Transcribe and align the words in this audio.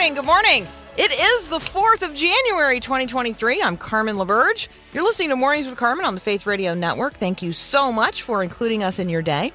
Morning. 0.00 0.14
Good 0.14 0.24
morning. 0.24 0.66
It 0.96 1.12
is 1.12 1.48
the 1.48 1.58
4th 1.58 2.00
of 2.00 2.14
January, 2.14 2.80
2023. 2.80 3.60
I'm 3.60 3.76
Carmen 3.76 4.16
LaBerge. 4.16 4.68
You're 4.94 5.02
listening 5.02 5.28
to 5.28 5.36
Mornings 5.36 5.66
with 5.66 5.76
Carmen 5.76 6.06
on 6.06 6.14
the 6.14 6.22
Faith 6.22 6.46
Radio 6.46 6.72
Network. 6.72 7.12
Thank 7.16 7.42
you 7.42 7.52
so 7.52 7.92
much 7.92 8.22
for 8.22 8.42
including 8.42 8.82
us 8.82 8.98
in 8.98 9.10
your 9.10 9.20
day. 9.20 9.52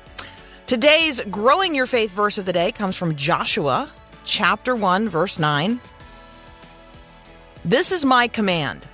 Today's 0.68 1.20
Growing 1.31 1.73
Your 1.73 1.88
Faith 1.88 2.12
verse 2.12 2.38
of 2.38 2.45
the 2.45 2.54
day 2.54 2.71
comes 2.71 2.95
from 2.95 3.16
Joshua 3.16 3.90
chapter 4.23 4.76
1, 4.76 5.09
verse 5.09 5.40
9. 5.40 5.81
This 7.63 7.91
is 7.91 8.05
my 8.05 8.27
command 8.27 8.85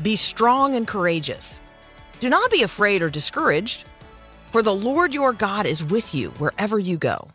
be 0.00 0.16
strong 0.16 0.76
and 0.76 0.88
courageous. 0.88 1.60
Do 2.20 2.30
not 2.30 2.50
be 2.50 2.62
afraid 2.62 3.02
or 3.02 3.10
discouraged, 3.10 3.84
for 4.50 4.62
the 4.62 4.74
Lord 4.74 5.12
your 5.12 5.34
God 5.34 5.66
is 5.66 5.84
with 5.84 6.14
you 6.14 6.30
wherever 6.30 6.78
you 6.78 6.96
go. 6.96 7.28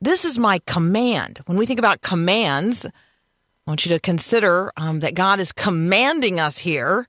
This 0.00 0.24
is 0.24 0.38
my 0.38 0.60
command. 0.66 1.40
When 1.44 1.58
we 1.58 1.66
think 1.66 1.78
about 1.78 2.00
commands, 2.00 2.86
I 2.86 2.90
want 3.66 3.84
you 3.84 3.92
to 3.92 4.00
consider 4.00 4.72
um, 4.76 5.00
that 5.00 5.14
God 5.14 5.40
is 5.40 5.52
commanding 5.52 6.40
us 6.40 6.58
here 6.58 7.06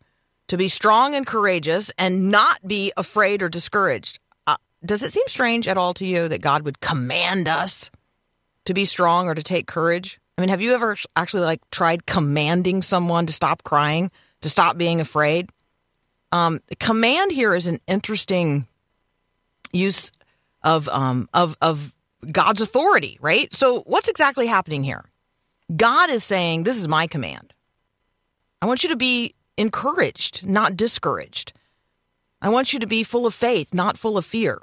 to 0.47 0.57
be 0.57 0.67
strong 0.67 1.15
and 1.15 1.25
courageous 1.25 1.91
and 1.97 2.29
not 2.29 2.67
be 2.67 2.91
afraid 2.97 3.41
or 3.41 3.47
discouraged. 3.47 4.19
Uh, 4.45 4.57
does 4.85 5.03
it 5.03 5.13
seem 5.13 5.23
strange 5.27 5.69
at 5.69 5.77
all 5.77 5.93
to 5.93 6.05
you 6.05 6.27
that 6.27 6.41
God 6.41 6.63
would 6.63 6.81
command 6.81 7.47
us 7.47 7.89
to 8.65 8.73
be 8.73 8.83
strong 8.83 9.29
or 9.29 9.35
to 9.35 9.43
take 9.43 9.67
courage? 9.67 10.19
I 10.37 10.41
mean, 10.41 10.49
have 10.49 10.59
you 10.59 10.73
ever 10.73 10.97
actually 11.15 11.43
like 11.43 11.61
tried 11.71 12.05
commanding 12.05 12.81
someone 12.81 13.25
to 13.25 13.33
stop 13.33 13.63
crying, 13.63 14.11
to 14.41 14.49
stop 14.49 14.77
being 14.77 14.99
afraid? 14.99 15.49
Um, 16.33 16.59
command 16.79 17.31
here 17.31 17.55
is 17.55 17.67
an 17.67 17.79
interesting 17.87 18.67
use 19.71 20.11
of 20.63 20.89
um, 20.89 21.29
of 21.33 21.55
of 21.61 21.93
God's 22.31 22.61
authority, 22.61 23.17
right? 23.21 23.53
So, 23.53 23.81
what's 23.81 24.09
exactly 24.09 24.47
happening 24.47 24.83
here? 24.83 25.05
God 25.75 26.09
is 26.09 26.23
saying, 26.23 26.63
This 26.63 26.77
is 26.77 26.87
my 26.87 27.07
command. 27.07 27.53
I 28.61 28.65
want 28.65 28.83
you 28.83 28.89
to 28.89 28.95
be 28.95 29.35
encouraged, 29.57 30.45
not 30.45 30.77
discouraged. 30.77 31.53
I 32.41 32.49
want 32.49 32.73
you 32.73 32.79
to 32.79 32.87
be 32.87 33.03
full 33.03 33.25
of 33.25 33.33
faith, 33.33 33.73
not 33.73 33.97
full 33.97 34.17
of 34.17 34.25
fear. 34.25 34.61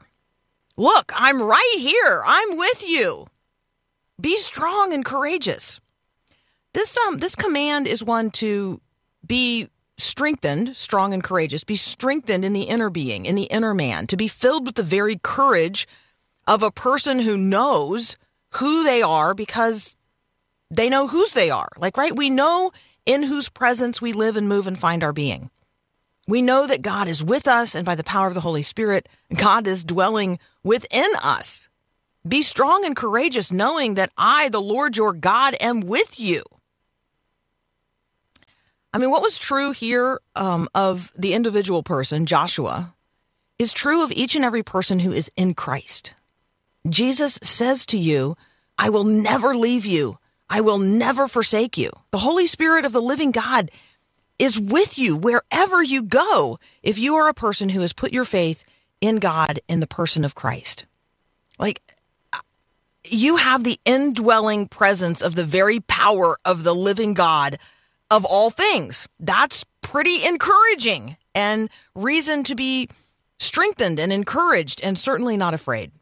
Look, 0.76 1.12
I'm 1.14 1.42
right 1.42 1.74
here. 1.78 2.22
I'm 2.24 2.56
with 2.56 2.88
you. 2.88 3.26
Be 4.20 4.36
strong 4.36 4.92
and 4.92 5.04
courageous. 5.04 5.80
This 6.74 6.96
um 6.98 7.18
this 7.18 7.34
command 7.34 7.86
is 7.86 8.04
one 8.04 8.30
to 8.32 8.80
be 9.26 9.68
strengthened, 9.96 10.76
strong 10.76 11.12
and 11.12 11.22
courageous, 11.22 11.64
be 11.64 11.76
strengthened 11.76 12.44
in 12.44 12.52
the 12.52 12.62
inner 12.62 12.90
being, 12.90 13.26
in 13.26 13.34
the 13.34 13.44
inner 13.44 13.74
man, 13.74 14.06
to 14.06 14.16
be 14.16 14.28
filled 14.28 14.66
with 14.66 14.76
the 14.76 14.82
very 14.82 15.16
courage 15.22 15.88
of 16.48 16.62
a 16.62 16.70
person 16.70 17.20
who 17.20 17.36
knows 17.36 18.16
who 18.52 18.82
they 18.82 19.02
are 19.02 19.34
because 19.34 19.94
they 20.70 20.88
know 20.88 21.06
whose 21.06 21.34
they 21.34 21.50
are. 21.50 21.68
Like, 21.76 21.96
right? 21.96 22.16
We 22.16 22.30
know 22.30 22.72
in 23.04 23.22
whose 23.22 23.50
presence 23.50 24.00
we 24.00 24.12
live 24.12 24.36
and 24.36 24.48
move 24.48 24.66
and 24.66 24.78
find 24.78 25.04
our 25.04 25.12
being. 25.12 25.50
We 26.26 26.42
know 26.42 26.66
that 26.66 26.82
God 26.82 27.06
is 27.08 27.22
with 27.22 27.46
us, 27.46 27.74
and 27.74 27.86
by 27.86 27.94
the 27.94 28.04
power 28.04 28.26
of 28.26 28.34
the 28.34 28.40
Holy 28.40 28.62
Spirit, 28.62 29.08
God 29.34 29.66
is 29.66 29.84
dwelling 29.84 30.38
within 30.62 31.10
us. 31.22 31.68
Be 32.26 32.42
strong 32.42 32.84
and 32.84 32.96
courageous, 32.96 33.52
knowing 33.52 33.94
that 33.94 34.10
I, 34.16 34.48
the 34.48 34.60
Lord 34.60 34.96
your 34.96 35.12
God, 35.12 35.54
am 35.60 35.80
with 35.80 36.18
you. 36.18 36.42
I 38.92 38.98
mean, 38.98 39.10
what 39.10 39.22
was 39.22 39.38
true 39.38 39.72
here 39.72 40.20
um, 40.34 40.68
of 40.74 41.12
the 41.16 41.34
individual 41.34 41.82
person, 41.82 42.26
Joshua, 42.26 42.94
is 43.58 43.72
true 43.72 44.02
of 44.02 44.12
each 44.12 44.34
and 44.34 44.44
every 44.44 44.62
person 44.62 44.98
who 45.00 45.12
is 45.12 45.30
in 45.36 45.54
Christ. 45.54 46.14
Jesus 46.92 47.38
says 47.42 47.86
to 47.86 47.98
you, 47.98 48.36
I 48.76 48.90
will 48.90 49.04
never 49.04 49.56
leave 49.56 49.84
you. 49.84 50.18
I 50.50 50.60
will 50.60 50.78
never 50.78 51.28
forsake 51.28 51.76
you. 51.76 51.90
The 52.10 52.18
Holy 52.18 52.46
Spirit 52.46 52.84
of 52.84 52.92
the 52.92 53.02
living 53.02 53.32
God 53.32 53.70
is 54.38 54.58
with 54.58 54.98
you 54.98 55.16
wherever 55.16 55.82
you 55.82 56.02
go 56.02 56.58
if 56.82 56.98
you 56.98 57.16
are 57.16 57.28
a 57.28 57.34
person 57.34 57.68
who 57.70 57.80
has 57.80 57.92
put 57.92 58.12
your 58.12 58.24
faith 58.24 58.64
in 59.00 59.16
God 59.16 59.60
in 59.68 59.80
the 59.80 59.86
person 59.86 60.24
of 60.24 60.34
Christ. 60.34 60.86
Like, 61.58 61.82
you 63.04 63.36
have 63.36 63.64
the 63.64 63.80
indwelling 63.84 64.68
presence 64.68 65.22
of 65.22 65.34
the 65.34 65.44
very 65.44 65.80
power 65.80 66.36
of 66.44 66.62
the 66.62 66.74
living 66.74 67.14
God 67.14 67.58
of 68.10 68.24
all 68.24 68.50
things. 68.50 69.08
That's 69.18 69.64
pretty 69.82 70.24
encouraging 70.24 71.16
and 71.34 71.68
reason 71.94 72.44
to 72.44 72.54
be 72.54 72.88
strengthened 73.38 73.98
and 73.98 74.12
encouraged 74.12 74.80
and 74.82 74.98
certainly 74.98 75.36
not 75.36 75.54
afraid. 75.54 75.92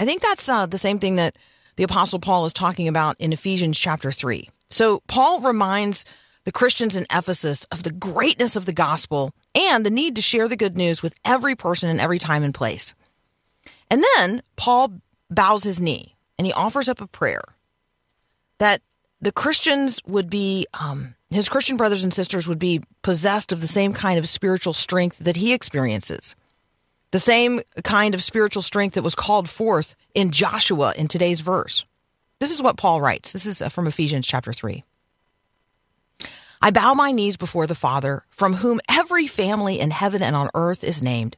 I 0.00 0.06
think 0.06 0.22
that's 0.22 0.48
uh, 0.48 0.64
the 0.64 0.78
same 0.78 0.98
thing 0.98 1.16
that 1.16 1.36
the 1.76 1.82
Apostle 1.82 2.20
Paul 2.20 2.46
is 2.46 2.54
talking 2.54 2.88
about 2.88 3.20
in 3.20 3.34
Ephesians 3.34 3.78
chapter 3.78 4.10
3. 4.10 4.48
So, 4.70 5.02
Paul 5.08 5.42
reminds 5.42 6.06
the 6.44 6.52
Christians 6.52 6.96
in 6.96 7.04
Ephesus 7.12 7.64
of 7.64 7.82
the 7.82 7.92
greatness 7.92 8.56
of 8.56 8.64
the 8.64 8.72
gospel 8.72 9.34
and 9.54 9.84
the 9.84 9.90
need 9.90 10.16
to 10.16 10.22
share 10.22 10.48
the 10.48 10.56
good 10.56 10.74
news 10.74 11.02
with 11.02 11.14
every 11.22 11.54
person 11.54 11.90
in 11.90 12.00
every 12.00 12.18
time 12.18 12.42
and 12.42 12.54
place. 12.54 12.94
And 13.90 14.02
then 14.16 14.42
Paul 14.56 15.02
bows 15.28 15.64
his 15.64 15.82
knee 15.82 16.16
and 16.38 16.46
he 16.46 16.52
offers 16.54 16.88
up 16.88 17.02
a 17.02 17.06
prayer 17.06 17.44
that 18.56 18.80
the 19.20 19.32
Christians 19.32 20.00
would 20.06 20.30
be, 20.30 20.66
um, 20.72 21.14
his 21.28 21.50
Christian 21.50 21.76
brothers 21.76 22.02
and 22.02 22.14
sisters 22.14 22.48
would 22.48 22.58
be 22.58 22.82
possessed 23.02 23.52
of 23.52 23.60
the 23.60 23.68
same 23.68 23.92
kind 23.92 24.18
of 24.18 24.30
spiritual 24.30 24.72
strength 24.72 25.18
that 25.18 25.36
he 25.36 25.52
experiences 25.52 26.34
the 27.10 27.18
same 27.18 27.60
kind 27.82 28.14
of 28.14 28.22
spiritual 28.22 28.62
strength 28.62 28.94
that 28.94 29.02
was 29.02 29.14
called 29.14 29.48
forth 29.48 29.96
in 30.14 30.30
Joshua 30.30 30.94
in 30.96 31.08
today's 31.08 31.40
verse. 31.40 31.84
This 32.38 32.52
is 32.52 32.62
what 32.62 32.76
Paul 32.76 33.00
writes. 33.00 33.32
This 33.32 33.46
is 33.46 33.60
uh, 33.60 33.68
from 33.68 33.86
Ephesians 33.86 34.26
chapter 34.26 34.52
3. 34.52 34.84
I 36.62 36.70
bow 36.70 36.94
my 36.94 37.10
knees 37.10 37.36
before 37.36 37.66
the 37.66 37.74
Father, 37.74 38.24
from 38.30 38.54
whom 38.54 38.80
every 38.88 39.26
family 39.26 39.80
in 39.80 39.90
heaven 39.90 40.22
and 40.22 40.36
on 40.36 40.50
earth 40.54 40.84
is 40.84 41.02
named, 41.02 41.36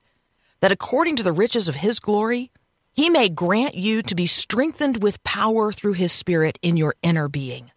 that 0.61 0.73
according 0.73 1.17
to 1.17 1.23
the 1.23 1.33
riches 1.33 1.69
of 1.69 1.77
his 1.77 2.01
glory, 2.01 2.51
he 2.93 3.09
may 3.09 3.29
grant 3.29 3.75
you 3.75 4.03
to 4.03 4.15
be 4.15 4.27
strengthened 4.27 5.03
with 5.03 5.23
power 5.25 5.73
through 5.73 5.95
his 5.95 6.13
Spirit 6.13 6.59
in 6.61 6.77
your 6.77 6.95
inner 7.03 7.29
being, 7.29 7.71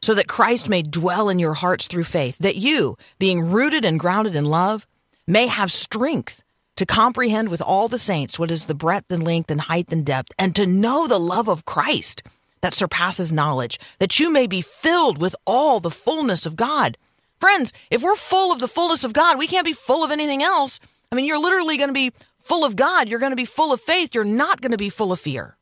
so 0.00 0.14
that 0.14 0.28
Christ 0.28 0.68
may 0.68 0.82
dwell 0.82 1.28
in 1.28 1.38
your 1.38 1.54
hearts 1.54 1.86
through 1.86 2.04
faith, 2.04 2.38
that 2.38 2.56
you, 2.56 2.96
being 3.18 3.50
rooted 3.50 3.84
and 3.84 3.98
grounded 3.98 4.36
in 4.36 4.44
love, 4.44 4.86
may 5.26 5.46
have 5.46 5.72
strength 5.72 6.41
to 6.76 6.86
comprehend 6.86 7.48
with 7.48 7.62
all 7.62 7.88
the 7.88 7.98
saints 7.98 8.38
what 8.38 8.50
is 8.50 8.64
the 8.64 8.74
breadth 8.74 9.10
and 9.10 9.22
length 9.22 9.50
and 9.50 9.62
height 9.62 9.92
and 9.92 10.06
depth, 10.06 10.32
and 10.38 10.56
to 10.56 10.66
know 10.66 11.06
the 11.06 11.20
love 11.20 11.48
of 11.48 11.64
Christ 11.64 12.22
that 12.62 12.74
surpasses 12.74 13.32
knowledge, 13.32 13.78
that 13.98 14.18
you 14.18 14.32
may 14.32 14.46
be 14.46 14.62
filled 14.62 15.20
with 15.20 15.36
all 15.46 15.80
the 15.80 15.90
fullness 15.90 16.46
of 16.46 16.56
God. 16.56 16.96
Friends, 17.40 17.72
if 17.90 18.02
we're 18.02 18.16
full 18.16 18.52
of 18.52 18.60
the 18.60 18.68
fullness 18.68 19.04
of 19.04 19.12
God, 19.12 19.36
we 19.36 19.48
can't 19.48 19.66
be 19.66 19.72
full 19.72 20.04
of 20.04 20.10
anything 20.10 20.42
else. 20.42 20.78
I 21.10 21.16
mean, 21.16 21.24
you're 21.24 21.40
literally 21.40 21.76
going 21.76 21.88
to 21.88 21.94
be 21.94 22.12
full 22.40 22.64
of 22.64 22.76
God. 22.76 23.08
You're 23.08 23.18
going 23.18 23.32
to 23.32 23.36
be 23.36 23.44
full 23.44 23.72
of 23.72 23.80
faith. 23.80 24.14
You're 24.14 24.24
not 24.24 24.60
going 24.60 24.70
to 24.70 24.78
be 24.78 24.88
full 24.88 25.12
of 25.12 25.20
fear. 25.20 25.56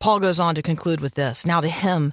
Paul 0.00 0.20
goes 0.20 0.40
on 0.40 0.54
to 0.54 0.62
conclude 0.62 1.00
with 1.00 1.14
this 1.14 1.46
Now 1.46 1.60
to 1.60 1.68
him 1.68 2.12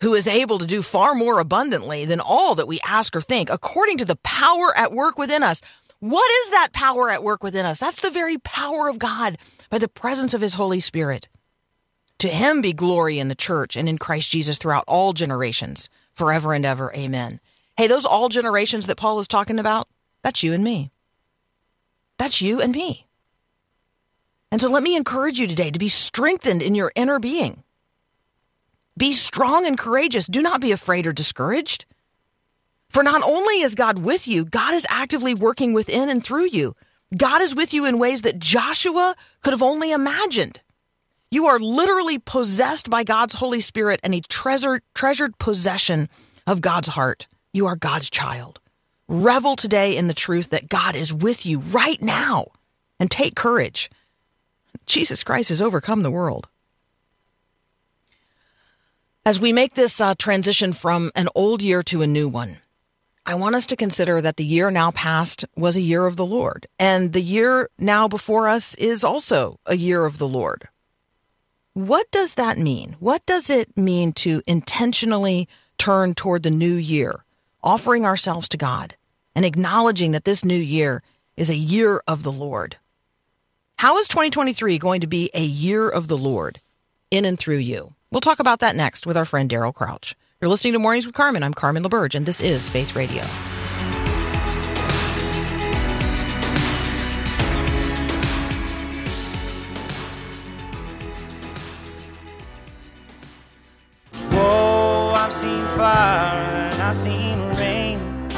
who 0.00 0.14
is 0.14 0.26
able 0.26 0.58
to 0.58 0.66
do 0.66 0.82
far 0.82 1.14
more 1.14 1.38
abundantly 1.38 2.04
than 2.04 2.18
all 2.18 2.56
that 2.56 2.66
we 2.66 2.80
ask 2.80 3.14
or 3.14 3.20
think, 3.20 3.48
according 3.48 3.98
to 3.98 4.04
the 4.04 4.16
power 4.16 4.76
at 4.76 4.92
work 4.92 5.16
within 5.16 5.44
us. 5.44 5.60
What 6.02 6.28
is 6.42 6.50
that 6.50 6.72
power 6.72 7.10
at 7.10 7.22
work 7.22 7.44
within 7.44 7.64
us? 7.64 7.78
That's 7.78 8.00
the 8.00 8.10
very 8.10 8.36
power 8.36 8.88
of 8.88 8.98
God 8.98 9.38
by 9.70 9.78
the 9.78 9.86
presence 9.86 10.34
of 10.34 10.40
His 10.40 10.54
Holy 10.54 10.80
Spirit. 10.80 11.28
To 12.18 12.26
Him 12.26 12.60
be 12.60 12.72
glory 12.72 13.20
in 13.20 13.28
the 13.28 13.36
church 13.36 13.76
and 13.76 13.88
in 13.88 13.98
Christ 13.98 14.28
Jesus 14.28 14.58
throughout 14.58 14.82
all 14.88 15.12
generations, 15.12 15.88
forever 16.12 16.54
and 16.54 16.66
ever. 16.66 16.92
Amen. 16.92 17.38
Hey, 17.76 17.86
those 17.86 18.04
all 18.04 18.28
generations 18.28 18.88
that 18.88 18.96
Paul 18.96 19.20
is 19.20 19.28
talking 19.28 19.60
about, 19.60 19.86
that's 20.22 20.42
you 20.42 20.52
and 20.52 20.64
me. 20.64 20.90
That's 22.18 22.42
you 22.42 22.60
and 22.60 22.72
me. 22.72 23.06
And 24.50 24.60
so 24.60 24.68
let 24.68 24.82
me 24.82 24.96
encourage 24.96 25.38
you 25.38 25.46
today 25.46 25.70
to 25.70 25.78
be 25.78 25.88
strengthened 25.88 26.62
in 26.62 26.74
your 26.74 26.90
inner 26.96 27.20
being. 27.20 27.62
Be 28.96 29.12
strong 29.12 29.66
and 29.68 29.78
courageous. 29.78 30.26
Do 30.26 30.42
not 30.42 30.60
be 30.60 30.72
afraid 30.72 31.06
or 31.06 31.12
discouraged. 31.12 31.84
For 32.92 33.02
not 33.02 33.22
only 33.22 33.62
is 33.62 33.74
God 33.74 33.98
with 33.98 34.28
you, 34.28 34.44
God 34.44 34.74
is 34.74 34.86
actively 34.90 35.32
working 35.32 35.72
within 35.72 36.10
and 36.10 36.22
through 36.22 36.48
you. 36.48 36.76
God 37.16 37.40
is 37.40 37.54
with 37.54 37.72
you 37.72 37.86
in 37.86 37.98
ways 37.98 38.22
that 38.22 38.38
Joshua 38.38 39.16
could 39.42 39.52
have 39.52 39.62
only 39.62 39.92
imagined. 39.92 40.60
You 41.30 41.46
are 41.46 41.58
literally 41.58 42.18
possessed 42.18 42.90
by 42.90 43.04
God's 43.04 43.34
Holy 43.34 43.60
Spirit 43.60 43.98
and 44.02 44.14
a 44.14 44.20
treasured, 44.20 44.82
treasured 44.94 45.38
possession 45.38 46.10
of 46.46 46.60
God's 46.60 46.88
heart. 46.88 47.28
You 47.54 47.66
are 47.66 47.76
God's 47.76 48.10
child. 48.10 48.60
Revel 49.08 49.56
today 49.56 49.96
in 49.96 50.06
the 50.06 50.14
truth 50.14 50.50
that 50.50 50.68
God 50.68 50.94
is 50.94 51.14
with 51.14 51.46
you 51.46 51.60
right 51.60 52.00
now 52.00 52.48
and 53.00 53.10
take 53.10 53.34
courage. 53.34 53.90
Jesus 54.84 55.24
Christ 55.24 55.48
has 55.48 55.62
overcome 55.62 56.02
the 56.02 56.10
world. 56.10 56.48
As 59.24 59.40
we 59.40 59.52
make 59.52 59.74
this 59.74 60.00
uh, 60.00 60.14
transition 60.18 60.72
from 60.72 61.10
an 61.14 61.28
old 61.34 61.62
year 61.62 61.82
to 61.84 62.02
a 62.02 62.06
new 62.06 62.28
one, 62.28 62.58
I 63.24 63.36
want 63.36 63.54
us 63.54 63.66
to 63.66 63.76
consider 63.76 64.20
that 64.20 64.36
the 64.36 64.44
year 64.44 64.70
now 64.72 64.90
past 64.90 65.44
was 65.56 65.76
a 65.76 65.80
year 65.80 66.06
of 66.06 66.16
the 66.16 66.26
Lord, 66.26 66.66
and 66.78 67.12
the 67.12 67.20
year 67.20 67.70
now 67.78 68.08
before 68.08 68.48
us 68.48 68.74
is 68.74 69.04
also 69.04 69.60
a 69.64 69.76
year 69.76 70.04
of 70.04 70.18
the 70.18 70.26
Lord. 70.26 70.68
What 71.72 72.10
does 72.10 72.34
that 72.34 72.58
mean? 72.58 72.96
What 72.98 73.24
does 73.24 73.48
it 73.48 73.76
mean 73.76 74.12
to 74.14 74.42
intentionally 74.48 75.48
turn 75.78 76.14
toward 76.14 76.42
the 76.42 76.50
new 76.50 76.74
year, 76.74 77.24
offering 77.62 78.04
ourselves 78.04 78.48
to 78.48 78.56
God 78.56 78.96
and 79.36 79.44
acknowledging 79.44 80.10
that 80.12 80.24
this 80.24 80.44
new 80.44 80.54
year 80.54 81.02
is 81.36 81.48
a 81.48 81.54
year 81.54 82.02
of 82.08 82.24
the 82.24 82.32
Lord? 82.32 82.76
How 83.78 83.98
is 83.98 84.08
2023 84.08 84.78
going 84.78 85.00
to 85.00 85.06
be 85.06 85.30
a 85.32 85.44
year 85.44 85.88
of 85.88 86.08
the 86.08 86.18
Lord 86.18 86.60
in 87.12 87.24
and 87.24 87.38
through 87.38 87.58
you? 87.58 87.94
We'll 88.10 88.20
talk 88.20 88.40
about 88.40 88.58
that 88.58 88.76
next 88.76 89.06
with 89.06 89.16
our 89.16 89.24
friend 89.24 89.48
Daryl 89.48 89.72
Crouch. 89.72 90.16
You're 90.42 90.48
listening 90.48 90.72
to 90.72 90.80
Mornings 90.80 91.06
with 91.06 91.14
Carmen. 91.14 91.44
I'm 91.44 91.54
Carmen 91.54 91.84
LaBerge, 91.84 92.16
and 92.16 92.26
this 92.26 92.40
is 92.40 92.68
Faith 92.68 92.96
Radio. 92.96 93.22
Whoa, 104.32 105.12
I've 105.14 105.32
seen 105.32 105.64
fire 105.76 106.40
and 106.72 106.82
I've 106.82 106.96
seen 106.96 107.38
rain. 107.50 108.28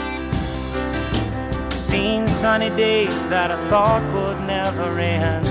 Seen 1.75 2.29
sunny 2.29 2.69
days 2.77 3.31
that 3.31 3.51
I 3.51 3.71
thought 3.71 4.03
would 4.13 4.47
never 4.47 4.99
end. 4.99 5.47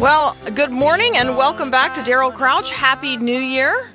Well, 0.00 0.34
good 0.54 0.70
morning 0.70 1.18
and 1.18 1.36
welcome 1.36 1.70
back 1.70 1.94
to 1.96 2.00
Daryl 2.00 2.34
Crouch. 2.34 2.70
Happy 2.70 3.18
New 3.18 3.38
Year. 3.38 3.93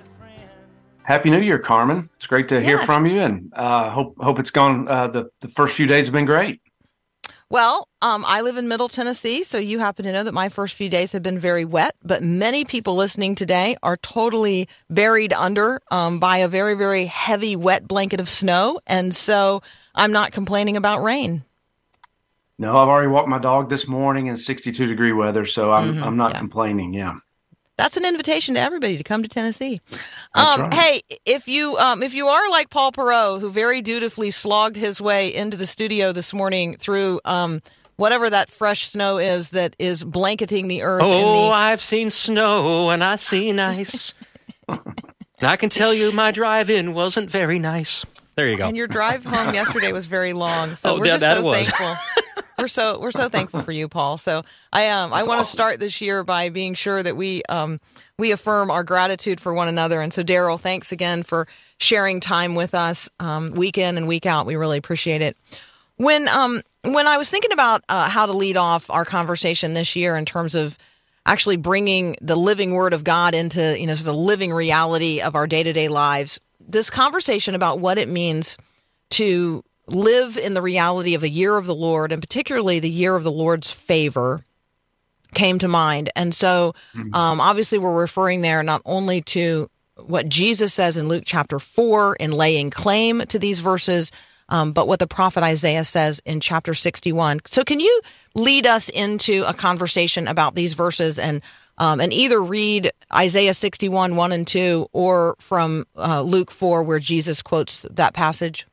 Happy 1.10 1.32
New 1.32 1.40
Year, 1.40 1.58
Carmen. 1.58 2.08
It's 2.18 2.28
great 2.28 2.48
to 2.50 2.62
hear 2.62 2.78
from 2.78 3.08
you, 3.08 3.20
and 3.20 3.52
uh, 3.56 3.90
hope 3.90 4.16
hope 4.20 4.38
it's 4.38 4.52
gone. 4.52 4.88
Uh, 4.88 5.08
the 5.08 5.32
the 5.42 5.48
first 5.48 5.76
few 5.76 5.88
days 5.88 6.06
have 6.06 6.14
been 6.14 6.26
great. 6.26 6.62
Well, 7.50 7.88
um, 8.04 8.24
I 8.28 8.42
live 8.42 8.58
in 8.58 8.68
Middle 8.68 8.90
Tennessee, 8.90 9.44
so 9.44 9.58
you 9.58 9.80
happen 9.80 10.06
to 10.06 10.12
know 10.12 10.24
that 10.24 10.36
my 10.36 10.50
first 10.50 10.76
few 10.76 10.88
days 10.88 11.12
have 11.14 11.24
been 11.24 11.40
very 11.40 11.66
wet, 11.66 11.96
but 12.04 12.22
many 12.22 12.64
people 12.64 12.96
listening 12.96 13.34
today 13.34 13.76
are 13.82 13.98
totally 13.98 14.70
buried 14.92 15.34
under 15.34 15.80
um, 15.90 16.20
by 16.20 16.38
a 16.38 16.48
very, 16.48 16.76
very 16.76 17.06
heavy, 17.06 17.56
wet 17.56 17.88
blanket 17.88 18.20
of 18.20 18.30
snow. 18.30 18.80
And 18.86 19.16
so 19.16 19.64
I'm 19.96 20.12
not 20.12 20.32
complaining 20.32 20.78
about 20.78 21.02
rain. 21.02 21.44
No, 22.60 22.78
I've 22.78 22.88
already 22.88 23.08
walked 23.08 23.30
my 23.30 23.40
dog 23.40 23.72
this 23.72 23.88
morning 23.88 24.28
in 24.28 24.38
62 24.38 24.86
degree 24.86 25.12
weather, 25.12 25.48
so 25.48 25.72
I'm 25.72 25.96
Mhm, 25.96 26.04
I'm 26.06 26.18
not 26.18 26.34
yeah. 26.34 26.38
complaining. 26.40 26.94
Yeah, 26.94 27.16
That's 27.80 27.96
an 27.96 28.04
invitation 28.06 28.56
to 28.56 28.60
everybody 28.62 28.98
to 28.98 29.04
come 29.06 29.24
to 29.24 29.30
Tennessee. 29.30 29.80
Um, 30.36 30.64
right. 30.64 30.74
Hey, 30.74 31.02
if 31.26 31.48
you 31.48 31.78
um, 31.78 32.04
if 32.04 32.14
you 32.14 32.28
are 32.28 32.50
like 32.52 32.70
Paul 32.70 32.92
Perot, 32.92 33.40
who 33.40 33.50
very 33.50 33.82
dutifully 33.82 34.32
slogged 34.32 34.76
his 34.76 35.00
way 35.00 35.34
into 35.34 35.56
the 35.56 35.66
studio 35.66 36.12
this 36.12 36.34
morning 36.34 36.76
through 36.76 37.22
um, 37.24 37.62
whatever 37.96 38.30
that 38.30 38.50
fresh 38.52 38.88
snow 38.90 39.18
is 39.18 39.52
that 39.52 39.78
is 39.80 40.04
blanketing 40.04 40.68
the 40.68 40.82
earth. 40.84 41.02
Oh, 41.06 41.46
the, 41.48 41.54
I've 41.54 41.82
seen 41.82 42.10
snow 42.10 42.90
and 42.90 43.02
I've 43.02 43.22
seen 43.22 43.60
ice. 43.60 44.14
and 44.68 44.82
I 45.42 45.56
can 45.56 45.70
tell 45.70 45.94
you 45.94 46.12
my 46.12 46.32
drive 46.32 46.70
in 46.70 46.94
wasn't 46.94 47.30
very 47.32 47.60
nice. 47.60 48.06
There 48.36 48.48
you 48.50 48.58
go. 48.58 48.68
And 48.68 48.76
your 48.76 48.88
drive 48.88 49.26
home 49.26 49.54
yesterday 49.54 49.94
was 49.94 50.06
very 50.06 50.34
long. 50.34 50.76
So 50.76 50.90
Oh, 50.90 51.00
we're 51.00 51.06
yeah, 51.06 51.12
just 51.18 51.22
that 51.22 51.38
so 51.38 51.44
was. 51.46 51.70
thankful. 51.70 51.96
We're 52.60 52.68
so 52.68 53.00
we're 53.00 53.12
so 53.12 53.30
thankful 53.30 53.62
for 53.62 53.72
you, 53.72 53.88
Paul. 53.88 54.18
So 54.18 54.44
I 54.74 54.90
um 54.90 55.14
I 55.14 55.24
want 55.24 55.46
to 55.46 55.50
start 55.50 55.80
this 55.80 56.02
year 56.02 56.24
by 56.26 56.50
being 56.50 56.74
sure 56.74 57.02
that 57.02 57.16
we 57.16 57.42
um 57.48 57.80
we 58.18 58.32
affirm 58.32 58.70
our 58.70 58.84
gratitude 58.84 59.40
for 59.40 59.54
one 59.54 59.70
another. 59.70 60.02
And 60.02 60.14
so 60.14 60.24
Daryl, 60.24 60.60
thanks 60.60 60.92
again 60.92 61.24
for 61.24 61.48
sharing 61.78 62.20
time 62.20 62.56
with 62.56 62.76
us 62.76 63.10
um, 63.22 63.52
week 63.52 63.78
in 63.78 63.98
and 63.98 64.10
week 64.10 64.26
out. 64.26 64.46
We 64.46 64.58
really 64.58 64.78
appreciate 64.78 65.22
it. 65.22 65.38
When 65.96 66.28
um 66.28 66.62
when 66.84 67.08
I 67.08 67.18
was 67.18 67.30
thinking 67.30 67.54
about 67.54 67.84
uh, 67.88 68.10
how 68.10 68.26
to 68.26 68.34
lead 68.34 68.58
off 68.58 68.90
our 68.90 69.06
conversation 69.06 69.74
this 69.74 69.96
year 69.96 70.18
in 70.18 70.26
terms 70.26 70.54
of 70.54 70.78
actually 71.26 71.58
bringing 71.58 72.18
the 72.22 72.36
living 72.36 72.74
word 72.74 72.92
of 72.92 73.06
God 73.06 73.36
into 73.36 73.80
you 73.80 73.88
know 73.88 73.96
the 73.96 74.14
living 74.14 74.52
reality 74.52 75.22
of 75.22 75.36
our 75.36 75.48
day 75.48 75.64
to 75.64 75.72
day 75.72 75.88
lives, 75.88 76.42
this 76.60 76.90
conversation 76.90 77.56
about 77.56 77.80
what 77.80 77.98
it 77.98 78.10
means 78.10 78.58
to 79.12 79.64
live 79.94 80.38
in 80.38 80.54
the 80.54 80.62
reality 80.62 81.14
of 81.16 81.24
a 81.24 81.30
year 81.30 81.58
of 81.58 81.66
the 81.66 81.76
Lord, 81.76 82.12
and 82.12 82.22
particularly 82.22 82.80
the 82.80 82.90
year 82.90 83.16
of 83.16 83.24
the 83.24 83.32
Lord's 83.32 83.72
favor, 83.72 84.44
came 85.34 85.60
to 85.60 85.68
mind. 85.68 86.10
And 86.16 86.34
so, 86.34 86.74
um, 87.14 87.40
obviously, 87.42 87.78
we're 87.78 87.96
referring 88.00 88.42
there 88.42 88.64
not 88.64 88.82
only 88.86 89.22
to 89.22 89.70
what 89.96 90.30
Jesus 90.30 90.74
says 90.74 90.98
in 90.98 91.08
Luke 91.08 91.24
chapter 91.26 91.60
4 91.60 92.16
in 92.16 92.32
laying 92.32 92.70
claim 92.70 93.22
to 93.28 93.38
these 93.38 93.60
verses, 93.60 94.12
um, 94.48 94.72
but 94.72 94.88
what 94.88 95.00
the 95.00 95.08
prophet 95.08 95.44
Isaiah 95.44 95.86
says 95.86 96.22
in 96.26 96.40
chapter 96.40 96.74
61. 96.74 97.42
So, 97.46 97.64
can 97.64 97.80
you 97.80 98.02
lead 98.34 98.66
us 98.66 98.90
into 98.90 99.44
a 99.48 99.54
conversation 99.54 100.28
about 100.28 100.56
these 100.56 100.74
verses 100.74 101.20
and 101.20 101.42
um, 101.80 102.02
and 102.02 102.12
either 102.12 102.42
read 102.42 102.92
Isaiah 103.14 103.54
61, 103.54 104.18
1 104.18 104.32
and 104.34 104.46
2, 104.46 104.90
or 104.92 105.36
from 105.40 105.86
uh, 105.96 106.22
Luke 106.22 106.52
4, 106.52 106.84
where 106.84 107.00
Jesus 107.00 107.42
quotes 107.42 107.80
that 107.90 108.14
passage? 108.14 108.68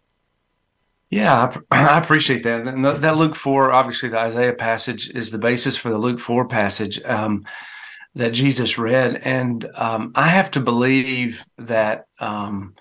Yeah, 1.10 1.52
I, 1.70 1.84
I 1.94 1.98
appreciate 1.98 2.42
that. 2.44 2.66
And 2.66 2.84
th- 2.84 3.00
that 3.00 3.16
Luke 3.16 3.36
four, 3.36 3.72
obviously, 3.72 4.08
the 4.08 4.18
Isaiah 4.18 4.54
passage 4.54 5.10
is 5.10 5.30
the 5.30 5.38
basis 5.38 5.76
for 5.76 5.90
the 5.90 5.98
Luke 5.98 6.20
four 6.20 6.46
passage 6.46 7.02
um, 7.04 7.44
that 8.14 8.32
Jesus 8.32 8.78
read, 8.78 9.20
and 9.24 9.64
um, 9.74 10.12
I 10.14 10.28
have 10.28 10.50
to 10.52 10.60
believe 10.60 11.44
that 11.58 12.06
um, 12.18 12.74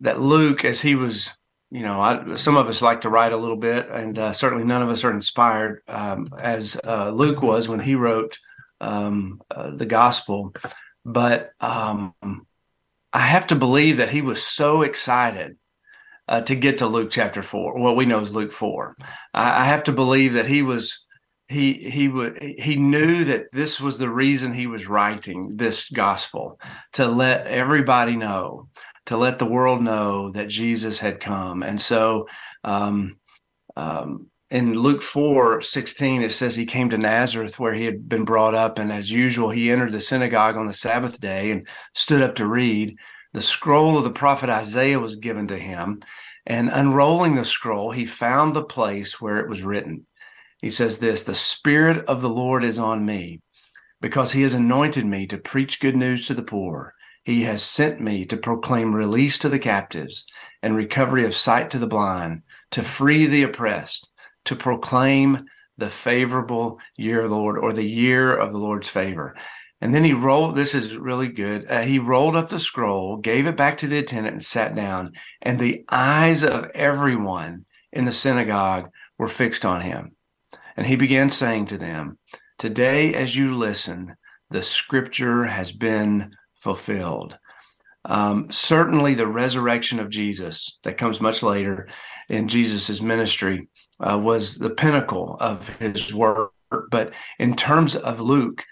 that 0.00 0.20
Luke, 0.20 0.64
as 0.64 0.80
he 0.80 0.94
was, 0.94 1.32
you 1.70 1.82
know, 1.82 2.00
I, 2.00 2.34
some 2.34 2.56
of 2.56 2.66
us 2.66 2.82
like 2.82 3.02
to 3.02 3.10
write 3.10 3.32
a 3.32 3.38
little 3.38 3.56
bit, 3.56 3.88
and 3.88 4.18
uh, 4.18 4.32
certainly 4.32 4.64
none 4.64 4.82
of 4.82 4.88
us 4.88 5.04
are 5.04 5.12
inspired 5.12 5.82
um, 5.88 6.26
as 6.38 6.78
uh, 6.84 7.10
Luke 7.10 7.42
was 7.42 7.68
when 7.68 7.80
he 7.80 7.94
wrote 7.94 8.38
um, 8.80 9.40
uh, 9.50 9.70
the 9.70 9.86
gospel. 9.86 10.54
But 11.04 11.52
um, 11.60 12.14
I 13.12 13.20
have 13.20 13.46
to 13.48 13.56
believe 13.56 13.98
that 13.98 14.10
he 14.10 14.20
was 14.20 14.42
so 14.42 14.82
excited 14.82 15.56
uh, 16.30 16.40
to 16.42 16.54
get 16.54 16.78
to 16.78 16.86
Luke 16.86 17.10
chapter 17.10 17.42
four. 17.42 17.78
What 17.78 17.96
we 17.96 18.06
know 18.06 18.20
is 18.20 18.34
Luke 18.34 18.52
four. 18.52 18.94
I, 19.34 19.62
I 19.62 19.64
have 19.64 19.82
to 19.84 19.92
believe 19.92 20.34
that 20.34 20.46
he 20.46 20.62
was 20.62 21.04
he 21.50 21.72
he 21.72 22.06
would 22.06 22.40
he 22.40 22.76
knew 22.76 23.24
that 23.24 23.50
this 23.52 23.80
was 23.80 23.98
the 23.98 24.08
reason 24.08 24.52
he 24.52 24.68
was 24.68 24.88
writing 24.88 25.56
this 25.56 25.90
gospel 25.90 26.60
to 26.92 27.08
let 27.08 27.46
everybody 27.48 28.14
know 28.14 28.68
to 29.06 29.16
let 29.16 29.40
the 29.40 29.46
world 29.46 29.82
know 29.82 30.30
that 30.30 30.48
jesus 30.48 31.00
had 31.00 31.18
come 31.18 31.64
and 31.64 31.80
so 31.80 32.28
um, 32.62 33.16
um, 33.76 34.28
in 34.50 34.74
luke 34.74 35.02
4 35.02 35.60
16 35.60 36.22
it 36.22 36.32
says 36.32 36.54
he 36.54 36.66
came 36.66 36.88
to 36.90 36.98
nazareth 36.98 37.58
where 37.58 37.74
he 37.74 37.84
had 37.84 38.08
been 38.08 38.24
brought 38.24 38.54
up 38.54 38.78
and 38.78 38.92
as 38.92 39.10
usual 39.10 39.50
he 39.50 39.72
entered 39.72 39.90
the 39.90 40.00
synagogue 40.00 40.56
on 40.56 40.66
the 40.66 40.72
sabbath 40.72 41.20
day 41.20 41.50
and 41.50 41.66
stood 41.94 42.22
up 42.22 42.36
to 42.36 42.46
read 42.46 42.96
the 43.32 43.42
scroll 43.42 43.96
of 43.96 44.04
the 44.04 44.10
prophet 44.10 44.50
isaiah 44.50 44.98
was 44.98 45.16
given 45.16 45.46
to 45.48 45.56
him 45.56 46.00
and 46.46 46.68
unrolling 46.68 47.34
the 47.34 47.44
scroll 47.44 47.90
he 47.90 48.04
found 48.04 48.54
the 48.54 48.64
place 48.64 49.20
where 49.20 49.38
it 49.38 49.48
was 49.48 49.62
written. 49.62 50.06
He 50.60 50.70
says 50.70 50.98
this 50.98 51.22
the 51.22 51.34
spirit 51.34 52.04
of 52.06 52.20
the 52.20 52.28
lord 52.28 52.64
is 52.64 52.78
on 52.78 53.04
me 53.04 53.40
because 54.00 54.32
he 54.32 54.42
has 54.42 54.54
anointed 54.54 55.04
me 55.04 55.26
to 55.26 55.38
preach 55.38 55.80
good 55.80 55.96
news 55.96 56.26
to 56.26 56.34
the 56.34 56.42
poor. 56.42 56.94
He 57.22 57.42
has 57.44 57.62
sent 57.62 58.00
me 58.00 58.24
to 58.26 58.36
proclaim 58.36 58.94
release 58.94 59.38
to 59.38 59.48
the 59.48 59.58
captives 59.58 60.24
and 60.62 60.74
recovery 60.74 61.24
of 61.24 61.34
sight 61.34 61.70
to 61.70 61.78
the 61.78 61.86
blind 61.86 62.42
to 62.72 62.82
free 62.82 63.26
the 63.26 63.42
oppressed 63.42 64.08
to 64.46 64.56
proclaim 64.56 65.44
the 65.76 65.90
favorable 65.90 66.78
year 66.96 67.22
of 67.22 67.30
the 67.30 67.36
lord 67.36 67.58
or 67.58 67.72
the 67.72 67.86
year 67.86 68.34
of 68.34 68.52
the 68.52 68.58
lord's 68.58 68.88
favor 68.88 69.34
and 69.80 69.94
then 69.94 70.04
he 70.04 70.12
rolled 70.12 70.54
this 70.54 70.74
is 70.74 70.96
really 70.96 71.28
good 71.28 71.66
uh, 71.70 71.82
he 71.82 71.98
rolled 71.98 72.36
up 72.36 72.48
the 72.48 72.60
scroll 72.60 73.16
gave 73.16 73.46
it 73.46 73.56
back 73.56 73.78
to 73.78 73.86
the 73.86 73.98
attendant 73.98 74.34
and 74.34 74.44
sat 74.44 74.74
down 74.74 75.12
and 75.42 75.58
the 75.58 75.84
eyes 75.88 76.42
of 76.42 76.70
everyone 76.74 77.64
in 77.92 78.04
the 78.04 78.12
synagogue 78.12 78.90
were 79.18 79.28
fixed 79.28 79.64
on 79.64 79.80
him 79.80 80.14
and 80.80 80.86
he 80.86 80.96
began 80.96 81.28
saying 81.28 81.66
to 81.66 81.76
them, 81.76 82.16
Today, 82.58 83.12
as 83.12 83.36
you 83.36 83.54
listen, 83.54 84.16
the 84.48 84.62
scripture 84.62 85.44
has 85.44 85.72
been 85.72 86.34
fulfilled. 86.58 87.38
Um, 88.06 88.50
certainly, 88.50 89.12
the 89.12 89.26
resurrection 89.26 89.98
of 89.98 90.08
Jesus 90.08 90.78
that 90.84 90.96
comes 90.96 91.20
much 91.20 91.42
later 91.42 91.88
in 92.30 92.48
Jesus's 92.48 93.02
ministry 93.02 93.68
uh, 94.00 94.18
was 94.18 94.56
the 94.56 94.70
pinnacle 94.70 95.36
of 95.38 95.68
his 95.76 96.14
work. 96.14 96.52
But 96.90 97.12
in 97.38 97.56
terms 97.56 97.94
of 97.94 98.20
Luke, 98.20 98.64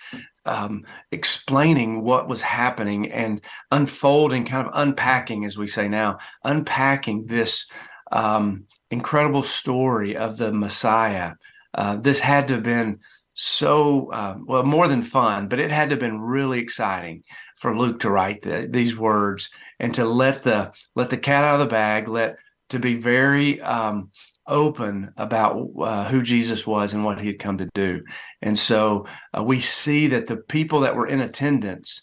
um, 0.48 0.84
explaining 1.12 2.02
what 2.02 2.28
was 2.28 2.42
happening 2.42 3.12
and 3.12 3.40
unfolding, 3.70 4.46
kind 4.46 4.66
of 4.66 4.72
unpacking, 4.74 5.44
as 5.44 5.58
we 5.58 5.66
say 5.66 5.88
now, 5.88 6.18
unpacking 6.42 7.26
this 7.26 7.66
um, 8.10 8.64
incredible 8.90 9.42
story 9.42 10.16
of 10.16 10.38
the 10.38 10.52
Messiah. 10.52 11.34
Uh, 11.74 11.96
this 11.96 12.20
had 12.20 12.48
to 12.48 12.54
have 12.54 12.62
been 12.62 12.98
so 13.34 14.12
um, 14.12 14.46
well 14.48 14.64
more 14.64 14.88
than 14.88 15.02
fun, 15.02 15.48
but 15.48 15.60
it 15.60 15.70
had 15.70 15.90
to 15.90 15.92
have 15.92 16.00
been 16.00 16.20
really 16.20 16.58
exciting 16.58 17.22
for 17.56 17.76
Luke 17.76 18.00
to 18.00 18.10
write 18.10 18.40
the, 18.40 18.68
these 18.68 18.96
words 18.96 19.50
and 19.78 19.94
to 19.94 20.04
let 20.04 20.42
the 20.42 20.72
let 20.96 21.10
the 21.10 21.16
cat 21.16 21.44
out 21.44 21.54
of 21.54 21.60
the 21.60 21.66
bag, 21.66 22.08
let 22.08 22.38
to 22.70 22.78
be 22.78 22.94
very 22.94 23.60
um, 23.60 24.10
open 24.48 25.12
about 25.16 25.68
uh, 25.78 26.04
who 26.08 26.22
Jesus 26.22 26.66
was 26.66 26.94
and 26.94 27.04
what 27.04 27.20
he 27.20 27.26
had 27.28 27.38
come 27.38 27.58
to 27.58 27.68
do. 27.74 28.02
And 28.42 28.58
so 28.58 29.06
uh, 29.36 29.42
we 29.42 29.60
see 29.60 30.08
that 30.08 30.26
the 30.26 30.36
people 30.36 30.80
that 30.80 30.96
were 30.96 31.06
in 31.06 31.20
attendance 31.20 32.02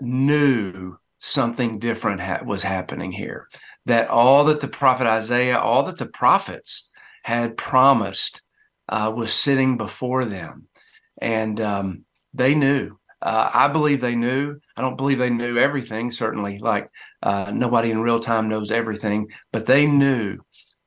knew 0.00 0.98
something 1.18 1.78
different 1.78 2.20
ha- 2.20 2.42
was 2.44 2.62
happening 2.62 3.12
here. 3.12 3.48
That 3.86 4.08
all 4.08 4.44
that 4.44 4.60
the 4.60 4.68
prophet 4.68 5.06
Isaiah, 5.06 5.58
all 5.58 5.84
that 5.84 5.98
the 5.98 6.06
prophets 6.06 6.90
had 7.24 7.56
promised 7.56 8.42
uh, 8.88 9.12
was 9.14 9.32
sitting 9.32 9.76
before 9.76 10.24
them. 10.24 10.68
And 11.20 11.60
um, 11.60 12.04
they 12.34 12.54
knew. 12.54 12.98
Uh, 13.22 13.50
I 13.52 13.68
believe 13.68 14.00
they 14.00 14.14
knew. 14.14 14.60
I 14.76 14.82
don't 14.82 14.98
believe 14.98 15.18
they 15.18 15.30
knew 15.30 15.56
everything, 15.56 16.10
certainly, 16.10 16.58
like 16.58 16.88
uh, 17.22 17.50
nobody 17.52 17.90
in 17.90 18.00
real 18.00 18.20
time 18.20 18.48
knows 18.48 18.70
everything, 18.70 19.28
but 19.52 19.66
they 19.66 19.86
knew 19.86 20.38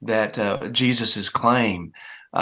that 0.02 0.38
uh, 0.38 0.70
Jesus's 0.70 1.30
claim 1.30 1.92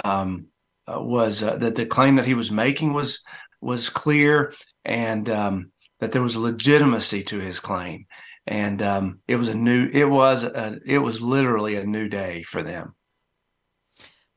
um, 0.03 0.47
uh, 0.87 1.01
was 1.01 1.43
uh, 1.43 1.55
that 1.57 1.75
the 1.75 1.85
claim 1.85 2.15
that 2.15 2.25
he 2.25 2.33
was 2.33 2.51
making 2.51 2.93
was 2.93 3.19
was 3.61 3.89
clear 3.89 4.53
and 4.85 5.29
um, 5.29 5.71
that 5.99 6.11
there 6.11 6.21
was 6.21 6.37
legitimacy 6.37 7.23
to 7.23 7.39
his 7.39 7.59
claim. 7.59 8.05
And 8.45 8.81
um, 8.81 9.19
it 9.27 9.35
was 9.35 9.49
a 9.49 9.57
new, 9.57 9.89
it 9.91 10.09
was, 10.09 10.43
a, 10.43 10.79
it 10.85 10.99
was 10.99 11.21
literally 11.21 11.75
a 11.75 11.83
new 11.83 12.07
day 12.07 12.43
for 12.43 12.63
them 12.63 12.95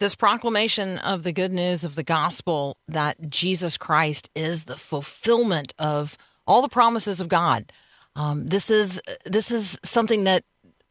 this 0.00 0.14
proclamation 0.14 0.98
of 0.98 1.22
the 1.22 1.32
good 1.32 1.52
news 1.52 1.84
of 1.84 1.94
the 1.94 2.02
gospel 2.02 2.78
that 2.88 3.28
Jesus 3.28 3.76
Christ 3.76 4.30
is 4.34 4.64
the 4.64 4.78
fulfillment 4.78 5.74
of 5.78 6.16
all 6.46 6.62
the 6.62 6.68
promises 6.68 7.20
of 7.20 7.28
God. 7.28 7.70
Um, 8.16 8.46
this 8.46 8.70
is 8.70 9.00
this 9.24 9.50
is 9.50 9.78
something 9.84 10.24
that 10.24 10.42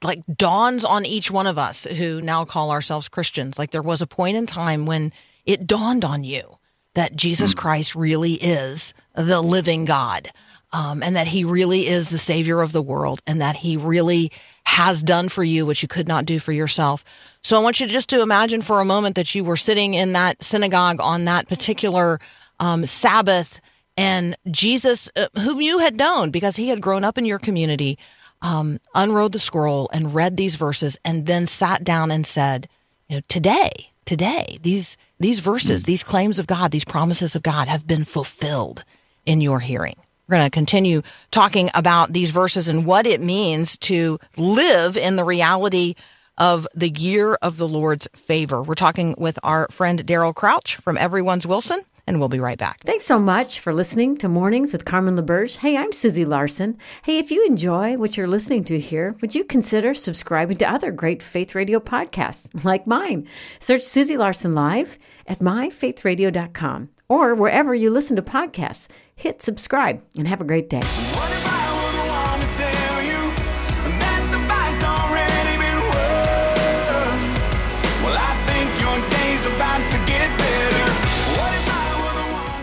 like 0.03 0.21
dawns 0.35 0.85
on 0.85 1.05
each 1.05 1.29
one 1.29 1.47
of 1.47 1.57
us 1.57 1.85
who 1.85 2.21
now 2.21 2.45
call 2.45 2.71
ourselves 2.71 3.09
Christians. 3.09 3.59
Like 3.59 3.71
there 3.71 3.81
was 3.81 4.01
a 4.01 4.07
point 4.07 4.37
in 4.37 4.45
time 4.45 4.85
when 4.85 5.11
it 5.45 5.67
dawned 5.67 6.05
on 6.05 6.23
you 6.23 6.57
that 6.95 7.15
Jesus 7.15 7.53
hmm. 7.53 7.59
Christ 7.59 7.95
really 7.95 8.33
is 8.33 8.93
the 9.15 9.41
living 9.41 9.85
God. 9.85 10.31
Um, 10.71 11.01
and 11.01 11.15
that 11.15 11.25
he 11.25 11.45
really 11.45 11.87
is 11.87 12.11
the 12.11 12.19
savior 12.19 12.61
of 12.61 12.73
the 12.73 12.81
world 12.81 13.23
and 13.25 13.41
that 13.41 13.55
he 13.55 13.75
really 13.75 14.31
has 14.65 15.01
done 15.01 15.27
for 15.27 15.43
you 15.43 15.65
what 15.65 15.81
you 15.81 15.87
could 15.87 16.07
not 16.07 16.25
do 16.25 16.37
for 16.37 16.51
yourself. 16.51 17.03
So 17.41 17.57
I 17.57 17.63
want 17.63 17.79
you 17.79 17.87
to 17.87 17.91
just 17.91 18.07
to 18.09 18.21
imagine 18.21 18.61
for 18.61 18.79
a 18.79 18.85
moment 18.85 19.15
that 19.15 19.33
you 19.33 19.43
were 19.43 19.57
sitting 19.57 19.95
in 19.95 20.13
that 20.13 20.43
synagogue 20.43 21.01
on 21.01 21.25
that 21.25 21.47
particular 21.47 22.19
um, 22.59 22.85
Sabbath 22.85 23.61
and 23.97 24.37
Jesus, 24.51 25.09
uh, 25.15 25.27
whom 25.39 25.59
you 25.59 25.79
had 25.79 25.97
known 25.97 26.29
because 26.29 26.55
he 26.55 26.69
had 26.69 26.81
grown 26.81 27.03
up 27.03 27.17
in 27.17 27.25
your 27.25 27.39
community, 27.39 27.97
um, 28.41 28.79
unrolled 28.95 29.33
the 29.33 29.39
scroll 29.39 29.89
and 29.91 30.13
read 30.13 30.37
these 30.37 30.55
verses 30.55 30.97
and 31.03 31.25
then 31.25 31.47
sat 31.47 31.83
down 31.83 32.11
and 32.11 32.25
said, 32.25 32.67
you 33.07 33.17
know, 33.17 33.21
today, 33.27 33.91
today, 34.05 34.59
these, 34.61 34.97
these 35.19 35.39
verses, 35.39 35.83
mm. 35.83 35.87
these 35.87 36.03
claims 36.03 36.39
of 36.39 36.47
God, 36.47 36.71
these 36.71 36.85
promises 36.85 37.35
of 37.35 37.43
God 37.43 37.67
have 37.67 37.85
been 37.85 38.05
fulfilled 38.05 38.83
in 39.25 39.41
your 39.41 39.59
hearing. 39.59 39.95
We're 40.27 40.37
going 40.37 40.51
to 40.51 40.53
continue 40.53 41.01
talking 41.31 41.69
about 41.73 42.13
these 42.13 42.29
verses 42.29 42.69
and 42.69 42.85
what 42.85 43.07
it 43.07 43.19
means 43.19 43.77
to 43.77 44.19
live 44.37 44.95
in 44.95 45.15
the 45.15 45.23
reality 45.23 45.95
of 46.37 46.67
the 46.73 46.89
year 46.89 47.33
of 47.41 47.57
the 47.57 47.67
Lord's 47.67 48.07
favor. 48.15 48.61
We're 48.61 48.75
talking 48.75 49.15
with 49.17 49.39
our 49.43 49.67
friend 49.71 50.05
Daryl 50.05 50.33
Crouch 50.33 50.77
from 50.77 50.97
Everyone's 50.97 51.47
Wilson 51.47 51.81
and 52.09 52.19
we'll 52.19 52.27
be 52.27 52.39
right 52.39 52.57
back. 52.57 52.81
Thanks 52.83 53.05
so 53.05 53.19
much 53.19 53.59
for 53.59 53.71
listening 53.71 54.17
to 54.17 54.27
Mornings 54.27 54.73
with 54.73 54.83
Carmen 54.83 55.15
LaBerge. 55.15 55.57
Hey, 55.57 55.77
I'm 55.77 55.91
Susie 55.91 56.25
Larson. 56.25 56.75
Hey, 57.03 57.19
if 57.19 57.29
you 57.29 57.45
enjoy 57.45 57.97
what 57.97 58.17
you're 58.17 58.27
listening 58.27 58.63
to 58.63 58.79
here, 58.79 59.15
would 59.21 59.35
you 59.35 59.43
consider 59.43 59.93
subscribing 59.93 60.57
to 60.57 60.69
other 60.69 60.91
great 60.91 61.21
faith 61.21 61.53
radio 61.53 61.79
podcasts 61.79 62.65
like 62.65 62.87
mine? 62.87 63.27
Search 63.59 63.83
Susie 63.83 64.17
Larson 64.17 64.55
Live 64.55 64.97
at 65.27 65.37
myfaithradio.com 65.37 66.89
or 67.07 67.35
wherever 67.35 67.75
you 67.75 67.91
listen 67.91 68.15
to 68.15 68.23
podcasts. 68.23 68.89
Hit 69.15 69.43
subscribe 69.43 70.01
and 70.17 70.27
have 70.27 70.41
a 70.41 70.45
great 70.45 70.67
day. 70.67 71.38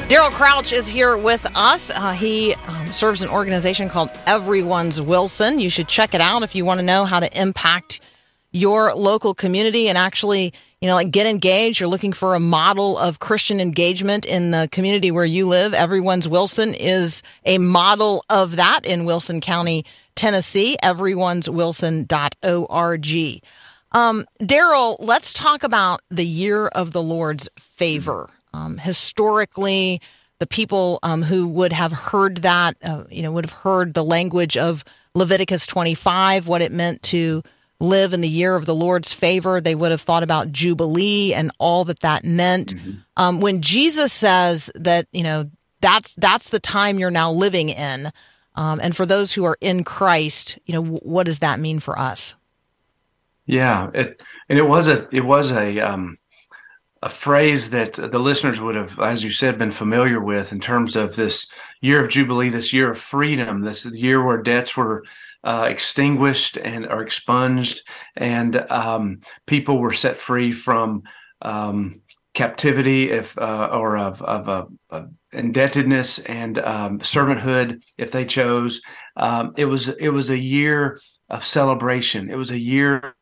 Daryl 0.08 0.30
Crouch 0.30 0.72
is 0.72 0.86
here 0.86 1.16
with 1.16 1.44
us. 1.56 1.90
Uh, 1.90 2.12
he 2.12 2.54
um, 2.68 2.92
serves 2.92 3.22
an 3.22 3.28
organization 3.28 3.88
called 3.88 4.08
Everyone's 4.24 5.00
Wilson. 5.00 5.58
You 5.58 5.68
should 5.68 5.88
check 5.88 6.14
it 6.14 6.20
out 6.20 6.44
if 6.44 6.54
you 6.54 6.64
want 6.64 6.78
to 6.78 6.86
know 6.86 7.04
how 7.04 7.18
to 7.18 7.40
impact 7.40 8.00
your 8.52 8.94
local 8.94 9.34
community 9.34 9.88
and 9.88 9.98
actually, 9.98 10.52
you 10.80 10.86
know, 10.86 10.94
like 10.94 11.10
get 11.10 11.26
engaged. 11.26 11.80
You're 11.80 11.88
looking 11.88 12.12
for 12.12 12.36
a 12.36 12.40
model 12.40 12.96
of 12.98 13.18
Christian 13.18 13.58
engagement 13.58 14.24
in 14.24 14.52
the 14.52 14.68
community 14.70 15.10
where 15.10 15.24
you 15.24 15.48
live. 15.48 15.74
Everyone's 15.74 16.28
Wilson 16.28 16.72
is 16.74 17.24
a 17.44 17.58
model 17.58 18.24
of 18.30 18.54
that 18.54 18.86
in 18.86 19.06
Wilson 19.06 19.40
County, 19.40 19.84
Tennessee. 20.14 20.76
Everyone's 20.84 21.50
Wilson.org. 21.50 23.06
Um, 23.90 24.24
Daryl, 24.40 24.96
let's 25.00 25.32
talk 25.32 25.64
about 25.64 26.00
the 26.12 26.26
year 26.26 26.68
of 26.68 26.92
the 26.92 27.02
Lord's 27.02 27.48
favor. 27.58 28.30
Um, 28.56 28.78
historically, 28.78 30.00
the 30.38 30.46
people 30.46 30.98
um, 31.02 31.22
who 31.22 31.46
would 31.46 31.72
have 31.72 31.92
heard 31.92 32.38
that, 32.38 32.76
uh, 32.82 33.04
you 33.10 33.22
know, 33.22 33.30
would 33.32 33.44
have 33.44 33.52
heard 33.52 33.94
the 33.94 34.04
language 34.04 34.56
of 34.56 34.82
Leviticus 35.14 35.66
25, 35.66 36.48
what 36.48 36.62
it 36.62 36.72
meant 36.72 37.02
to 37.04 37.42
live 37.80 38.14
in 38.14 38.22
the 38.22 38.28
year 38.28 38.56
of 38.56 38.64
the 38.64 38.74
Lord's 38.74 39.12
favor. 39.12 39.60
They 39.60 39.74
would 39.74 39.90
have 39.90 40.00
thought 40.00 40.22
about 40.22 40.52
Jubilee 40.52 41.34
and 41.34 41.50
all 41.58 41.84
that 41.84 42.00
that 42.00 42.24
meant. 42.24 42.74
Mm-hmm. 42.74 42.90
Um, 43.16 43.40
when 43.40 43.60
Jesus 43.60 44.12
says 44.12 44.70
that, 44.74 45.06
you 45.12 45.22
know, 45.22 45.50
that's 45.80 46.14
that's 46.14 46.48
the 46.48 46.58
time 46.58 46.98
you're 46.98 47.10
now 47.10 47.30
living 47.30 47.68
in, 47.68 48.10
um, 48.54 48.80
and 48.82 48.96
for 48.96 49.04
those 49.04 49.34
who 49.34 49.44
are 49.44 49.58
in 49.60 49.84
Christ, 49.84 50.58
you 50.64 50.72
know, 50.72 50.82
w- 50.82 51.00
what 51.02 51.26
does 51.26 51.40
that 51.40 51.60
mean 51.60 51.80
for 51.80 51.98
us? 51.98 52.34
Yeah, 53.44 53.90
it, 53.92 54.20
and 54.48 54.58
it 54.58 54.66
was 54.66 54.88
a 54.88 55.06
it 55.14 55.24
was 55.24 55.52
a 55.52 55.78
um, 55.80 56.16
a 57.06 57.08
phrase 57.08 57.70
that 57.70 57.92
the 57.92 58.18
listeners 58.18 58.60
would 58.60 58.74
have, 58.74 58.98
as 58.98 59.22
you 59.22 59.30
said, 59.30 59.60
been 59.60 59.70
familiar 59.70 60.20
with 60.20 60.50
in 60.50 60.58
terms 60.58 60.96
of 60.96 61.14
this 61.14 61.46
year 61.80 62.02
of 62.02 62.10
Jubilee, 62.10 62.48
this 62.48 62.72
year 62.72 62.90
of 62.90 62.98
freedom, 62.98 63.60
this 63.60 63.84
year 63.84 64.20
where 64.20 64.42
debts 64.42 64.76
were 64.76 65.04
uh, 65.44 65.68
extinguished 65.70 66.58
and 66.58 66.84
are 66.84 67.02
expunged, 67.02 67.82
and 68.16 68.56
um, 68.72 69.20
people 69.46 69.78
were 69.78 69.92
set 69.92 70.16
free 70.16 70.50
from 70.50 71.04
um, 71.42 72.02
captivity, 72.34 73.12
if 73.12 73.38
uh, 73.38 73.68
or 73.72 73.96
of, 73.96 74.20
of, 74.22 74.68
of, 74.90 75.08
indebtedness 75.30 76.18
and 76.18 76.58
um, 76.58 76.98
servanthood, 76.98 77.80
if 77.96 78.10
they 78.10 78.24
chose. 78.24 78.80
Um, 79.14 79.54
it 79.56 79.66
was 79.66 79.90
it 79.90 80.08
was 80.08 80.30
a 80.30 80.38
year 80.38 80.98
of 81.30 81.44
celebration. 81.44 82.30
It 82.30 82.36
was 82.36 82.50
a 82.50 82.58
year 82.58 83.14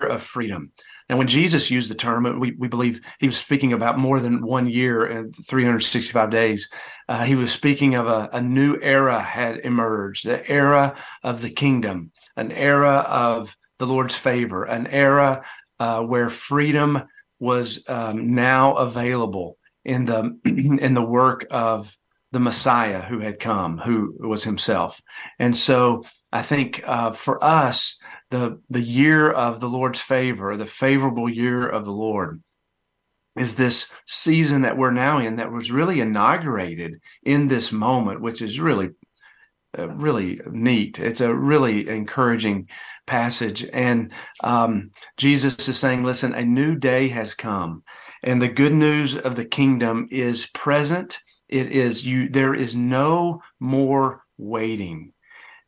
of 0.00 0.22
freedom. 0.22 0.72
And 1.08 1.18
when 1.18 1.28
Jesus 1.28 1.70
used 1.70 1.88
the 1.90 1.94
term, 1.94 2.40
we, 2.40 2.52
we 2.52 2.68
believe 2.68 3.00
he 3.20 3.26
was 3.26 3.36
speaking 3.36 3.72
about 3.72 3.98
more 3.98 4.18
than 4.18 4.44
one 4.44 4.68
year 4.68 5.04
and 5.04 5.34
365 5.46 6.30
days. 6.30 6.68
Uh, 7.08 7.24
he 7.24 7.36
was 7.36 7.52
speaking 7.52 7.94
of 7.94 8.06
a, 8.06 8.28
a 8.32 8.42
new 8.42 8.76
era 8.82 9.20
had 9.20 9.58
emerged, 9.58 10.26
the 10.26 10.48
era 10.50 10.96
of 11.22 11.42
the 11.42 11.50
kingdom, 11.50 12.10
an 12.36 12.50
era 12.50 12.98
of 12.98 13.56
the 13.78 13.86
Lord's 13.86 14.16
favor, 14.16 14.64
an 14.64 14.86
era 14.88 15.44
uh, 15.78 16.02
where 16.02 16.28
freedom 16.28 17.02
was 17.38 17.84
um, 17.88 18.34
now 18.34 18.74
available 18.74 19.58
in 19.84 20.06
the 20.06 20.38
in 20.44 20.94
the 20.94 21.02
work 21.02 21.46
of 21.50 21.96
the 22.32 22.40
Messiah 22.40 23.00
who 23.00 23.20
had 23.20 23.38
come, 23.38 23.78
who 23.78 24.14
was 24.18 24.44
Himself. 24.44 25.00
And 25.38 25.56
so, 25.56 26.04
I 26.32 26.42
think 26.42 26.82
uh, 26.86 27.12
for 27.12 27.42
us, 27.42 27.96
the 28.30 28.60
the 28.68 28.80
year 28.80 29.30
of 29.30 29.60
the 29.60 29.68
Lord's 29.68 30.00
favor, 30.00 30.56
the 30.56 30.66
favorable 30.66 31.28
year 31.28 31.66
of 31.66 31.84
the 31.84 31.92
Lord, 31.92 32.42
is 33.36 33.54
this 33.54 33.90
season 34.06 34.62
that 34.62 34.76
we're 34.76 34.90
now 34.90 35.18
in 35.18 35.36
that 35.36 35.52
was 35.52 35.70
really 35.70 36.00
inaugurated 36.00 37.00
in 37.22 37.48
this 37.48 37.70
moment, 37.72 38.20
which 38.20 38.42
is 38.42 38.58
really 38.58 38.90
uh, 39.78 39.88
really 39.90 40.40
neat. 40.50 40.98
It's 40.98 41.20
a 41.20 41.34
really 41.34 41.88
encouraging 41.88 42.68
passage. 43.06 43.64
And 43.72 44.12
um, 44.42 44.90
Jesus 45.16 45.68
is 45.68 45.78
saying, 45.78 46.02
listen, 46.02 46.34
a 46.34 46.44
new 46.44 46.76
day 46.76 47.08
has 47.08 47.34
come. 47.34 47.82
And 48.22 48.40
the 48.40 48.48
good 48.48 48.72
news 48.72 49.16
of 49.16 49.36
the 49.36 49.44
kingdom 49.44 50.08
is 50.10 50.46
present. 50.46 51.18
It 51.48 51.70
is 51.70 52.04
you, 52.04 52.28
there 52.28 52.54
is 52.54 52.74
no 52.74 53.40
more 53.60 54.24
waiting. 54.36 55.12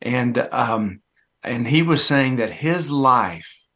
And, 0.00 0.38
um, 0.52 1.00
and 1.42 1.66
he 1.66 1.82
was 1.82 2.04
saying 2.04 2.36
that 2.36 2.50
his 2.50 2.90
life, 2.90 3.68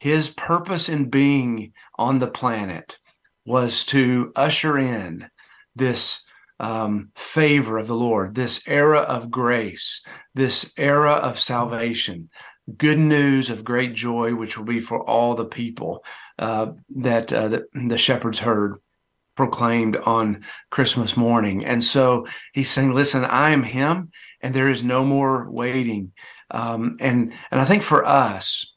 his 0.00 0.30
purpose 0.30 0.88
in 0.88 1.10
being 1.10 1.72
on 1.96 2.18
the 2.18 2.28
planet 2.28 2.98
was 3.44 3.84
to 3.86 4.32
usher 4.36 4.78
in 4.78 5.28
this 5.74 6.22
um, 6.60 7.10
favor 7.14 7.78
of 7.78 7.86
the 7.86 7.96
Lord, 7.96 8.34
this 8.34 8.60
era 8.66 9.00
of 9.00 9.30
grace, 9.30 10.02
this 10.34 10.72
era 10.76 11.12
of 11.12 11.38
salvation, 11.38 12.30
good 12.76 12.98
news 12.98 13.50
of 13.50 13.64
great 13.64 13.94
joy, 13.94 14.34
which 14.34 14.58
will 14.58 14.64
be 14.64 14.80
for 14.80 15.02
all 15.08 15.34
the 15.34 15.44
people 15.44 16.04
uh, 16.38 16.72
that, 16.96 17.32
uh, 17.32 17.48
that 17.48 17.62
the 17.72 17.98
shepherds 17.98 18.40
heard 18.40 18.78
proclaimed 19.38 19.96
on 19.98 20.42
Christmas 20.68 21.16
morning. 21.16 21.64
And 21.64 21.84
so 21.84 22.26
he's 22.52 22.68
saying, 22.68 22.92
listen, 22.92 23.24
I 23.24 23.50
am 23.50 23.62
him 23.62 24.10
and 24.40 24.52
there 24.52 24.68
is 24.68 24.82
no 24.82 25.04
more 25.04 25.48
waiting. 25.48 26.10
Um, 26.50 26.96
and, 26.98 27.32
and 27.52 27.60
I 27.60 27.64
think 27.64 27.84
for 27.84 28.04
us, 28.04 28.74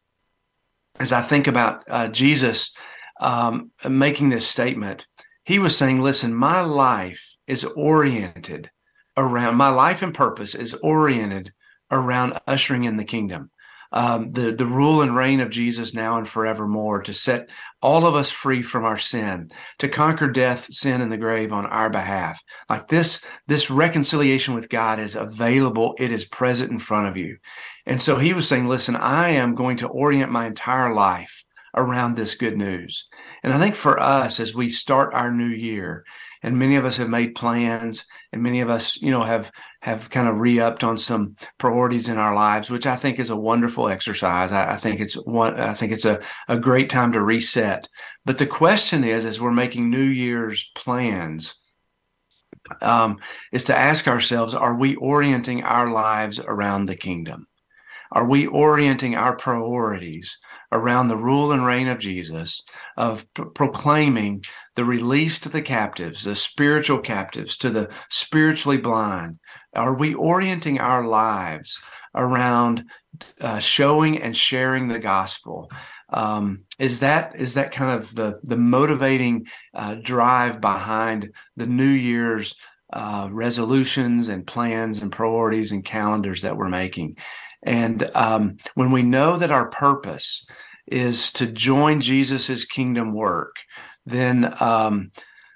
as 1.00 1.12
I 1.12 1.22
think 1.22 1.48
about 1.48 1.84
uh, 1.89 2.10
Jesus 2.10 2.74
um, 3.20 3.72
making 3.89 4.30
this 4.30 4.48
statement, 4.48 5.08
he 5.46 5.58
was 5.58 5.75
saying, 5.75 6.00
listen, 6.00 6.32
my 6.36 6.62
life 6.62 7.38
is 7.48 7.63
oriented 7.63 8.70
around, 9.18 9.56
my 9.56 9.70
life 9.70 10.03
and 10.03 10.13
purpose 10.13 10.53
is 10.53 10.75
oriented 10.75 11.53
around 11.89 12.39
ushering 12.46 12.84
in 12.84 12.98
the 12.98 13.03
kingdom. 13.03 13.50
Um, 13.93 14.31
the 14.31 14.53
the 14.53 14.65
rule 14.65 15.01
and 15.01 15.15
reign 15.15 15.41
of 15.41 15.50
Jesus 15.50 15.93
now 15.93 16.17
and 16.17 16.27
forevermore 16.27 17.01
to 17.03 17.13
set 17.13 17.50
all 17.81 18.05
of 18.05 18.15
us 18.15 18.31
free 18.31 18.62
from 18.62 18.86
our 18.86 18.98
sin, 18.98 19.50
to 19.79 19.89
conquer 19.89 20.29
death, 20.29 20.71
sin, 20.71 21.01
and 21.01 21.12
the 21.12 21.17
grave 21.17 21.51
on 21.51 21.65
our 21.65 21.89
behalf. 21.89 22.41
Like 22.69 22.88
this, 22.88 23.21
this 23.48 23.69
reconciliation 23.69 24.53
with 24.53 24.69
God 24.69 25.00
is 25.00 25.15
available. 25.15 25.95
It 26.00 26.12
is 26.12 26.25
present 26.25 26.71
in 26.71 26.79
front 26.79 27.07
of 27.07 27.17
you. 27.17 27.38
And 27.86 28.01
so 28.01 28.17
he 28.17 28.33
was 28.33 28.48
saying, 28.48 28.67
listen, 28.67 28.95
I 28.95 29.29
am 29.29 29.55
going 29.55 29.77
to 29.77 29.88
orient 29.88 30.31
my 30.31 30.45
entire 30.48 30.93
life 30.93 31.43
around 31.75 32.15
this 32.15 32.36
good 32.36 32.57
news. 32.57 33.07
And 33.43 33.53
I 33.53 33.60
think 33.60 33.75
for 33.75 34.00
us, 34.00 34.39
as 34.39 34.53
we 34.53 34.69
start 34.69 35.13
our 35.13 35.31
new 35.31 35.48
year, 35.48 36.05
and 36.43 36.57
many 36.57 36.75
of 36.75 36.86
us 36.86 36.98
have 36.98 37.10
made 37.10 37.36
plans, 37.36 38.05
and 38.31 38.41
many 38.41 38.62
of 38.62 38.69
us, 38.69 39.01
you 39.01 39.12
know, 39.12 39.24
have 39.24 39.51
have 39.81 40.10
kind 40.10 40.27
of 40.27 40.39
re-upped 40.39 40.83
on 40.83 40.98
some 40.98 41.36
priorities 41.57 42.10
in 42.10 42.17
our 42.17 42.36
lives, 42.36 42.69
which 42.69 42.86
I 42.86 42.95
think 42.95 43.19
is 43.19 43.29
a 43.29 43.36
wonderful 43.36 43.88
exercise. 43.88 44.51
I, 44.51 44.74
I 44.74 44.75
think 44.77 45.00
it's 45.00 45.15
one. 45.15 45.60
I 45.60 45.74
think 45.74 45.91
it's 45.91 46.05
a 46.05 46.19
a 46.48 46.57
great 46.57 46.89
time 46.89 47.12
to 47.13 47.21
reset. 47.21 47.88
But 48.25 48.38
the 48.38 48.48
question 48.48 49.03
is, 49.03 49.25
as 49.25 49.39
we're 49.39 49.51
making 49.51 49.89
New 49.89 50.03
Year's 50.03 50.71
plans. 50.75 51.55
Um, 52.81 53.19
is 53.51 53.65
to 53.65 53.77
ask 53.77 54.07
ourselves, 54.07 54.53
are 54.53 54.75
we 54.75 54.95
orienting 54.95 55.63
our 55.63 55.89
lives 55.89 56.39
around 56.39 56.86
the 56.86 56.95
kingdom? 56.95 57.48
Are 58.12 58.25
we 58.25 58.46
orienting 58.46 59.15
our 59.15 59.36
priorities 59.36 60.38
around 60.72 61.08
the 61.08 61.18
rule 61.18 61.51
and 61.51 61.65
reign 61.65 61.88
of 61.88 62.00
Jesus, 62.00 62.62
of 62.98 63.25
proclaiming 63.34 64.44
the 64.75 64.84
release 64.84 65.39
to 65.39 65.50
the 65.50 65.62
captives, 65.62 66.24
the 66.24 66.36
spiritual 66.36 67.00
captives, 67.00 67.58
to 67.58 67.70
the 67.70 67.89
spiritually 68.10 68.77
blind? 68.77 69.39
Are 69.74 69.94
we 69.94 70.13
orienting 70.13 70.80
our 70.80 71.06
lives 71.08 71.82
around 72.13 72.84
uh, 73.39 73.60
showing 73.60 74.22
and 74.22 74.36
sharing 74.36 74.88
the 74.88 75.00
gospel? 75.00 75.72
Um, 76.10 76.63
is 76.80 77.00
that 77.00 77.34
is 77.36 77.54
that 77.54 77.71
kind 77.71 77.97
of 77.97 78.13
the 78.13 78.39
the 78.43 78.58
motivating 78.58 79.47
uh, 79.74 79.95
drive 79.95 80.60
behind 80.60 81.34
the 81.56 81.67
New 81.67 81.86
Year's 81.86 82.56
uh, 82.91 83.30
resolutions 83.32 84.28
and 84.28 84.45
plans 84.45 85.00
and 85.00 85.10
priorities 85.10 85.71
and 85.71 85.86
calendars 85.86 86.41
that 86.41 86.58
we're 86.58 86.67
making? 86.67 87.15
And 87.63 88.10
um, 88.15 88.58
when 88.76 88.91
we 88.91 89.04
know 89.04 89.38
that 89.38 89.52
our 89.52 89.69
purpose 89.69 90.45
is 90.88 91.32
to 91.34 91.45
join 91.45 92.02
Jesus's 92.02 92.65
kingdom 92.65 93.13
work, 93.13 93.58
then 94.06 94.56
um, 94.60 95.12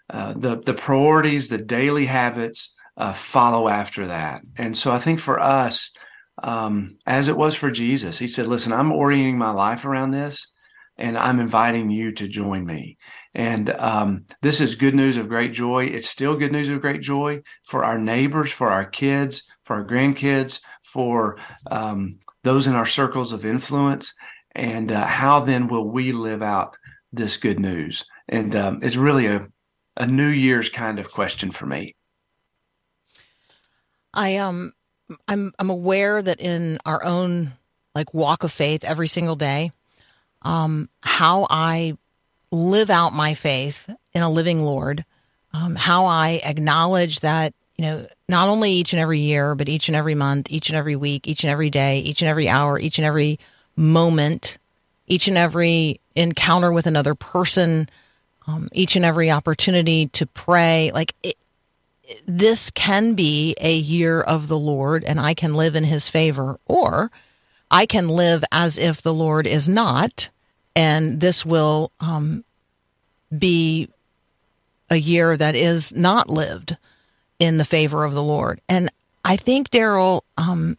uh, 0.10 0.34
the 0.34 0.58
the 0.58 0.74
priorities, 0.74 1.48
the 1.48 1.58
daily 1.58 2.06
habits 2.06 2.76
uh, 2.98 3.14
follow 3.14 3.68
after 3.68 4.08
that. 4.08 4.44
And 4.56 4.78
so 4.78 4.92
I 4.92 5.00
think 5.00 5.20
for 5.20 5.40
us, 5.40 5.92
um, 6.44 6.98
as 7.06 7.28
it 7.28 7.38
was 7.38 7.56
for 7.56 7.72
Jesus, 7.72 8.20
he 8.20 8.28
said, 8.28 8.48
"Listen, 8.48 8.72
I'm 8.72 8.92
orienting 8.92 9.38
my 9.38 9.52
life 9.52 9.84
around 9.84 10.12
this, 10.12 10.48
and 10.98 11.18
I'm 11.18 11.40
inviting 11.40 11.90
you 11.90 12.12
to 12.14 12.28
join 12.28 12.66
me." 12.66 12.98
And 13.34 13.72
um, 13.72 14.26
this 14.42 14.62
is 14.62 14.76
good 14.76 14.96
news 14.96 15.18
of 15.18 15.28
great 15.28 15.54
joy. 15.54 15.86
It's 15.86 16.08
still 16.08 16.38
good 16.38 16.52
news 16.52 16.70
of 16.70 16.82
great 16.82 17.02
joy 17.02 17.42
for 17.64 17.84
our 17.84 17.98
neighbors, 17.98 18.52
for 18.52 18.70
our 18.70 18.86
kids, 18.86 19.44
for 19.64 19.76
our 19.76 19.86
grandkids, 19.86 20.60
for 20.96 21.38
um, 21.70 22.20
those 22.44 22.68
in 22.68 22.74
our 22.74 22.86
circles 22.86 23.34
of 23.34 23.44
influence. 23.44 24.14
And 24.56 24.94
uh, 24.94 25.06
how 25.06 25.42
then 25.42 25.68
will 25.68 25.90
we 25.90 26.14
live 26.14 26.42
out 26.42 26.78
this 27.12 27.36
good 27.36 27.60
news? 27.60 28.06
And 28.30 28.56
um, 28.56 28.80
it's 28.82 28.96
really 28.96 29.26
a, 29.26 29.50
a 29.98 30.08
New 30.08 30.30
Year's 30.30 30.70
kind 30.70 30.98
of 30.98 31.12
question 31.12 31.52
for 31.52 31.66
me. 31.66 31.96
I 34.14 34.38
um 34.38 34.72
I'm 35.28 35.52
I'm 35.60 35.70
aware 35.70 36.22
that 36.22 36.40
in 36.40 36.80
our 36.86 37.04
own 37.04 37.52
like 37.94 38.14
walk 38.14 38.44
of 38.44 38.52
faith 38.54 38.86
every 38.86 39.10
single 39.10 39.36
day, 39.36 39.72
um, 40.44 40.88
how 41.02 41.46
I 41.50 41.98
live 42.52 42.90
out 42.90 43.12
my 43.12 43.34
faith 43.34 43.90
in 44.14 44.22
a 44.22 44.30
living 44.30 44.64
Lord, 44.64 45.04
um, 45.52 45.76
how 45.76 46.06
I 46.06 46.40
acknowledge 46.44 47.20
that 47.20 47.54
you 47.78 47.86
know, 47.86 48.08
not 48.30 48.48
only 48.48 48.72
each 48.72 48.94
and 48.94 49.00
every 49.00 49.20
year, 49.20 49.54
but 49.54 49.68
each 49.68 49.90
and 49.90 49.96
every 49.96 50.16
month, 50.16 50.50
each 50.50 50.70
and 50.70 50.78
every 50.78 50.96
week, 50.96 51.28
each 51.28 51.44
and 51.44 51.52
every 51.52 51.70
day, 51.70 52.00
each 52.00 52.22
and 52.22 52.30
every 52.30 52.48
hour, 52.48 52.80
each 52.80 52.98
and 52.98 53.06
every 53.06 53.40
moment, 53.76 54.58
each 55.08 55.28
and 55.28 55.38
every 55.38 56.00
encounter 56.16 56.72
with 56.72 56.88
another 56.88 57.16
person, 57.16 57.90
um, 58.48 58.70
each 58.72 58.96
and 58.96 59.04
every 59.04 59.30
opportunity 59.30 60.08
to 60.08 60.26
pray. 60.26 60.92
Like 60.94 61.14
it, 61.22 61.36
this 62.26 62.72
can 62.72 63.14
be 63.14 63.56
a 63.60 63.76
year 63.76 64.22
of 64.22 64.48
the 64.48 64.58
Lord 64.58 65.04
and 65.04 65.20
I 65.20 65.34
can 65.34 65.54
live 65.54 65.76
in 65.76 65.84
his 65.84 66.10
favor, 66.10 66.60
or 66.66 67.12
I 67.70 67.86
can 67.86 68.08
live 68.08 68.46
as 68.52 68.78
if 68.78 69.02
the 69.02 69.14
Lord 69.14 69.48
is 69.48 69.68
not, 69.68 70.30
and 70.76 71.20
this 71.20 71.46
will 71.46 71.92
um, 72.00 72.46
be 73.38 73.90
a 74.90 74.96
year 74.96 75.36
that 75.36 75.56
is 75.56 75.94
not 75.94 76.30
lived 76.30 76.78
in 77.40 77.58
the 77.58 77.66
favor 77.66 78.04
of 78.04 78.14
the 78.14 78.24
Lord. 78.24 78.62
And 78.70 78.90
I 79.24 79.36
think, 79.36 79.70
Daryl, 79.70 80.22
um, 80.38 80.78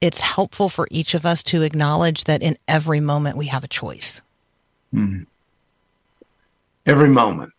it's 0.00 0.20
helpful 0.20 0.68
for 0.68 0.88
each 0.90 1.14
of 1.14 1.26
us 1.26 1.42
to 1.44 1.62
acknowledge 1.62 2.24
that 2.24 2.42
in 2.42 2.56
every 2.66 3.00
moment 3.00 3.36
we 3.36 3.46
have 3.48 3.64
a 3.64 3.68
choice. 3.68 4.22
Mm. 4.94 5.26
Every 6.86 7.08
moment. 7.08 7.52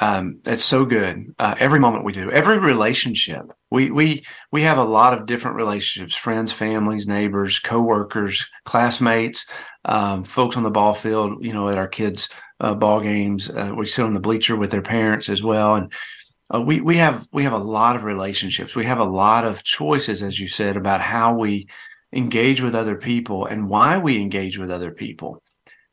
Um, 0.00 0.40
it's 0.44 0.64
so 0.64 0.84
good. 0.84 1.34
Uh, 1.38 1.54
every 1.58 1.80
moment 1.80 2.04
we 2.04 2.12
do, 2.12 2.30
every 2.30 2.58
relationship. 2.58 3.50
We 3.70 3.90
we 3.90 4.24
we 4.52 4.62
have 4.62 4.78
a 4.78 4.84
lot 4.84 5.18
of 5.18 5.26
different 5.26 5.56
relationships: 5.56 6.14
friends, 6.14 6.52
families, 6.52 7.08
neighbors, 7.08 7.58
coworkers, 7.58 8.46
classmates, 8.64 9.46
um, 9.86 10.24
folks 10.24 10.56
on 10.56 10.64
the 10.64 10.70
ball 10.70 10.92
field. 10.92 11.42
You 11.42 11.54
know, 11.54 11.70
at 11.70 11.78
our 11.78 11.88
kids' 11.88 12.28
uh, 12.60 12.74
ball 12.74 13.00
games, 13.00 13.48
uh, 13.48 13.72
we 13.74 13.86
sit 13.86 14.04
on 14.04 14.12
the 14.12 14.20
bleacher 14.20 14.54
with 14.54 14.70
their 14.70 14.82
parents 14.82 15.30
as 15.30 15.42
well, 15.42 15.76
and 15.76 15.90
uh, 16.54 16.60
we 16.60 16.80
we 16.80 16.96
have 16.96 17.26
we 17.32 17.42
have 17.42 17.52
a 17.52 17.58
lot 17.58 17.96
of 17.96 18.04
relationships. 18.04 18.76
We 18.76 18.84
have 18.84 19.00
a 19.00 19.04
lot 19.04 19.44
of 19.44 19.64
choices, 19.64 20.22
as 20.22 20.38
you 20.38 20.48
said, 20.48 20.76
about 20.76 21.00
how 21.00 21.34
we 21.34 21.68
engage 22.12 22.60
with 22.60 22.74
other 22.74 22.96
people 22.96 23.46
and 23.46 23.68
why 23.68 23.98
we 23.98 24.20
engage 24.20 24.56
with 24.56 24.70
other 24.70 24.92
people. 24.92 25.42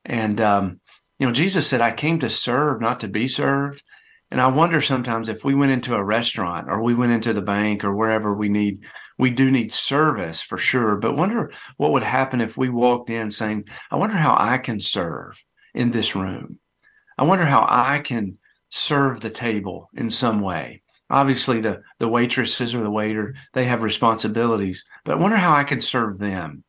And 0.06 0.40
um, 0.40 0.80
you 1.18 1.26
know, 1.26 1.34
Jesus 1.34 1.68
said, 1.68 1.82
"I 1.82 1.92
came 1.92 2.20
to 2.20 2.30
serve, 2.30 2.82
not 2.82 3.00
to 3.00 3.08
be 3.08 3.28
served." 3.28 3.84
And 4.30 4.42
I 4.42 4.48
wonder 4.48 4.82
sometimes 4.82 5.30
if 5.30 5.44
we 5.44 5.54
went 5.54 5.72
into 5.72 5.94
a 5.96 6.04
restaurant 6.04 6.68
or 6.68 6.82
we 6.82 6.96
went 6.96 7.12
into 7.12 7.34
the 7.34 7.42
bank 7.42 7.84
or 7.84 7.96
wherever 7.96 8.34
we 8.34 8.50
need, 8.50 8.84
we 9.20 9.30
do 9.30 9.52
need 9.52 9.72
service 9.72 10.42
for 10.42 10.58
sure. 10.58 10.96
But 10.96 11.16
wonder 11.16 11.52
what 11.78 11.92
would 11.92 12.04
happen 12.04 12.42
if 12.42 12.58
we 12.58 12.70
walked 12.70 13.10
in 13.10 13.32
saying, 13.32 13.66
"I 13.90 13.96
wonder 13.96 14.16
how 14.16 14.36
I 14.38 14.60
can 14.60 14.80
serve 14.80 15.44
in 15.74 15.90
this 15.92 16.16
room. 16.16 16.60
I 17.18 17.24
wonder 17.24 17.46
how 17.46 17.66
I 17.68 18.00
can." 18.00 18.38
Serve 18.76 19.22
the 19.22 19.30
table 19.30 19.88
in 19.94 20.10
some 20.10 20.42
way. 20.42 20.82
Obviously, 21.08 21.62
the, 21.62 21.84
the 22.00 22.08
waitresses 22.08 22.74
or 22.74 22.82
the 22.82 22.90
waiter, 22.90 23.36
they 23.54 23.66
have 23.66 23.84
responsibilities, 23.84 24.84
but 25.06 25.14
I 25.14 25.20
wonder 25.20 25.38
how 25.38 25.54
I 25.54 25.64
can 25.64 25.80
serve 25.80 26.18
them. 26.18 26.64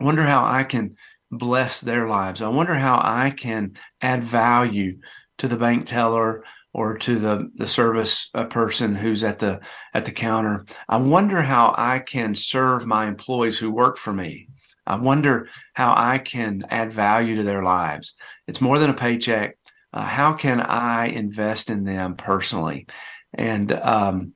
I 0.00 0.04
wonder 0.04 0.24
how 0.24 0.44
I 0.44 0.64
can 0.64 0.96
bless 1.30 1.80
their 1.80 2.08
lives. 2.08 2.42
I 2.42 2.48
wonder 2.48 2.74
how 2.74 3.00
I 3.00 3.30
can 3.30 3.74
add 4.00 4.24
value 4.24 4.98
to 5.38 5.46
the 5.46 5.56
bank 5.56 5.86
teller 5.86 6.44
or 6.74 6.98
to 6.98 7.18
the 7.20 7.50
the 7.54 7.68
service 7.68 8.28
uh, 8.34 8.46
person 8.46 8.96
who's 8.96 9.22
at 9.22 9.38
the 9.38 9.60
at 9.94 10.04
the 10.06 10.12
counter. 10.12 10.66
I 10.88 10.96
wonder 10.96 11.40
how 11.40 11.72
I 11.78 12.00
can 12.00 12.34
serve 12.34 12.84
my 12.84 13.06
employees 13.06 13.60
who 13.60 13.70
work 13.70 13.96
for 13.96 14.12
me. 14.12 14.48
I 14.88 14.96
wonder 14.96 15.48
how 15.74 15.94
I 15.96 16.18
can 16.18 16.64
add 16.68 16.92
value 16.92 17.36
to 17.36 17.44
their 17.44 17.62
lives. 17.62 18.14
It's 18.48 18.60
more 18.60 18.80
than 18.80 18.90
a 18.90 18.94
paycheck. 18.94 19.56
Uh, 19.92 20.02
how 20.02 20.32
can 20.32 20.60
I 20.60 21.06
invest 21.06 21.70
in 21.70 21.84
them 21.84 22.16
personally? 22.16 22.86
And 23.34 23.70
um, 23.72 24.34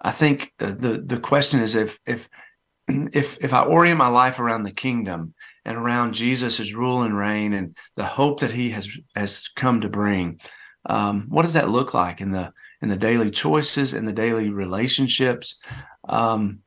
I 0.00 0.10
think 0.10 0.52
the 0.58 1.02
the 1.04 1.20
question 1.20 1.60
is 1.60 1.74
if 1.74 1.98
if 2.06 2.28
if 2.88 3.42
if 3.42 3.52
I 3.52 3.62
orient 3.62 3.98
my 3.98 4.08
life 4.08 4.38
around 4.38 4.62
the 4.62 4.72
kingdom 4.72 5.34
and 5.64 5.76
around 5.76 6.14
Jesus' 6.14 6.72
rule 6.72 7.02
and 7.02 7.16
reign 7.16 7.52
and 7.52 7.76
the 7.96 8.04
hope 8.04 8.40
that 8.40 8.52
He 8.52 8.70
has 8.70 8.88
has 9.14 9.48
come 9.56 9.80
to 9.80 9.88
bring, 9.88 10.40
um, 10.86 11.26
what 11.28 11.42
does 11.42 11.54
that 11.54 11.70
look 11.70 11.94
like 11.94 12.20
in 12.20 12.32
the 12.32 12.52
in 12.80 12.88
the 12.88 12.96
daily 12.96 13.30
choices, 13.30 13.92
and 13.94 14.06
the 14.06 14.12
daily 14.12 14.50
relationships, 14.50 15.60
um, 16.08 16.60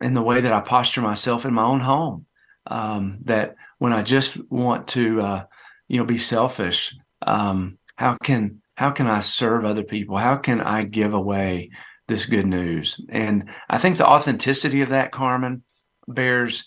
in 0.00 0.14
the 0.14 0.22
way 0.22 0.40
that 0.40 0.52
I 0.52 0.60
posture 0.60 1.02
myself 1.02 1.44
in 1.44 1.54
my 1.54 1.64
own 1.64 1.80
home? 1.80 2.26
Um, 2.66 3.18
that 3.22 3.56
when 3.78 3.94
I 3.94 4.02
just 4.02 4.38
want 4.50 4.88
to, 4.88 5.22
uh, 5.22 5.44
you 5.88 5.96
know, 5.98 6.04
be 6.04 6.18
selfish, 6.18 6.94
um, 7.26 7.77
how 7.98 8.16
can 8.22 8.62
how 8.76 8.92
can 8.92 9.08
I 9.08 9.20
serve 9.20 9.64
other 9.64 9.82
people? 9.82 10.16
How 10.16 10.36
can 10.36 10.60
I 10.60 10.84
give 10.84 11.12
away 11.12 11.70
this 12.06 12.26
good 12.26 12.46
news? 12.46 13.00
And 13.08 13.50
I 13.68 13.78
think 13.78 13.96
the 13.96 14.06
authenticity 14.06 14.82
of 14.82 14.90
that, 14.90 15.10
Carmen, 15.10 15.64
bears 16.06 16.62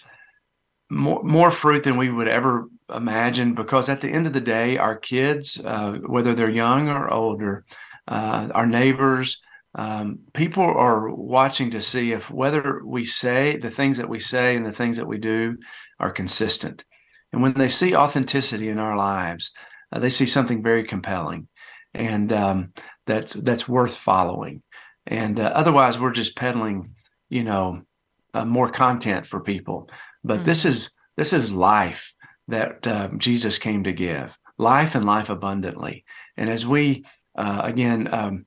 more 0.90 1.24
more 1.24 1.50
fruit 1.50 1.84
than 1.84 1.96
we 1.96 2.10
would 2.10 2.28
ever 2.28 2.66
imagine 2.94 3.56
because 3.56 3.88
at 3.88 4.02
the 4.02 4.10
end 4.10 4.28
of 4.28 4.34
the 4.34 4.42
day, 4.42 4.78
our 4.78 4.98
kids, 4.98 5.58
uh, 5.64 5.94
whether 6.06 6.36
they're 6.36 6.50
young 6.50 6.90
or 6.90 7.12
older, 7.12 7.64
uh, 8.10 8.50
our 8.54 8.68
neighbors, 8.68 9.40
um, 9.76 10.20
people 10.34 10.66
are 10.66 11.10
watching 11.10 11.72
to 11.72 11.80
see 11.80 12.12
if 12.12 12.30
whether 12.30 12.82
we 12.84 13.06
say 13.06 13.56
the 13.56 13.72
things 13.72 13.96
that 13.98 14.10
we 14.10 14.20
say 14.20 14.58
and 14.58 14.66
the 14.66 14.74
things 14.74 14.98
that 14.98 15.08
we 15.08 15.18
do 15.18 15.58
are 15.98 16.12
consistent. 16.12 16.84
And 17.32 17.42
when 17.42 17.54
they 17.54 17.70
see 17.70 17.96
authenticity 17.96 18.68
in 18.68 18.80
our 18.80 18.98
lives, 18.98 19.54
uh, 19.92 20.00
they 20.00 20.10
see 20.10 20.26
something 20.26 20.64
very 20.64 20.84
compelling, 20.84 21.48
and 21.94 22.32
um, 22.32 22.74
that's 23.06 23.34
that's 23.34 23.68
worth 23.68 23.96
following. 23.96 24.62
And 25.08 25.40
uh, 25.40 25.52
otherwise, 25.54 26.00
we're 26.00 26.12
just 26.12 26.36
peddling, 26.36 26.96
you 27.30 27.44
know, 27.44 27.82
uh, 28.34 28.46
more 28.46 28.70
content 28.70 29.26
for 29.26 29.40
people. 29.40 29.90
But 30.24 30.38
mm-hmm. 30.38 30.46
this 30.46 30.66
is 30.66 30.92
this 31.18 31.34
is 31.34 31.52
life 31.52 32.14
that 32.48 32.86
uh, 32.88 33.10
Jesus 33.18 33.58
came 33.58 33.84
to 33.84 33.94
give, 33.94 34.38
life 34.58 34.96
and 34.96 35.06
life 35.06 35.30
abundantly. 35.30 36.06
And 36.38 36.50
as 36.50 36.66
we 36.66 37.06
uh, 37.36 37.62
again 37.64 38.08
um, 38.14 38.46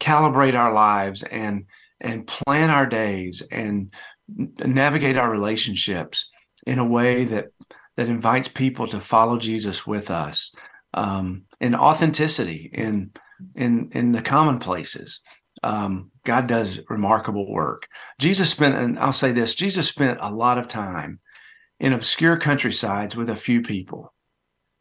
calibrate 0.00 0.54
our 0.54 0.72
lives 0.72 1.22
and 1.22 1.66
and 2.00 2.26
plan 2.26 2.70
our 2.70 2.86
days 2.86 3.42
and 3.50 3.92
navigate 4.28 5.16
our 5.16 5.30
relationships 5.30 6.30
in 6.66 6.78
a 6.78 6.86
way 6.86 7.24
that 7.24 7.46
that 7.96 8.08
invites 8.08 8.48
people 8.48 8.88
to 8.88 9.00
follow 9.00 9.38
Jesus 9.38 9.86
with 9.86 10.10
us 10.10 10.52
um, 10.94 11.44
in 11.60 11.74
authenticity 11.74 12.70
in 12.72 13.10
in 13.54 13.90
in 13.92 14.12
the 14.12 14.22
commonplaces. 14.22 15.20
Um, 15.62 16.10
God 16.24 16.46
does 16.46 16.80
remarkable 16.88 17.50
work. 17.50 17.86
Jesus 18.18 18.50
spent, 18.50 18.74
and 18.74 18.98
I'll 18.98 19.12
say 19.12 19.32
this: 19.32 19.54
Jesus 19.54 19.88
spent 19.88 20.18
a 20.20 20.34
lot 20.34 20.58
of 20.58 20.68
time 20.68 21.20
in 21.80 21.92
obscure 21.92 22.36
countrysides 22.36 23.16
with 23.16 23.28
a 23.28 23.36
few 23.36 23.60
people. 23.62 24.12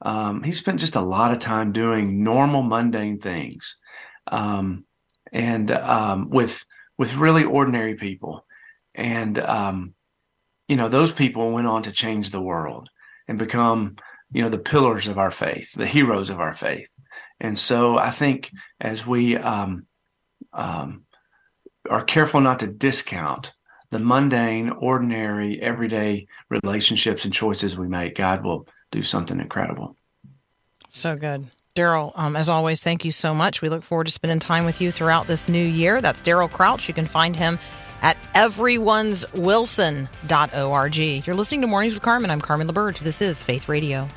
Um, 0.01 0.43
he 0.43 0.51
spent 0.51 0.79
just 0.79 0.95
a 0.95 1.01
lot 1.01 1.31
of 1.31 1.39
time 1.39 1.71
doing 1.71 2.23
normal, 2.23 2.61
mundane 2.61 3.19
things, 3.19 3.77
um, 4.31 4.85
and 5.31 5.71
um, 5.71 6.29
with 6.29 6.65
with 6.97 7.15
really 7.15 7.43
ordinary 7.43 7.95
people. 7.95 8.45
And 8.95 9.39
um, 9.39 9.95
you 10.67 10.75
know, 10.75 10.89
those 10.89 11.11
people 11.11 11.51
went 11.51 11.67
on 11.67 11.83
to 11.83 11.91
change 11.91 12.29
the 12.29 12.41
world 12.41 12.89
and 13.27 13.39
become, 13.39 13.95
you 14.33 14.41
know, 14.41 14.49
the 14.49 14.57
pillars 14.57 15.07
of 15.07 15.17
our 15.17 15.31
faith, 15.31 15.71
the 15.73 15.85
heroes 15.85 16.29
of 16.29 16.39
our 16.39 16.53
faith. 16.53 16.89
And 17.39 17.57
so 17.57 17.97
I 17.97 18.09
think 18.09 18.51
as 18.81 19.05
we 19.05 19.37
um, 19.37 19.85
um, 20.51 21.05
are 21.89 22.03
careful 22.03 22.41
not 22.41 22.59
to 22.59 22.67
discount 22.67 23.53
the 23.91 23.99
mundane, 23.99 24.69
ordinary, 24.69 25.61
everyday 25.61 26.27
relationships 26.49 27.25
and 27.25 27.33
choices 27.33 27.77
we 27.77 27.87
make, 27.87 28.15
God 28.15 28.43
will 28.43 28.67
do 28.91 29.03
something 29.03 29.39
incredible. 29.39 29.95
So 30.87 31.15
good. 31.15 31.47
Daryl, 31.75 32.11
um, 32.15 32.35
as 32.35 32.49
always, 32.49 32.83
thank 32.83 33.03
you 33.03 33.11
so 33.11 33.33
much. 33.33 33.61
We 33.61 33.69
look 33.69 33.83
forward 33.83 34.05
to 34.05 34.11
spending 34.11 34.39
time 34.39 34.65
with 34.65 34.79
you 34.79 34.91
throughout 34.91 35.27
this 35.27 35.49
new 35.49 35.63
year. 35.63 36.01
That's 36.01 36.21
Daryl 36.21 36.51
Crouch. 36.51 36.87
You 36.87 36.93
can 36.93 37.07
find 37.07 37.35
him 37.35 37.57
at 38.03 38.15
everyone'swilson.org. 38.33 41.27
You're 41.27 41.35
listening 41.35 41.61
to 41.61 41.67
Mornings 41.67 41.95
with 41.95 42.03
Carmen. 42.03 42.29
I'm 42.29 42.41
Carmen 42.41 42.67
LaBerge. 42.67 42.99
This 42.99 43.21
is 43.21 43.41
Faith 43.41 43.67
Radio. 43.67 44.07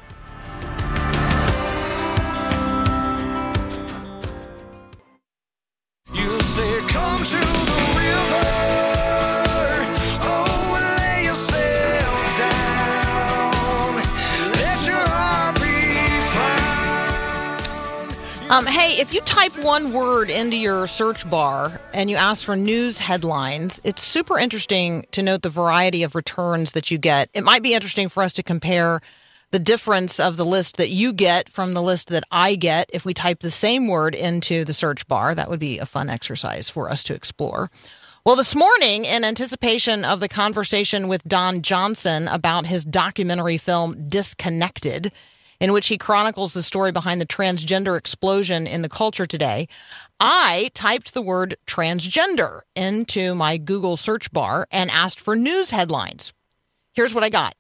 Um, 18.57 18.65
hey, 18.65 18.99
if 18.99 19.13
you 19.13 19.21
type 19.21 19.53
one 19.63 19.93
word 19.93 20.31
into 20.31 20.57
your 20.57 20.87
search 20.87 21.29
bar 21.29 21.79
and 21.93 22.09
you 22.09 22.17
ask 22.17 22.43
for 22.43 22.57
news 22.57 22.97
headlines, 22.97 23.83
it's 23.85 24.03
super 24.03 24.39
interesting 24.39 25.05
to 25.11 25.21
note 25.21 25.43
the 25.43 25.51
variety 25.51 26.03
of 26.05 26.15
returns 26.15 26.73
that 26.73 26.91
you 26.91 26.97
get. 26.97 27.29
It 27.35 27.45
might 27.45 27.63
be 27.63 27.75
interesting 27.75 28.09
for 28.09 28.23
us 28.23 28.33
to 28.33 28.43
compare 28.43 29.03
the 29.51 29.59
difference 29.59 30.19
of 30.19 30.39
the 30.39 30.47
list 30.47 30.79
that 30.79 30.89
you 30.89 31.13
get 31.13 31.51
from 31.51 31.75
the 31.75 31.83
list 31.83 32.09
that 32.09 32.25
I 32.31 32.55
get 32.55 32.89
if 32.95 33.05
we 33.05 33.13
type 33.13 33.41
the 33.41 33.51
same 33.51 33.89
word 33.89 34.15
into 34.15 34.65
the 34.65 34.73
search 34.73 35.07
bar. 35.07 35.35
That 35.35 35.51
would 35.51 35.61
be 35.61 35.79
a 35.79 35.85
fun 35.85 36.09
exercise 36.09 36.71
for 36.71 36.91
us 36.91 37.03
to 37.03 37.15
explore. 37.15 37.71
Well, 38.25 38.37
this 38.37 38.57
morning, 38.57 39.05
in 39.05 39.23
anticipation 39.23 40.03
of 40.03 40.21
the 40.21 40.31
conversation 40.31 41.09
with 41.09 41.23
Don 41.25 41.61
Johnson 41.61 42.27
about 42.27 42.65
his 42.65 42.87
documentary 42.87 43.59
film 43.59 44.09
Dysconnected, 44.09 45.13
in 45.61 45.73
which 45.73 45.89
he 45.89 45.99
chronicles 45.99 46.53
the 46.53 46.63
story 46.63 46.93
behind 46.93 47.21
the 47.21 47.27
transgender 47.27 47.97
explosion 47.97 48.67
in 48.67 48.83
the 48.83 48.89
culture 48.89 49.27
today, 49.27 49.69
I 50.21 50.71
typed 50.75 51.15
the 51.15 51.23
word 51.23 51.57
transgender 51.67 52.61
into 52.75 53.35
my 53.35 53.57
Google 53.57 53.97
search 53.97 54.33
bar 54.33 54.67
and 54.71 54.91
asked 54.91 55.21
for 55.21 55.37
news 55.37 55.71
headlines. 55.71 56.33
Here's 56.93 57.15
what 57.15 57.25
I 57.25 57.29
got. 57.29 57.55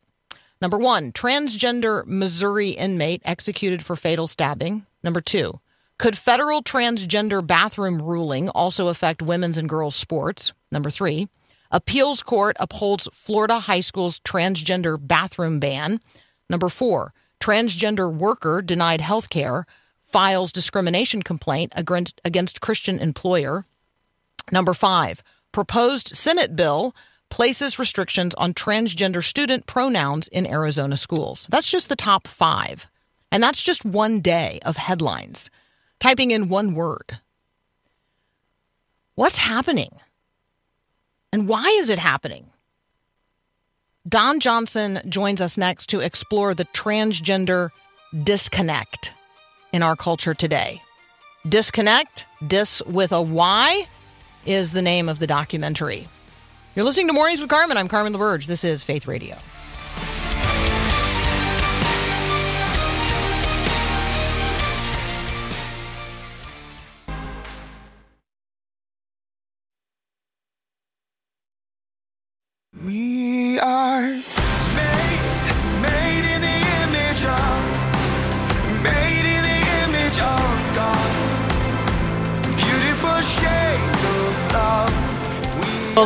Number 0.61 0.79
one, 0.79 1.13
transgender 1.13 2.07
Missouri 2.07 2.71
inmate 2.71 3.23
executed 3.25 3.85
for 3.85 3.95
fatal 3.95 4.27
stabbing. 4.27 4.87
Number 5.03 5.21
two, 5.21 5.61
could 5.99 6.17
federal 6.17 6.63
transgender 6.63 7.47
bathroom 7.47 8.01
ruling 8.03 8.49
also 8.51 8.89
affect 8.89 9.23
women's 9.23 9.59
and 9.59 9.69
girls' 9.69 9.97
sports? 9.97 10.53
Number 10.71 10.91
three, 10.91 11.29
appeals 11.71 12.23
court 12.23 12.57
upholds 12.59 13.09
Florida 13.13 13.61
high 13.61 13.81
school's 13.81 14.21
transgender 14.21 14.97
bathroom 15.01 15.59
ban. 15.59 16.01
Number 16.49 16.69
four, 16.69 17.13
transgender 17.47 18.13
worker 18.13 18.61
denied 18.61 19.01
health 19.01 19.31
care, 19.31 19.67
files 20.05 20.51
discrimination 20.51 21.23
complaint 21.23 21.73
against, 21.77 22.21
against 22.25 22.61
Christian 22.61 22.99
employer. 22.99 23.65
Number 24.51 24.75
five, 24.75 25.23
proposed 25.53 26.17
Senate 26.17 26.57
bill 26.57 26.95
places 27.31 27.79
restrictions 27.79 28.35
on 28.35 28.53
transgender 28.53 29.23
student 29.23 29.67
pronouns 29.67 30.27
in 30.29 30.47
Arizona 30.47 30.97
schools. 30.97 31.47
That's 31.49 31.71
just 31.71 31.89
the 31.89 31.97
top 31.97 32.27
five. 32.27 32.89
And 33.31 33.43
that's 33.43 33.63
just 33.63 33.85
one 33.85 34.21
day 34.21 34.59
of 34.65 34.77
headlines. 34.77 35.49
Typing 36.01 36.33
in 36.33 36.49
one 36.49 36.75
word. 36.75 37.21
What's 39.15 39.39
happening? 39.39 39.91
And 41.33 41.49
why 41.49 41.67
is 41.79 41.89
it 41.89 41.99
happening? 41.99 42.51
Don 44.09 44.38
Johnson 44.38 45.01
joins 45.09 45.40
us 45.40 45.59
next 45.59 45.87
to 45.87 45.99
explore 45.99 46.55
the 46.55 46.64
transgender 46.66 47.71
disconnect 48.23 49.12
in 49.73 49.83
our 49.83 49.97
culture 49.97 50.33
today. 50.33 50.81
Disconnect, 51.49 52.27
dis 52.47 52.83
with 52.87 53.11
a 53.11 53.21
Y, 53.21 53.88
is 54.45 54.71
the 54.71 54.83
name 54.83 55.09
of 55.09 55.19
the 55.19 55.27
documentary. 55.27 56.07
You're 56.77 56.85
listening 56.85 57.09
to 57.09 57.14
Mornings 57.14 57.40
with 57.40 57.51
Carmen. 57.51 57.77
I'm 57.77 57.88
Carmen 57.88 58.12
LaBerge. 58.12 58.47
This 58.47 58.62
is 58.62 58.85
Faith 58.85 59.09
Radio. 59.09 59.37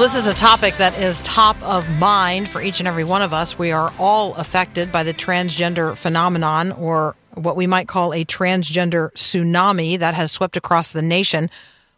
This 0.01 0.15
is 0.15 0.27
a 0.27 0.35
topic 0.35 0.79
that 0.79 0.99
is 0.99 1.21
top 1.21 1.63
of 1.63 1.87
mind 1.99 2.49
for 2.49 2.63
each 2.63 2.81
and 2.81 2.89
every 2.89 3.05
one 3.05 3.21
of 3.21 3.35
us. 3.35 3.59
We 3.59 3.71
are 3.71 3.93
all 3.99 4.35
affected 4.37 4.91
by 4.91 5.03
the 5.03 5.13
transgender 5.13 5.95
phenomenon, 5.95 6.73
or 6.73 7.15
what 7.35 7.55
we 7.55 7.67
might 7.67 7.87
call 7.87 8.15
a 8.15 8.25
transgender 8.25 9.13
tsunami 9.13 9.99
that 9.99 10.15
has 10.15 10.33
swept 10.33 10.57
across 10.57 10.93
the 10.93 11.03
nation. 11.03 11.51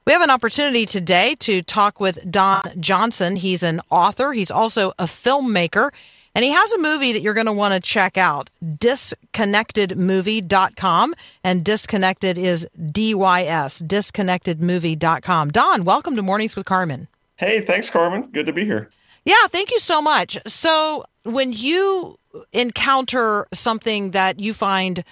We 0.05 0.12
have 0.12 0.21
an 0.21 0.31
opportunity 0.31 0.85
today 0.85 1.37
to 1.37 1.62
talk 1.62 2.01
with 2.01 2.29
Don 2.29 2.62
Johnson. 2.81 3.37
He's 3.37 3.62
an 3.62 3.81
author, 3.88 4.33
he's 4.33 4.51
also 4.51 4.91
a 4.99 5.05
filmmaker, 5.05 5.93
and 6.35 6.45
he 6.45 6.51
has 6.51 6.73
a 6.73 6.79
movie 6.79 7.12
that 7.12 7.23
you're 7.23 7.35
going 7.35 7.47
to 7.47 7.53
want 7.53 7.73
to 7.73 7.81
check 7.81 8.19
out 8.19 8.51
dysconnectedmovie.com. 8.65 11.15
And 11.45 11.65
dysconnected 11.65 12.37
is 12.37 12.67
D 12.85 13.15
Y 13.15 13.45
S, 13.45 13.81
dysconnectedmovie.com. 13.81 15.51
Don, 15.51 15.85
welcome 15.85 16.17
to 16.17 16.23
Mornings 16.23 16.57
with 16.57 16.67
Carmen. 16.67 17.07
Hey, 17.37 17.61
thanks, 17.61 17.90
Carmen. 17.90 18.23
Good 18.31 18.47
to 18.47 18.53
be 18.53 18.64
here. 18.64 18.90
Yeah, 19.25 19.47
thank 19.49 19.71
you 19.71 19.79
so 19.79 20.03
much. 20.03 20.38
So, 20.47 21.05
when 21.25 21.53
you 21.53 22.16
encounter 22.53 23.47
something 23.53 24.11
that 24.11 24.40
you 24.40 24.53
find 24.53 25.05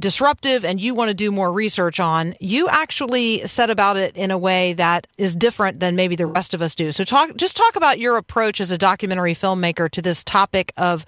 disruptive 0.00 0.64
and 0.64 0.80
you 0.80 0.94
want 0.94 1.08
to 1.08 1.14
do 1.14 1.30
more 1.30 1.52
research 1.52 2.00
on, 2.00 2.34
you 2.40 2.68
actually 2.68 3.38
set 3.40 3.70
about 3.70 3.96
it 3.96 4.16
in 4.16 4.30
a 4.32 4.38
way 4.38 4.72
that 4.72 5.06
is 5.16 5.36
different 5.36 5.78
than 5.78 5.94
maybe 5.94 6.16
the 6.16 6.26
rest 6.26 6.54
of 6.54 6.62
us 6.62 6.74
do. 6.74 6.90
So, 6.90 7.04
talk 7.04 7.36
just 7.36 7.56
talk 7.56 7.76
about 7.76 7.98
your 7.98 8.16
approach 8.16 8.60
as 8.60 8.70
a 8.70 8.78
documentary 8.78 9.34
filmmaker 9.34 9.88
to 9.90 10.02
this 10.02 10.24
topic 10.24 10.72
of 10.76 11.06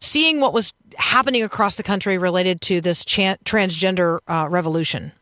seeing 0.00 0.40
what 0.40 0.52
was 0.52 0.72
happening 0.96 1.42
across 1.42 1.76
the 1.76 1.82
country 1.82 2.18
related 2.18 2.60
to 2.62 2.80
this 2.80 3.04
transgender 3.04 4.18
uh, 4.28 4.48
revolution. 4.48 5.12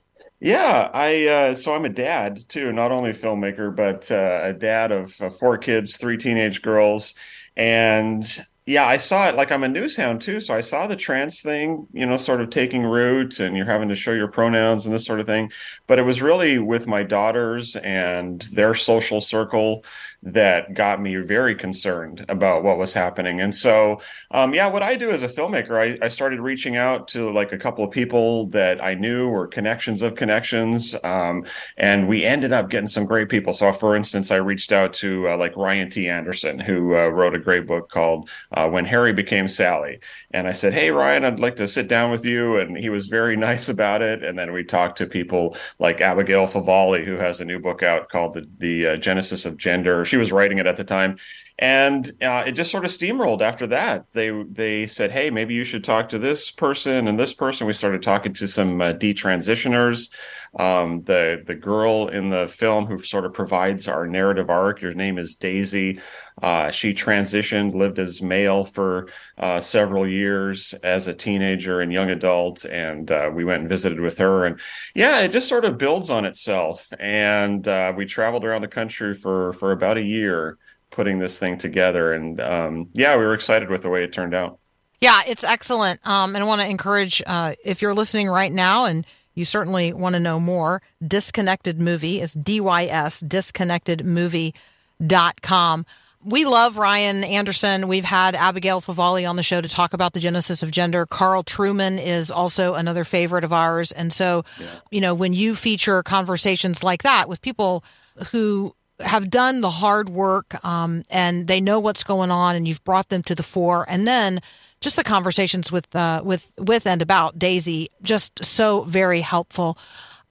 Yeah, 0.40 0.90
I 0.94 1.26
uh, 1.26 1.54
so 1.54 1.74
I'm 1.74 1.84
a 1.84 1.88
dad 1.88 2.48
too, 2.48 2.72
not 2.72 2.92
only 2.92 3.10
a 3.10 3.14
filmmaker, 3.14 3.74
but 3.74 4.10
uh, 4.10 4.40
a 4.44 4.52
dad 4.52 4.92
of 4.92 5.20
uh, 5.20 5.30
four 5.30 5.58
kids, 5.58 5.96
three 5.96 6.16
teenage 6.16 6.62
girls, 6.62 7.14
and 7.56 8.24
yeah, 8.68 8.86
I 8.86 8.98
saw 8.98 9.26
it 9.28 9.34
like 9.34 9.50
I'm 9.50 9.64
a 9.64 9.68
news 9.68 9.96
hound 9.96 10.20
too. 10.20 10.42
So 10.42 10.54
I 10.54 10.60
saw 10.60 10.86
the 10.86 10.94
trans 10.94 11.40
thing, 11.40 11.86
you 11.94 12.04
know, 12.04 12.18
sort 12.18 12.42
of 12.42 12.50
taking 12.50 12.82
root 12.82 13.40
and 13.40 13.56
you're 13.56 13.64
having 13.64 13.88
to 13.88 13.94
show 13.94 14.12
your 14.12 14.28
pronouns 14.28 14.84
and 14.84 14.94
this 14.94 15.06
sort 15.06 15.20
of 15.20 15.26
thing. 15.26 15.50
But 15.86 15.98
it 15.98 16.02
was 16.02 16.20
really 16.20 16.58
with 16.58 16.86
my 16.86 17.02
daughters 17.02 17.76
and 17.76 18.42
their 18.52 18.74
social 18.74 19.22
circle 19.22 19.84
that 20.22 20.74
got 20.74 21.00
me 21.00 21.14
very 21.16 21.54
concerned 21.54 22.24
about 22.28 22.64
what 22.64 22.76
was 22.76 22.92
happening. 22.92 23.40
And 23.40 23.54
so, 23.54 24.00
um, 24.32 24.52
yeah, 24.52 24.66
what 24.66 24.82
I 24.82 24.96
do 24.96 25.10
as 25.10 25.22
a 25.22 25.28
filmmaker, 25.28 25.80
I, 25.80 26.04
I, 26.04 26.08
started 26.08 26.40
reaching 26.40 26.76
out 26.76 27.06
to 27.08 27.30
like 27.30 27.52
a 27.52 27.58
couple 27.58 27.84
of 27.84 27.92
people 27.92 28.46
that 28.48 28.82
I 28.82 28.94
knew 28.94 29.28
or 29.28 29.46
connections 29.46 30.02
of 30.02 30.16
connections. 30.16 30.96
Um, 31.04 31.44
and 31.76 32.08
we 32.08 32.24
ended 32.24 32.52
up 32.52 32.68
getting 32.68 32.88
some 32.88 33.04
great 33.04 33.28
people. 33.28 33.52
So, 33.52 33.72
for 33.72 33.94
instance, 33.94 34.32
I 34.32 34.36
reached 34.36 34.72
out 34.72 34.92
to 34.94 35.28
uh, 35.28 35.36
like 35.36 35.56
Ryan 35.56 35.88
T. 35.88 36.08
Anderson, 36.08 36.58
who 36.58 36.96
uh, 36.96 37.06
wrote 37.06 37.36
a 37.36 37.38
great 37.38 37.66
book 37.66 37.88
called 37.88 38.28
uh, 38.58 38.68
When 38.68 38.84
Harry 38.84 39.12
Became 39.12 39.46
Sally. 39.46 40.00
And 40.32 40.48
I 40.48 40.52
said, 40.52 40.72
Hey, 40.72 40.90
Ryan, 40.90 41.24
I'd 41.24 41.40
like 41.40 41.56
to 41.56 41.68
sit 41.68 41.86
down 41.86 42.10
with 42.10 42.24
you. 42.24 42.58
And 42.58 42.76
he 42.76 42.90
was 42.90 43.06
very 43.06 43.36
nice 43.48 43.68
about 43.68 44.02
it. 44.02 44.24
And 44.24 44.38
then 44.38 44.52
we 44.52 44.64
talked 44.64 44.98
to 44.98 45.06
people 45.06 45.56
like 45.78 46.00
Abigail 46.00 46.46
Favale, 46.46 47.04
who 47.04 47.14
has 47.14 47.40
a 47.40 47.44
new 47.44 47.58
book 47.58 47.82
out 47.82 48.08
called 48.08 48.34
The, 48.34 48.48
the 48.58 48.86
uh, 48.86 48.96
Genesis 48.96 49.46
of 49.46 49.56
Gender 49.56 50.04
she 50.04 50.16
was 50.16 50.32
writing 50.32 50.58
it 50.58 50.66
at 50.66 50.76
the 50.76 50.84
time, 50.84 51.18
and 51.58 52.08
uh, 52.22 52.44
it 52.46 52.52
just 52.52 52.70
sort 52.70 52.84
of 52.84 52.90
steamrolled 52.90 53.42
after 53.42 53.66
that. 53.68 54.12
They 54.12 54.30
they 54.48 54.86
said, 54.86 55.10
"Hey, 55.10 55.30
maybe 55.30 55.54
you 55.54 55.64
should 55.64 55.82
talk 55.82 56.08
to 56.10 56.18
this 56.18 56.52
person 56.52 57.08
and 57.08 57.18
this 57.18 57.34
person." 57.34 57.66
We 57.66 57.72
started 57.72 58.02
talking 58.02 58.32
to 58.34 58.46
some 58.46 58.80
uh, 58.80 58.92
detransitioners. 58.92 60.10
Um, 60.56 61.02
the 61.02 61.42
the 61.44 61.56
girl 61.56 62.08
in 62.08 62.30
the 62.30 62.46
film 62.46 62.86
who 62.86 63.02
sort 63.02 63.24
of 63.24 63.32
provides 63.32 63.88
our 63.88 64.06
narrative 64.06 64.50
arc. 64.50 64.80
Her 64.80 64.94
name 64.94 65.18
is 65.18 65.34
Daisy. 65.34 66.00
Uh, 66.40 66.70
she 66.70 66.94
transitioned, 66.94 67.74
lived 67.74 67.98
as 67.98 68.22
male 68.22 68.62
for 68.62 69.08
uh, 69.36 69.60
several 69.60 70.06
years 70.06 70.74
as 70.84 71.08
a 71.08 71.14
teenager 71.14 71.80
and 71.80 71.92
young 71.92 72.10
adult, 72.10 72.64
and 72.66 73.10
uh, 73.10 73.28
we 73.34 73.44
went 73.44 73.62
and 73.62 73.68
visited 73.68 73.98
with 73.98 74.18
her. 74.18 74.44
And 74.44 74.60
yeah, 74.94 75.18
it 75.20 75.32
just 75.32 75.48
sort 75.48 75.64
of 75.64 75.76
builds 75.76 76.08
on 76.08 76.24
itself. 76.24 76.86
And 77.00 77.66
uh, 77.66 77.92
we 77.96 78.06
traveled 78.06 78.44
around 78.44 78.62
the 78.62 78.68
country 78.68 79.14
for 79.14 79.52
for 79.54 79.72
about 79.72 79.96
a 79.96 80.02
year 80.02 80.56
putting 80.90 81.18
this 81.18 81.38
thing 81.38 81.58
together. 81.58 82.12
And 82.12 82.40
um, 82.40 82.90
yeah, 82.94 83.16
we 83.16 83.24
were 83.24 83.34
excited 83.34 83.70
with 83.70 83.82
the 83.82 83.88
way 83.88 84.04
it 84.04 84.12
turned 84.12 84.34
out. 84.34 84.58
Yeah, 85.00 85.22
it's 85.26 85.44
excellent. 85.44 86.06
Um, 86.06 86.34
and 86.34 86.42
I 86.42 86.46
want 86.46 86.60
to 86.60 86.68
encourage 86.68 87.22
uh, 87.26 87.54
if 87.64 87.80
you're 87.80 87.94
listening 87.94 88.28
right 88.28 88.52
now 88.52 88.86
and 88.86 89.06
you 89.34 89.44
certainly 89.44 89.92
want 89.92 90.16
to 90.16 90.20
know 90.20 90.40
more, 90.40 90.82
Dysconnected 91.02 91.78
Movie 91.78 92.20
is 92.20 92.34
DYS, 92.34 93.22
dysconnectedmovie.com. 93.22 95.86
We 96.24 96.44
love 96.44 96.76
Ryan 96.76 97.22
Anderson. 97.22 97.86
We've 97.86 98.04
had 98.04 98.34
Abigail 98.34 98.80
Favale 98.80 99.30
on 99.30 99.36
the 99.36 99.44
show 99.44 99.60
to 99.60 99.68
talk 99.68 99.92
about 99.92 100.14
the 100.14 100.20
genesis 100.20 100.64
of 100.64 100.72
gender. 100.72 101.06
Carl 101.06 101.44
Trueman 101.44 102.04
is 102.04 102.32
also 102.32 102.74
another 102.74 103.04
favorite 103.04 103.44
of 103.44 103.52
ours. 103.52 103.92
And 103.92 104.12
so, 104.12 104.44
yeah. 104.58 104.66
you 104.90 105.00
know, 105.00 105.14
when 105.14 105.32
you 105.32 105.54
feature 105.54 106.02
conversations 106.02 106.82
like 106.82 107.04
that 107.04 107.28
with 107.28 107.40
people 107.40 107.84
who 108.32 108.74
have 109.00 109.30
done 109.30 109.60
the 109.60 109.70
hard 109.70 110.08
work 110.08 110.64
um, 110.64 111.04
and 111.10 111.46
they 111.46 111.60
know 111.60 111.78
what's 111.78 112.04
going 112.04 112.30
on 112.30 112.56
and 112.56 112.66
you've 112.66 112.82
brought 112.84 113.08
them 113.08 113.22
to 113.22 113.34
the 113.34 113.42
fore 113.42 113.86
and 113.88 114.06
then 114.06 114.40
just 114.80 114.96
the 114.96 115.04
conversations 115.04 115.72
with 115.72 115.94
uh, 115.94 116.22
with 116.24 116.52
with 116.58 116.86
and 116.86 117.02
about 117.02 117.38
Daisy 117.38 117.88
just 118.02 118.44
so 118.44 118.82
very 118.82 119.20
helpful. 119.20 119.78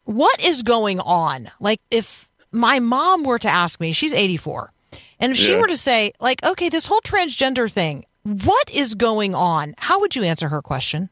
What 0.05 0.43
is 0.43 0.63
going 0.63 0.99
on? 0.99 1.51
Like 1.59 1.81
if 1.91 2.29
my 2.51 2.79
mom 2.79 3.23
were 3.23 3.39
to 3.39 3.49
ask 3.49 3.79
me, 3.79 3.91
she's 3.91 4.13
84, 4.13 4.71
and 5.19 5.31
if 5.31 5.39
yeah. 5.39 5.45
she 5.45 5.55
were 5.55 5.67
to 5.67 5.77
say 5.77 6.13
like, 6.19 6.43
"Okay, 6.45 6.69
this 6.69 6.85
whole 6.85 7.01
transgender 7.01 7.69
thing, 7.71 8.05
what 8.23 8.69
is 8.69 8.95
going 8.95 9.35
on?" 9.35 9.75
How 9.77 9.99
would 9.99 10.15
you 10.15 10.23
answer 10.23 10.49
her 10.49 10.61
question? 10.61 11.09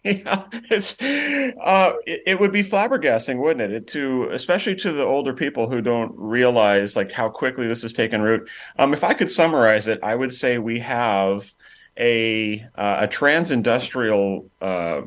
yeah, 0.04 0.44
it's 0.70 1.00
uh, 1.02 1.92
it, 2.06 2.22
it, 2.26 2.40
would 2.40 2.52
be 2.52 2.62
flabbergasting, 2.62 3.38
wouldn't 3.38 3.70
it? 3.70 3.76
it? 3.76 3.86
To 3.88 4.30
especially 4.30 4.74
to 4.76 4.92
the 4.92 5.04
older 5.04 5.34
people 5.34 5.68
who 5.68 5.82
don't 5.82 6.12
realize 6.16 6.96
like 6.96 7.12
how 7.12 7.28
quickly 7.28 7.66
this 7.66 7.82
has 7.82 7.92
taken 7.92 8.22
root. 8.22 8.48
Um, 8.78 8.94
if 8.94 9.04
I 9.04 9.12
could 9.12 9.30
summarize 9.30 9.88
it, 9.88 10.00
I 10.02 10.14
would 10.14 10.32
say 10.32 10.56
we 10.56 10.78
have 10.78 11.52
a 11.98 12.64
uh, 12.76 12.98
a 13.00 13.08
trans-industrial 13.08 14.48
uh, 14.62 15.02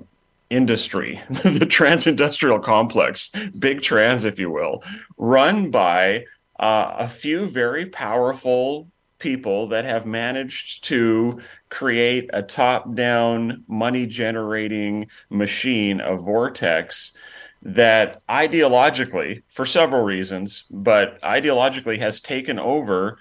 industry, 0.52 1.20
the 1.30 1.66
trans-industrial 1.68 2.60
complex, 2.60 3.32
big 3.58 3.82
trans, 3.82 4.26
if 4.26 4.38
you 4.38 4.52
will, 4.52 4.84
run 5.18 5.72
by 5.72 6.26
uh, 6.60 6.94
a 7.00 7.08
few 7.08 7.48
very 7.48 7.88
powerful 7.88 8.88
people 9.18 9.68
that 9.68 9.86
have 9.86 10.06
managed 10.06 10.84
to 10.84 11.42
create 11.74 12.30
a 12.34 12.44
top-down 12.44 13.64
money-generating 13.68 15.08
machine, 15.30 16.00
a 16.00 16.16
vortex 16.16 17.18
that 17.64 18.22
ideologically, 18.28 19.42
for 19.48 19.66
several 19.66 20.04
reasons, 20.04 20.66
but 20.70 21.20
ideologically 21.22 21.98
has 21.98 22.22
taken 22.22 22.60
over 22.60 23.18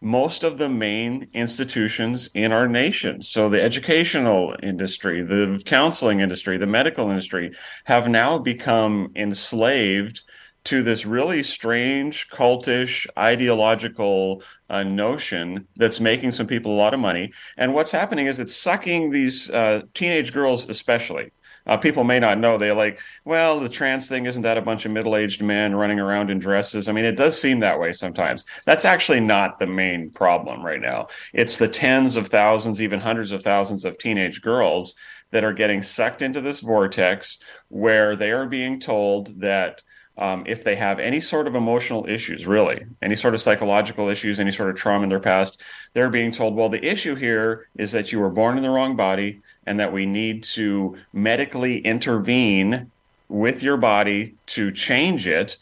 most 0.00 0.44
of 0.44 0.58
the 0.58 0.68
main 0.68 1.26
institutions 1.32 2.28
in 2.34 2.52
our 2.52 2.68
nation. 2.68 3.22
So 3.22 3.48
the 3.48 3.62
educational 3.62 4.54
industry, 4.62 5.22
the 5.22 5.60
counseling 5.64 6.20
industry, 6.20 6.58
the 6.58 6.66
medical 6.66 7.08
industry 7.10 7.56
have 7.84 8.06
now 8.06 8.38
become 8.38 9.10
enslaved 9.16 10.22
to 10.66 10.82
this 10.82 11.06
really 11.06 11.42
strange, 11.42 12.28
cultish, 12.28 13.06
ideological 13.16 14.42
uh, 14.68 14.82
notion 14.82 15.66
that's 15.76 16.00
making 16.00 16.32
some 16.32 16.46
people 16.46 16.72
a 16.72 16.76
lot 16.76 16.94
of 16.94 17.00
money. 17.00 17.32
And 17.56 17.72
what's 17.72 17.90
happening 17.90 18.26
is 18.26 18.38
it's 18.38 18.56
sucking 18.56 19.10
these 19.10 19.50
uh, 19.50 19.82
teenage 19.94 20.32
girls, 20.32 20.68
especially, 20.68 21.30
uh, 21.66 21.76
people 21.76 22.04
may 22.04 22.20
not 22.20 22.38
know. 22.38 22.58
They're 22.58 22.74
like, 22.74 23.00
well, 23.24 23.58
the 23.58 23.68
trans 23.68 24.08
thing 24.08 24.26
isn't 24.26 24.42
that 24.42 24.58
a 24.58 24.62
bunch 24.62 24.84
of 24.84 24.92
middle 24.92 25.16
aged 25.16 25.42
men 25.42 25.74
running 25.74 25.98
around 25.98 26.30
in 26.30 26.38
dresses? 26.38 26.88
I 26.88 26.92
mean, 26.92 27.04
it 27.04 27.16
does 27.16 27.40
seem 27.40 27.60
that 27.60 27.80
way 27.80 27.92
sometimes. 27.92 28.46
That's 28.64 28.84
actually 28.84 29.20
not 29.20 29.58
the 29.58 29.66
main 29.66 30.10
problem 30.10 30.64
right 30.64 30.80
now. 30.80 31.08
It's 31.32 31.58
the 31.58 31.68
tens 31.68 32.16
of 32.16 32.28
thousands, 32.28 32.80
even 32.80 33.00
hundreds 33.00 33.32
of 33.32 33.42
thousands 33.42 33.84
of 33.84 33.98
teenage 33.98 34.42
girls 34.42 34.94
that 35.32 35.42
are 35.42 35.52
getting 35.52 35.82
sucked 35.82 36.22
into 36.22 36.40
this 36.40 36.60
vortex 36.60 37.38
where 37.68 38.14
they 38.14 38.30
are 38.30 38.46
being 38.46 38.78
told 38.78 39.40
that 39.40 39.82
um, 40.18 40.44
if 40.46 40.64
they 40.64 40.76
have 40.76 40.98
any 40.98 41.20
sort 41.20 41.46
of 41.46 41.54
emotional 41.54 42.06
issues, 42.08 42.46
really, 42.46 42.86
any 43.02 43.16
sort 43.16 43.34
of 43.34 43.40
psychological 43.40 44.08
issues, 44.08 44.40
any 44.40 44.52
sort 44.52 44.70
of 44.70 44.76
trauma 44.76 45.04
in 45.04 45.10
their 45.10 45.20
past, 45.20 45.60
they're 45.92 46.10
being 46.10 46.30
told, 46.30 46.54
well, 46.54 46.68
the 46.68 46.84
issue 46.84 47.14
here 47.14 47.68
is 47.76 47.92
that 47.92 48.12
you 48.12 48.20
were 48.20 48.30
born 48.30 48.56
in 48.56 48.62
the 48.62 48.70
wrong 48.70 48.96
body 48.96 49.42
and 49.66 49.78
that 49.78 49.92
we 49.92 50.06
need 50.06 50.42
to 50.42 50.96
medically 51.12 51.78
intervene 51.78 52.90
with 53.28 53.62
your 53.62 53.76
body 53.76 54.34
to 54.46 54.70
change 54.70 55.26
it 55.26 55.56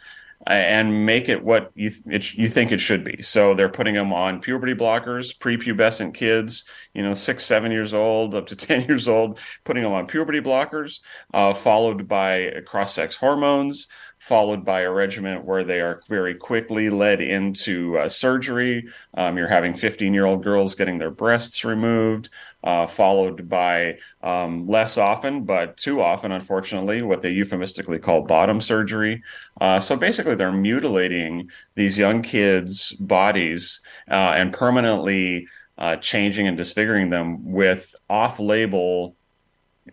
uh, 0.46 0.52
and 0.52 1.06
make 1.06 1.30
it 1.30 1.42
what 1.42 1.70
you 1.74 1.90
it, 2.06 2.34
you 2.34 2.48
think 2.48 2.70
it 2.70 2.78
should 2.78 3.02
be. 3.02 3.22
So 3.22 3.54
they're 3.54 3.70
putting 3.70 3.94
them 3.94 4.12
on 4.12 4.40
puberty 4.40 4.74
blockers, 4.74 5.36
prepubescent 5.36 6.12
kids, 6.12 6.64
you 6.92 7.02
know, 7.02 7.14
six, 7.14 7.44
seven 7.46 7.72
years 7.72 7.94
old, 7.94 8.34
up 8.34 8.46
to 8.46 8.56
ten 8.56 8.82
years 8.82 9.08
old, 9.08 9.38
putting 9.64 9.82
them 9.82 9.92
on 9.92 10.06
puberty 10.06 10.40
blockers, 10.40 11.00
uh, 11.32 11.54
followed 11.54 12.06
by 12.06 12.60
cross-sex 12.66 13.16
hormones, 13.16 13.88
followed 14.24 14.64
by 14.64 14.80
a 14.80 14.90
regiment 14.90 15.44
where 15.44 15.62
they 15.62 15.82
are 15.82 16.00
very 16.08 16.34
quickly 16.34 16.88
led 16.88 17.20
into 17.20 17.98
uh, 17.98 18.08
surgery. 18.08 18.88
Um, 19.12 19.36
you're 19.36 19.48
having 19.48 19.74
15 19.74 20.14
year 20.14 20.24
old 20.24 20.42
girls 20.42 20.74
getting 20.74 20.96
their 20.96 21.10
breasts 21.10 21.62
removed, 21.62 22.30
uh, 22.62 22.86
followed 22.86 23.50
by 23.50 23.98
um, 24.22 24.66
less 24.66 24.96
often, 24.96 25.44
but 25.44 25.76
too 25.76 26.00
often, 26.00 26.32
unfortunately, 26.32 27.02
what 27.02 27.20
they 27.20 27.32
euphemistically 27.32 27.98
call 27.98 28.22
bottom 28.22 28.62
surgery. 28.62 29.22
Uh, 29.60 29.78
so 29.78 29.94
basically, 29.94 30.34
they're 30.34 30.50
mutilating 30.50 31.50
these 31.74 31.98
young 31.98 32.22
kids' 32.22 32.92
bodies 32.92 33.82
uh, 34.10 34.32
and 34.34 34.54
permanently 34.54 35.46
uh, 35.76 35.96
changing 35.96 36.48
and 36.48 36.56
disfiguring 36.56 37.10
them 37.10 37.52
with 37.52 37.94
off 38.08 38.40
label 38.40 39.16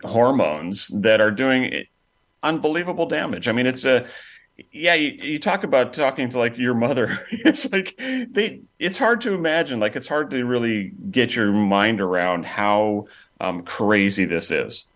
hormones 0.04 0.88
that 0.88 1.20
are 1.20 1.30
doing 1.30 1.84
unbelievable 2.42 3.06
damage. 3.06 3.48
I 3.48 3.52
mean, 3.52 3.66
it's 3.66 3.84
a 3.84 4.06
yeah, 4.70 4.94
you, 4.94 5.10
you 5.10 5.38
talk 5.38 5.64
about 5.64 5.92
talking 5.92 6.30
to 6.30 6.38
like 6.38 6.56
your 6.58 6.74
mother. 6.74 7.18
It's 7.30 7.70
like 7.72 7.96
they 7.98 8.62
it's 8.78 8.98
hard 8.98 9.20
to 9.22 9.34
imagine. 9.34 9.80
Like 9.80 9.96
it's 9.96 10.06
hard 10.08 10.30
to 10.30 10.44
really 10.44 10.92
get 11.10 11.34
your 11.34 11.50
mind 11.52 12.00
around 12.00 12.46
how 12.46 13.06
um, 13.40 13.62
crazy 13.62 14.24
this 14.24 14.50
is. 14.50 14.86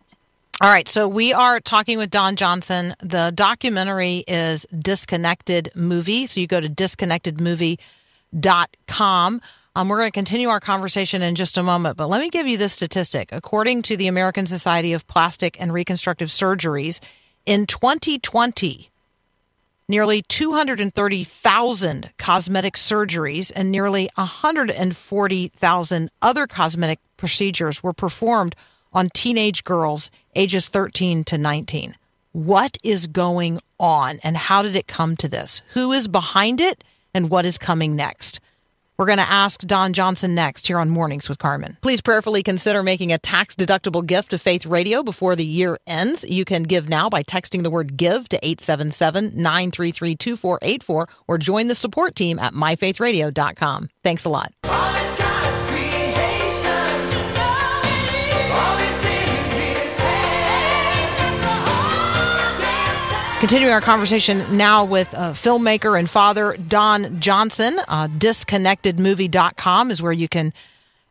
All 0.63 0.71
right, 0.71 0.89
so 0.89 1.07
we 1.07 1.35
are 1.35 1.61
talking 1.61 1.99
with 1.99 2.09
Don 2.09 2.35
Johnson. 2.35 2.95
The 3.01 3.31
documentary 3.35 4.25
is 4.27 4.65
Dysconnected 4.73 5.77
Movie. 5.77 6.25
So 6.25 6.41
you 6.41 6.47
go 6.47 6.63
to 6.63 6.69
dysconnectedmovie.com. 6.69 9.43
Um, 9.75 9.89
we're 9.91 9.99
going 9.99 10.09
to 10.09 10.13
continue 10.13 10.49
our 10.49 10.61
conversation 10.61 11.21
in 11.21 11.35
just 11.35 11.59
a 11.59 11.63
moment, 11.63 11.99
but 11.99 12.09
let 12.09 12.23
me 12.23 12.31
give 12.31 12.47
you 12.47 12.57
this 12.57 12.73
statistic. 12.73 13.29
According 13.33 13.83
to 13.83 13.99
the 13.99 14.07
American 14.07 14.47
Society 14.47 14.95
of 14.95 15.07
Plastic 15.07 15.61
and 15.61 15.75
Reconstructive 15.75 16.31
Surgeries, 16.31 17.01
in 17.47 17.65
2020, 17.67 18.91
nearly 19.89 20.21
230,000 20.23 22.11
cosmetic 22.19 22.75
surgeries 22.75 23.53
and 23.55 23.71
nearly 23.71 24.11
140,000 24.17 26.11
other 26.21 26.47
cosmetic 26.49 26.99
procedures 27.17 27.83
were 27.83 27.93
performed 27.93 28.57
on 28.93 29.09
teenage 29.11 29.63
girls 29.65 30.11
ages 30.35 30.69
13 30.69 31.23
to 31.25 31.39
19. 31.39 31.97
What 32.33 32.77
is 32.83 33.07
going 33.07 33.61
on 33.79 34.19
and 34.23 34.37
how 34.37 34.63
did 34.63 34.75
it 34.77 34.87
come 34.89 35.17
to 35.17 35.29
this? 35.29 35.63
Who 35.75 35.93
is 35.93 36.09
behind 36.09 36.61
it 36.61 36.83
and 37.15 37.31
what 37.31 37.47
is 37.47 37.57
coming 37.59 37.95
next? 37.97 38.41
We're 38.99 39.07
going 39.07 39.19
to 39.19 39.31
ask 39.31 39.61
Don 39.61 39.93
Johnson 39.93 40.35
next 40.35 40.67
here 40.67 40.79
on 40.79 40.89
Mornings 40.89 41.29
with 41.29 41.39
Carmen. 41.39 41.77
Please 41.83 42.01
prayerfully 42.01 42.43
consider 42.43 42.83
making 42.83 43.13
a 43.13 43.19
tax 43.19 43.55
deductible 43.55 44.05
gift 44.05 44.31
to 44.31 44.39
Faith 44.39 44.65
Radio 44.65 45.03
before 45.03 45.37
the 45.37 45.45
year 45.45 45.79
ends. 45.87 46.25
You 46.25 46.45
can 46.45 46.63
give 46.63 46.89
now 46.89 47.11
by 47.11 47.23
texting 47.23 47.63
the 47.63 47.71
word 47.71 47.97
give 47.97 48.29
to 48.31 48.39
877 48.43 49.33
933 49.35 50.17
2484 50.17 51.09
or 51.29 51.39
join 51.39 51.69
the 51.69 51.75
support 51.75 52.15
team 52.15 52.39
at 52.39 52.55
myfaithradio.com. 52.55 53.91
Thanks 54.03 54.25
a 54.25 54.29
lot. 54.29 54.53
Continuing 63.47 63.75
our 63.75 63.81
conversation 63.81 64.57
now 64.57 64.85
with 64.85 65.15
uh, 65.15 65.31
filmmaker 65.31 65.97
and 65.97 66.11
father 66.11 66.57
Don 66.57 67.21
Johnson. 67.21 67.79
Uh, 67.87 68.09
dysconnectedmovie.com 68.09 69.93
is 69.93 70.03
where 70.03 70.11
you 70.11 70.27
can 70.27 70.53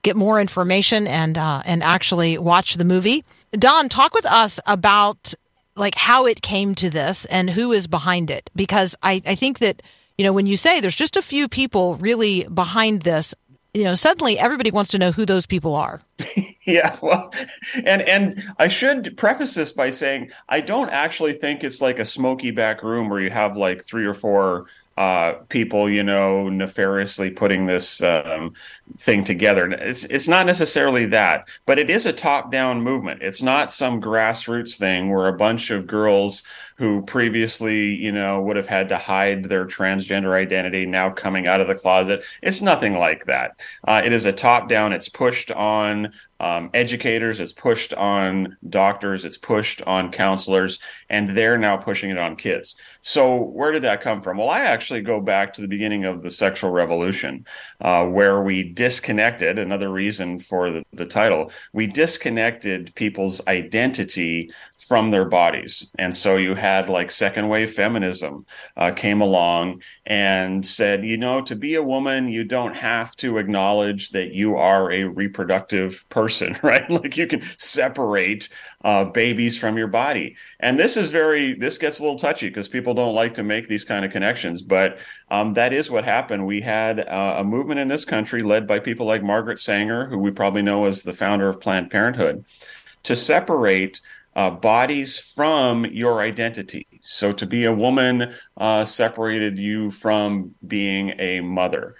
get 0.02 0.18
more 0.18 0.42
information 0.42 1.08
and 1.08 1.38
uh, 1.38 1.62
and 1.66 1.82
actually 1.82 2.38
watch 2.38 2.74
the 2.74 2.84
movie. 2.84 3.24
Don, 3.54 3.88
talk 3.88 4.14
with 4.14 4.26
us 4.26 4.60
about 4.68 5.34
like 5.78 5.96
how 5.96 6.26
it 6.26 6.42
came 6.42 6.76
to 6.76 6.90
this 6.90 7.24
and 7.24 7.50
who 7.50 7.72
is 7.72 7.88
behind 7.88 8.30
it, 8.30 8.50
because 8.54 8.98
I, 9.02 9.22
I 9.26 9.36
think 9.36 9.60
that 9.60 9.82
you 10.18 10.26
know 10.26 10.34
when 10.34 10.46
you 10.46 10.58
say 10.58 10.82
there's 10.82 10.94
just 10.94 11.16
a 11.16 11.22
few 11.22 11.48
people 11.48 11.96
really 11.96 12.44
behind 12.54 13.04
this, 13.04 13.34
you 13.76 13.84
know 13.84 13.96
suddenly 13.96 14.40
everybody 14.40 14.72
wants 14.72 14.90
to 14.92 14.98
know 14.98 15.12
who 15.12 15.26
those 15.26 15.46
people 15.46 15.76
are. 15.76 16.02
Yeah, 16.68 16.98
well, 17.00 17.32
and 17.76 18.02
and 18.02 18.44
I 18.58 18.70
should 18.70 19.16
preface 19.18 19.54
this 19.54 19.72
by 19.72 19.92
saying 19.92 20.32
I 20.50 20.62
don't 20.62 20.90
actually 20.90 21.34
think 21.34 21.64
it's 21.64 21.80
like 21.80 22.00
a 22.00 22.06
smoky 22.06 22.50
back 22.50 22.82
room 22.82 23.08
where 23.08 23.20
you 23.20 23.30
have 23.30 23.56
like 23.56 23.86
three 23.86 24.04
or 24.04 24.16
four 24.16 24.66
uh, 24.98 25.34
people, 25.50 25.90
you 25.90 26.04
know, 26.04 26.50
nefariously 26.50 27.30
putting 27.30 27.66
this 27.66 28.02
um, 28.02 28.54
thing 28.98 29.24
together. 29.24 29.70
It's 29.70 30.06
it's 30.06 30.28
not 30.28 30.46
necessarily 30.46 31.06
that, 31.08 31.48
but 31.66 31.78
it 31.78 31.90
is 31.90 32.06
a 32.06 32.14
top 32.14 32.52
down 32.52 32.82
movement. 32.82 33.22
It's 33.22 33.42
not 33.42 33.74
some 33.74 34.02
grassroots 34.02 34.76
thing 34.76 35.12
where 35.12 35.28
a 35.28 35.38
bunch 35.38 35.70
of 35.70 35.86
girls 35.86 36.44
who 36.76 37.02
previously, 37.04 37.96
you 37.96 38.12
know, 38.12 38.42
would 38.42 38.58
have 38.58 38.68
had 38.68 38.90
to 38.90 38.98
hide 38.98 39.46
their 39.46 39.66
transgender 39.66 40.36
identity 40.36 40.86
now 40.86 41.10
coming 41.10 41.48
out 41.48 41.62
of 41.62 41.68
the 41.68 41.76
closet. 41.76 42.24
It's 42.42 42.62
nothing 42.62 42.98
like 42.98 43.26
that. 43.26 43.60
Uh, 43.88 44.02
it 44.04 44.12
is 44.12 44.26
a 44.26 44.34
top 44.34 44.70
down. 44.70 44.94
It's 44.94 45.10
pushed 45.10 45.52
on 45.52 46.12
um, 46.40 46.70
educators, 46.74 47.40
it's 47.40 47.54
pushed 47.54 47.94
on 47.94 48.58
doctors, 48.70 49.24
it's 49.24 49.38
pushed 49.38 49.82
on 49.84 50.12
counselors, 50.12 50.80
and 51.10 51.30
they're 51.30 51.58
now 51.58 51.78
pushing 51.78 52.10
it 52.10 52.18
on 52.18 52.36
kids. 52.36 52.76
So, 53.02 53.36
where 53.36 53.72
did 53.72 53.84
that 53.84 54.02
come 54.02 54.22
from? 54.22 54.38
Well, 54.38 54.50
I 54.50 54.62
actually 54.62 55.02
go 55.02 55.22
back 55.22 55.54
to 55.54 55.62
the 55.62 55.68
beginning 55.68 56.04
of 56.04 56.24
the 56.24 56.32
sexual 56.32 56.72
revolution, 56.72 57.46
uh, 57.80 58.06
where 58.08 58.42
we 58.42 58.64
disconnected, 58.64 59.58
another 59.58 59.90
reason 59.90 60.40
for 60.40 60.72
the, 60.72 60.84
the 60.92 61.06
title, 61.06 61.52
we 61.72 61.88
disconnected 61.88 62.94
people's 62.96 63.46
identity 63.48 64.52
from 64.78 65.10
their 65.10 65.26
bodies. 65.26 65.90
And 65.98 66.14
so 66.14 66.36
you 66.36 66.54
had 66.54 66.90
like 66.90 67.10
second 67.10 67.50
wave 67.50 67.74
feminism 67.74 68.46
uh, 68.78 68.92
came 68.92 69.22
along 69.22 69.82
and 70.06 70.66
said, 70.66 71.04
you 71.04 71.18
know, 71.18 71.42
to 71.42 71.56
be 71.56 71.76
a 71.76 71.84
woman, 71.84 72.28
you 72.30 72.44
don't 72.44 72.76
have 72.76 73.16
to 73.18 73.38
acknowledge 73.38 74.12
that 74.12 74.34
you 74.34 74.58
are 74.58 74.92
a 74.92 75.06
reproductive 75.06 76.06
person, 76.10 76.58
right? 76.64 76.90
Like 76.90 77.18
you 77.18 77.26
can 77.26 77.42
separate 77.58 78.50
uh, 78.84 79.06
babies 79.06 79.58
from 79.58 79.78
your 79.78 79.88
body. 79.88 80.36
And 80.60 80.80
this 80.80 80.98
is 80.98 81.10
very, 81.10 81.56
this 81.56 81.78
gets 81.78 82.00
a 82.00 82.04
little 82.04 82.20
touchy 82.20 82.50
because 82.50 82.68
people 82.68 82.94
don't 82.94 83.16
like 83.16 83.34
to 83.36 83.44
make 83.44 83.68
these 83.68 83.86
kind 83.86 84.06
of 84.06 84.12
connections. 84.12 84.62
But 84.62 85.00
um, 85.32 85.54
that 85.54 85.74
is 85.74 85.90
what 85.90 86.06
happened. 86.06 86.46
We 86.46 86.62
had 86.62 87.00
uh, 87.00 87.38
a 87.40 87.44
movement 87.44 87.80
in 87.80 87.88
this 87.88 88.06
country 88.06 88.44
led 88.44 88.68
by 88.68 88.80
people 88.80 89.08
like 89.08 89.24
Margaret 89.24 89.60
Sanger, 89.60 90.06
who 90.08 90.20
we 90.20 90.32
probably 90.32 90.62
know 90.62 90.86
as 90.86 91.02
the 91.02 91.14
founder 91.14 91.50
of 91.50 91.60
Planned 91.60 91.90
Parenthood, 91.90 92.46
to 93.04 93.16
separate 93.16 94.02
uh, 94.36 94.52
bodies 94.52 95.18
from 95.20 95.86
your 95.86 96.22
identity. 96.22 96.88
So 97.02 97.32
to 97.34 97.46
be 97.46 97.66
a 97.66 97.74
woman 97.74 98.34
uh, 98.58 98.86
separated 98.86 99.58
you 99.58 99.92
from 99.92 100.56
being 100.66 101.14
a 101.20 101.42
mother. 101.42 101.96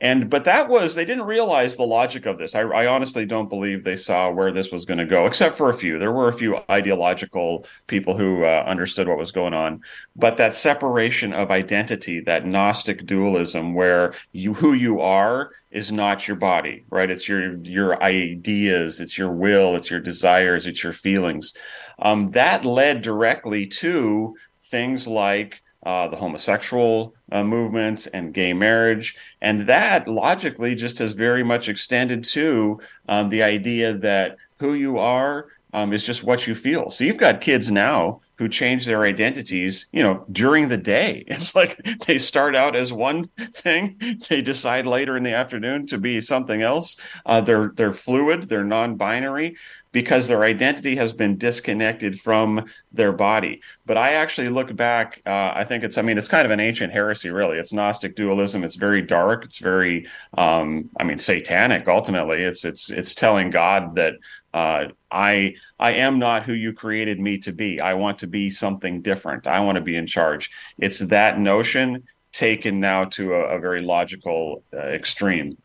And 0.00 0.30
but 0.30 0.44
that 0.44 0.68
was 0.68 0.94
they 0.94 1.04
didn't 1.04 1.24
realize 1.26 1.76
the 1.76 1.82
logic 1.82 2.24
of 2.24 2.38
this. 2.38 2.54
I, 2.54 2.60
I 2.60 2.86
honestly 2.86 3.26
don't 3.26 3.48
believe 3.48 3.82
they 3.82 3.96
saw 3.96 4.30
where 4.30 4.52
this 4.52 4.70
was 4.70 4.84
going 4.84 4.98
to 4.98 5.04
go, 5.04 5.26
except 5.26 5.56
for 5.56 5.70
a 5.70 5.74
few. 5.74 5.98
There 5.98 6.12
were 6.12 6.28
a 6.28 6.32
few 6.32 6.60
ideological 6.70 7.66
people 7.88 8.16
who 8.16 8.44
uh, 8.44 8.64
understood 8.64 9.08
what 9.08 9.18
was 9.18 9.32
going 9.32 9.54
on. 9.54 9.80
But 10.14 10.36
that 10.36 10.54
separation 10.54 11.32
of 11.32 11.50
identity, 11.50 12.20
that 12.20 12.46
Gnostic 12.46 13.06
dualism, 13.06 13.74
where 13.74 14.14
you 14.30 14.54
who 14.54 14.72
you 14.72 15.00
are 15.00 15.50
is 15.70 15.92
not 15.92 16.26
your 16.26 16.36
body, 16.36 16.84
right? 16.90 17.10
It's 17.10 17.28
your 17.28 17.56
your 17.58 18.02
ideas, 18.02 19.00
it's 19.00 19.18
your 19.18 19.32
will, 19.32 19.76
it's 19.76 19.90
your 19.90 20.00
desires, 20.00 20.66
it's 20.66 20.82
your 20.82 20.92
feelings. 20.92 21.54
Um, 21.98 22.30
that 22.30 22.64
led 22.64 23.02
directly 23.02 23.66
to 23.66 24.34
things 24.62 25.06
like 25.06 25.62
uh, 25.84 26.08
the 26.08 26.16
homosexual 26.16 27.14
uh, 27.32 27.44
movement 27.44 28.06
and 28.12 28.34
gay 28.34 28.52
marriage. 28.52 29.16
And 29.40 29.62
that 29.62 30.08
logically 30.08 30.74
just 30.74 30.98
has 30.98 31.12
very 31.14 31.42
much 31.42 31.68
extended 31.68 32.24
to 32.24 32.80
um, 33.08 33.28
the 33.28 33.42
idea 33.42 33.94
that 33.94 34.36
who 34.58 34.74
you 34.74 34.98
are 34.98 35.48
um, 35.72 35.92
is 35.92 36.04
just 36.04 36.24
what 36.24 36.46
you 36.46 36.54
feel. 36.54 36.90
So 36.90 37.04
you've 37.04 37.16
got 37.16 37.40
kids 37.40 37.70
now 37.70 38.20
who 38.38 38.48
change 38.48 38.86
their 38.86 39.02
identities, 39.02 39.86
you 39.92 40.02
know, 40.02 40.24
during 40.30 40.68
the 40.68 40.76
day. 40.76 41.24
It's 41.38 41.54
like 41.54 41.76
they 42.06 42.18
start 42.18 42.56
out 42.56 42.74
as 42.74 42.92
one 42.92 43.24
thing, 43.38 43.98
they 44.28 44.42
decide 44.42 44.86
later 44.86 45.16
in 45.16 45.22
the 45.22 45.32
afternoon 45.32 45.86
to 45.88 45.98
be 45.98 46.20
something 46.20 46.62
else. 46.62 46.96
Uh, 47.24 47.40
they're 47.40 47.72
they're 47.76 47.92
fluid, 47.92 48.44
they're 48.44 48.64
non-binary 48.64 49.56
because 49.92 50.28
their 50.28 50.44
identity 50.44 50.96
has 50.96 51.12
been 51.12 51.38
disconnected 51.38 52.20
from 52.20 52.66
their 52.92 53.12
body. 53.12 53.60
But 53.86 53.96
I 53.96 54.14
actually 54.14 54.48
look 54.48 54.74
back, 54.76 55.22
uh, 55.26 55.52
I 55.54 55.64
think 55.64 55.82
it's, 55.82 55.96
I 55.96 56.02
mean, 56.02 56.18
it's 56.18 56.28
kind 56.28 56.44
of 56.44 56.50
an 56.50 56.60
ancient 56.60 56.92
heresy, 56.92 57.30
really. 57.30 57.58
It's 57.58 57.72
Gnostic 57.72 58.14
dualism. 58.14 58.64
It's 58.64 58.76
very 58.76 59.02
dark. 59.02 59.44
It's 59.44 59.58
very, 59.58 60.06
um, 60.36 60.90
I 61.00 61.04
mean, 61.04 61.18
satanic. 61.18 61.88
Ultimately, 61.88 62.42
it's 62.42 62.64
it's 62.64 62.90
it's 62.90 63.14
telling 63.14 63.50
God 63.50 63.94
that 63.96 64.14
uh, 64.58 64.88
I 65.12 65.54
I 65.78 65.92
am 65.92 66.18
not 66.18 66.44
who 66.44 66.52
you 66.52 66.72
created 66.72 67.20
me 67.20 67.38
to 67.38 67.52
be. 67.52 67.80
I 67.80 67.94
want 67.94 68.18
to 68.18 68.26
be 68.26 68.50
something 68.50 69.02
different. 69.02 69.46
I 69.46 69.60
want 69.60 69.76
to 69.76 69.82
be 69.82 69.94
in 69.94 70.06
charge. 70.06 70.50
It's 70.78 70.98
that 70.98 71.38
notion 71.38 72.02
taken 72.32 72.80
now 72.80 73.04
to 73.04 73.34
a, 73.34 73.56
a 73.56 73.60
very 73.60 73.80
logical 73.80 74.64
uh, 74.74 74.78
extreme. 74.78 75.56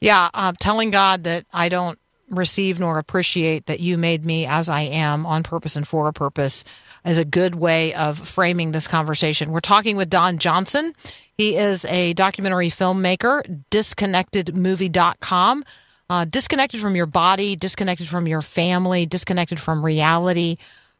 Yeah, 0.00 0.30
uh, 0.34 0.52
telling 0.58 0.90
God 0.90 1.24
that 1.24 1.44
I 1.52 1.68
don't 1.68 1.98
receive 2.28 2.80
nor 2.80 2.98
appreciate 2.98 3.66
that 3.66 3.80
you 3.80 3.96
made 3.96 4.24
me 4.24 4.46
as 4.46 4.68
I 4.68 4.82
am 4.82 5.24
on 5.24 5.44
purpose 5.44 5.76
and 5.76 5.86
for 5.86 6.08
a 6.08 6.12
purpose 6.12 6.64
is 7.04 7.18
a 7.18 7.24
good 7.24 7.54
way 7.54 7.94
of 7.94 8.18
framing 8.18 8.72
this 8.72 8.88
conversation. 8.88 9.52
We're 9.52 9.60
talking 9.60 9.96
with 9.96 10.10
Don 10.10 10.38
Johnson. 10.38 10.92
He 11.36 11.56
is 11.56 11.84
a 11.86 12.12
documentary 12.14 12.68
filmmaker, 12.68 13.62
dysconnectedmovie.com. 13.70 15.64
Uh, 16.10 16.24
disconnected 16.24 16.80
from 16.80 16.96
your 16.96 17.06
body, 17.06 17.54
disconnected 17.54 18.08
from 18.08 18.26
your 18.26 18.40
family, 18.40 19.04
disconnected 19.04 19.60
from 19.60 19.84
reality. 19.84 20.56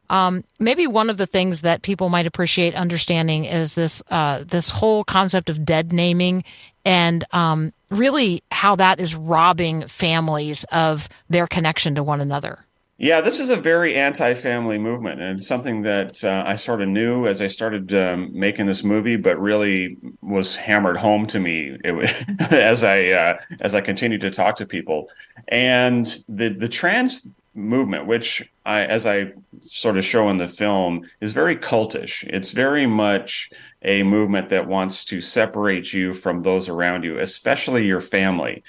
Um, 0.09 0.43
maybe 0.59 0.85
one 0.87 1.09
of 1.09 1.17
the 1.17 1.25
things 1.25 1.61
that 1.61 1.81
people 1.81 2.09
might 2.09 2.27
appreciate 2.27 2.75
understanding 2.75 3.45
is 3.45 3.73
this 3.73 4.03
uh, 4.09 4.43
this 4.43 4.69
whole 4.69 5.03
concept 5.03 5.49
of 5.49 5.65
dead 5.65 5.91
naming 5.91 6.43
and 6.85 7.23
um, 7.31 7.73
really 7.89 8.43
how 8.51 8.75
that 8.75 8.99
is 8.99 9.15
robbing 9.15 9.87
families 9.87 10.63
of 10.71 11.09
their 11.29 11.47
connection 11.47 11.95
to 11.95 12.03
one 12.03 12.21
another. 12.21 12.65
Yeah, 13.01 13.21
this 13.21 13.39
is 13.39 13.49
a 13.49 13.55
very 13.55 13.95
anti-family 13.95 14.77
movement, 14.77 15.21
and 15.21 15.39
it's 15.39 15.47
something 15.47 15.83
that 15.83 16.21
uh, 16.21 16.43
I 16.45 16.57
sort 16.57 16.81
of 16.81 16.89
knew 16.89 17.27
as 17.27 17.39
I 17.39 17.47
started 17.47 17.93
um, 17.93 18.29
making 18.37 18.65
this 18.65 18.83
movie, 18.83 19.15
but 19.15 19.39
really 19.39 19.95
was 20.21 20.57
hammered 20.57 20.97
home 20.97 21.25
to 21.27 21.39
me 21.39 21.77
as 22.51 22.83
I 22.83 23.05
uh, 23.07 23.39
as 23.61 23.73
I 23.73 23.79
continued 23.79 24.19
to 24.21 24.31
talk 24.31 24.57
to 24.57 24.65
people. 24.65 25.07
And 25.47 26.13
the 26.27 26.49
the 26.49 26.67
trans 26.67 27.25
movement, 27.55 28.05
which 28.05 28.51
I, 28.65 28.81
as 28.85 29.05
I 29.05 29.31
sort 29.61 29.95
of 29.95 30.03
show 30.03 30.29
in 30.29 30.37
the 30.37 30.49
film, 30.49 31.09
is 31.21 31.31
very 31.31 31.55
cultish. 31.55 32.25
It's 32.25 32.51
very 32.51 32.85
much 32.85 33.49
a 33.81 34.03
movement 34.03 34.49
that 34.49 34.67
wants 34.67 35.05
to 35.05 35.21
separate 35.21 35.93
you 35.93 36.11
from 36.11 36.41
those 36.43 36.67
around 36.67 37.05
you, 37.05 37.17
especially 37.17 37.85
your 37.85 38.01
family. 38.01 38.61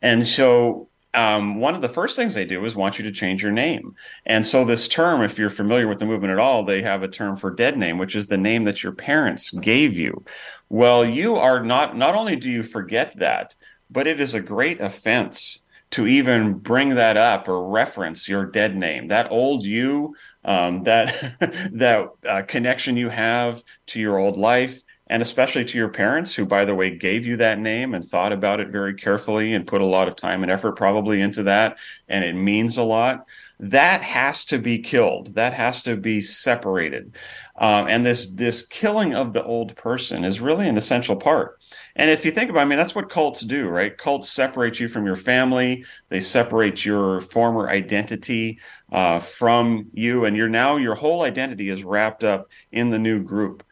And 0.00 0.26
so 0.26 0.88
um, 1.14 1.60
one 1.60 1.74
of 1.74 1.80
the 1.80 1.88
first 1.88 2.16
things 2.16 2.34
they 2.34 2.44
do 2.44 2.64
is 2.64 2.76
want 2.76 2.98
you 2.98 3.04
to 3.04 3.12
change 3.12 3.42
your 3.42 3.52
name. 3.52 3.94
And 4.26 4.44
so, 4.44 4.64
this 4.64 4.88
term, 4.88 5.22
if 5.22 5.38
you're 5.38 5.50
familiar 5.50 5.88
with 5.88 5.98
the 5.98 6.06
movement 6.06 6.32
at 6.32 6.38
all, 6.38 6.64
they 6.64 6.82
have 6.82 7.02
a 7.02 7.08
term 7.08 7.36
for 7.36 7.50
dead 7.50 7.78
name, 7.78 7.98
which 7.98 8.14
is 8.14 8.26
the 8.26 8.38
name 8.38 8.64
that 8.64 8.82
your 8.82 8.92
parents 8.92 9.50
gave 9.50 9.96
you. 9.96 10.24
Well, 10.68 11.04
you 11.04 11.36
are 11.36 11.62
not, 11.62 11.96
not 11.96 12.14
only 12.14 12.36
do 12.36 12.50
you 12.50 12.62
forget 12.62 13.16
that, 13.18 13.54
but 13.90 14.06
it 14.06 14.20
is 14.20 14.34
a 14.34 14.40
great 14.40 14.80
offense 14.80 15.64
to 15.94 16.06
even 16.08 16.54
bring 16.54 16.96
that 16.96 17.16
up 17.16 17.46
or 17.46 17.68
reference 17.68 18.28
your 18.28 18.46
dead 18.46 18.76
name, 18.76 19.08
that 19.08 19.30
old 19.30 19.64
you, 19.64 20.16
um, 20.44 20.82
that 20.82 21.14
that 21.72 22.08
uh, 22.26 22.42
connection 22.42 22.96
you 22.96 23.08
have 23.08 23.62
to 23.86 24.00
your 24.00 24.18
old 24.18 24.36
life, 24.36 24.82
and 25.06 25.22
especially 25.22 25.64
to 25.64 25.78
your 25.78 25.88
parents, 25.88 26.34
who, 26.34 26.46
by 26.46 26.64
the 26.64 26.74
way, 26.74 26.90
gave 26.90 27.26
you 27.26 27.36
that 27.36 27.58
name 27.58 27.94
and 27.94 28.04
thought 28.04 28.32
about 28.32 28.60
it 28.60 28.68
very 28.68 28.94
carefully 28.94 29.52
and 29.52 29.66
put 29.66 29.82
a 29.82 29.86
lot 29.86 30.08
of 30.08 30.16
time 30.16 30.42
and 30.42 30.50
effort 30.50 30.72
probably 30.72 31.20
into 31.20 31.42
that, 31.42 31.78
and 32.08 32.24
it 32.24 32.34
means 32.34 32.76
a 32.78 32.82
lot. 32.82 33.26
That 33.60 34.02
has 34.02 34.44
to 34.46 34.58
be 34.58 34.78
killed. 34.78 35.34
That 35.36 35.52
has 35.52 35.82
to 35.82 35.96
be 35.96 36.20
separated. 36.20 37.16
Um, 37.56 37.86
and 37.88 38.04
this 38.04 38.32
this 38.32 38.66
killing 38.66 39.14
of 39.14 39.32
the 39.32 39.44
old 39.44 39.76
person 39.76 40.24
is 40.24 40.40
really 40.40 40.66
an 40.68 40.76
essential 40.76 41.16
part. 41.16 41.60
And 41.94 42.10
if 42.10 42.24
you 42.24 42.32
think 42.32 42.50
about, 42.50 42.60
it, 42.60 42.62
I 42.62 42.64
mean, 42.64 42.78
that's 42.78 42.96
what 42.96 43.10
cults 43.10 43.42
do, 43.42 43.68
right? 43.68 43.96
Cults 43.96 44.28
separate 44.28 44.80
you 44.80 44.88
from 44.88 45.06
your 45.06 45.16
family. 45.16 45.84
They 46.08 46.20
separate 46.20 46.84
your 46.84 47.20
former 47.20 47.68
identity 47.68 48.58
uh, 48.90 49.20
from 49.20 49.86
you, 49.92 50.24
and 50.24 50.36
you're 50.36 50.48
now 50.48 50.76
your 50.76 50.96
whole 50.96 51.22
identity 51.22 51.68
is 51.68 51.84
wrapped 51.84 52.24
up 52.24 52.48
in 52.72 52.90
the 52.90 52.98
new 52.98 53.22
group. 53.22 53.64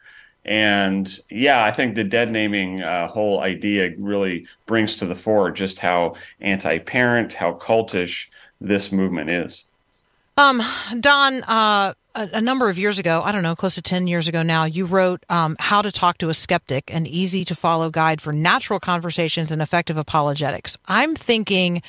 And 0.45 1.19
yeah, 1.29 1.63
I 1.63 1.71
think 1.71 1.95
the 1.95 2.03
dead 2.03 2.31
naming 2.31 2.81
uh, 2.81 3.07
whole 3.07 3.41
idea 3.41 3.93
really 3.97 4.45
brings 4.65 4.97
to 4.97 5.05
the 5.05 5.15
fore 5.15 5.51
just 5.51 5.79
how 5.79 6.15
anti-parent, 6.41 7.33
how 7.33 7.53
cultish 7.53 8.27
this 8.59 8.91
movement 8.91 9.29
is. 9.29 9.63
Um, 10.35 10.61
Don, 10.99 11.43
uh, 11.43 11.93
a, 12.15 12.29
a, 12.33 12.41
number 12.41 12.69
of 12.69 12.79
years 12.79 12.97
ago, 12.97 13.21
I 13.23 13.31
don't 13.31 13.43
know, 13.43 13.55
close 13.55 13.75
to 13.75 13.81
10 13.83 14.07
years 14.07 14.27
ago 14.27 14.41
now, 14.41 14.63
you 14.63 14.85
wrote 14.85 15.23
um, 15.29 15.55
How 15.59 15.83
to 15.83 15.91
Talk 15.91 16.17
to 16.19 16.29
a 16.29 16.33
Skeptic, 16.33 16.91
an 16.91 17.05
easy 17.05 17.45
to 17.45 17.55
follow 17.55 17.91
guide 17.91 18.19
for 18.19 18.33
natural 18.33 18.79
conversations 18.79 19.51
and 19.51 19.61
effective 19.61 19.95
apologetics. 19.95 20.75
I'm 20.87 21.15
thinking 21.15 21.83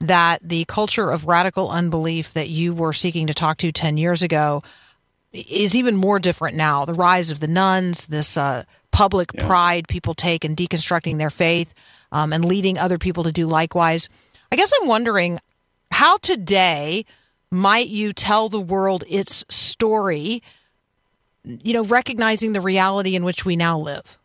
that 0.00 0.40
the 0.42 0.64
culture 0.64 1.10
of 1.10 1.26
radical 1.26 1.70
unbelief 1.70 2.32
that 2.32 2.48
you 2.48 2.72
were 2.72 2.94
seeking 2.94 3.26
to 3.26 3.34
talk 3.34 3.58
to 3.58 3.70
10 3.70 3.98
years 3.98 4.22
ago 4.22 4.62
is 5.32 5.76
even 5.76 5.96
more 5.96 6.18
different 6.18 6.56
now. 6.56 6.84
The 6.84 6.94
rise 6.94 7.30
of 7.30 7.40
the 7.40 7.46
nones, 7.46 8.06
this 8.06 8.36
uh, 8.36 8.64
public 8.90 9.30
yeah. 9.34 9.46
pride 9.46 9.88
people 9.88 10.14
take 10.14 10.44
in 10.44 10.56
deconstructing 10.56 11.18
their 11.18 11.30
faith 11.30 11.72
um, 12.12 12.32
and 12.32 12.44
leading 12.44 12.78
other 12.78 12.98
people 12.98 13.24
to 13.24 13.32
do 13.32 13.46
likewise. 13.46 14.08
I 14.50 14.56
guess 14.56 14.72
I'm 14.80 14.88
wondering 14.88 15.38
how 15.92 16.16
today 16.18 17.04
might 17.50 17.88
you 17.88 18.12
tell 18.12 18.48
the 18.48 18.60
world 18.60 19.04
its 19.08 19.44
story, 19.48 20.42
you 21.44 21.72
know, 21.72 21.84
recognizing 21.84 22.52
the 22.52 22.60
reality 22.60 23.14
in 23.14 23.24
which 23.24 23.44
we 23.44 23.56
now 23.56 23.78
live? 23.78 24.18